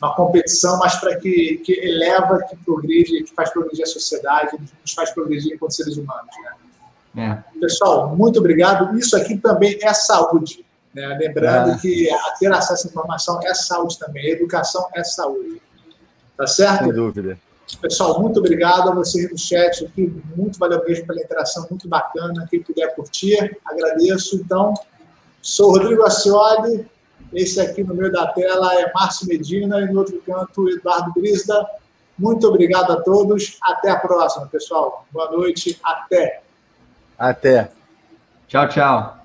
uma 0.01 0.15
competição, 0.15 0.77
mas 0.79 0.95
para 0.95 1.15
que, 1.17 1.61
que 1.63 1.73
eleva, 1.73 2.43
que 2.49 2.55
progride, 2.57 3.23
que 3.23 3.33
faz 3.33 3.51
progredir 3.51 3.83
a 3.83 3.87
sociedade, 3.87 4.57
nos 4.81 4.93
faz 4.93 5.11
progredir 5.11 5.53
enquanto 5.53 5.71
seres 5.71 5.97
humanos, 5.97 6.31
né? 6.43 6.51
É. 7.17 7.59
Pessoal, 7.59 8.15
muito 8.15 8.39
obrigado. 8.39 8.97
Isso 8.97 9.15
aqui 9.15 9.37
também 9.37 9.77
é 9.81 9.93
saúde. 9.93 10.65
Né? 10.93 11.07
Lembrando 11.19 11.71
é. 11.71 11.77
que 11.77 12.09
ter 12.39 12.51
acesso 12.51 12.87
à 12.87 12.89
informação 12.89 13.39
é 13.43 13.53
saúde 13.53 13.97
também. 13.97 14.29
Educação 14.29 14.87
é 14.93 15.03
saúde. 15.03 15.61
Tá 16.37 16.45
certo? 16.45 16.83
Sem 16.83 16.93
dúvida. 16.93 17.39
Pessoal, 17.81 18.21
muito 18.21 18.39
obrigado 18.39 18.89
a 18.89 18.93
vocês 18.93 19.29
no 19.31 19.37
chat 19.37 19.85
aqui. 19.85 20.21
Muito 20.35 20.59
valeu 20.59 20.83
mesmo 20.85 21.07
pela 21.07 21.21
interação, 21.21 21.65
muito 21.69 21.87
bacana. 21.87 22.47
Quem 22.49 22.61
puder 22.61 22.93
curtir, 22.95 23.57
agradeço. 23.65 24.35
Então, 24.35 24.73
sou 25.41 25.71
Rodrigo 25.71 26.03
Acioli. 26.03 26.85
Esse 27.35 27.59
aqui 27.59 27.83
no 27.83 27.93
meio 27.93 28.11
da 28.11 28.27
tela 28.27 28.73
é 28.79 28.91
Márcio 28.93 29.27
Medina 29.27 29.81
e 29.81 29.91
no 29.91 29.99
outro 29.99 30.21
canto, 30.25 30.69
Eduardo 30.69 31.11
Brisda. 31.13 31.67
Muito 32.17 32.47
obrigado 32.47 32.93
a 32.93 33.01
todos. 33.01 33.57
Até 33.61 33.89
a 33.91 33.99
próxima, 33.99 34.47
pessoal. 34.47 35.05
Boa 35.11 35.29
noite. 35.29 35.77
Até. 35.83 36.41
Até. 37.19 37.71
Tchau, 38.47 38.69
tchau. 38.69 39.24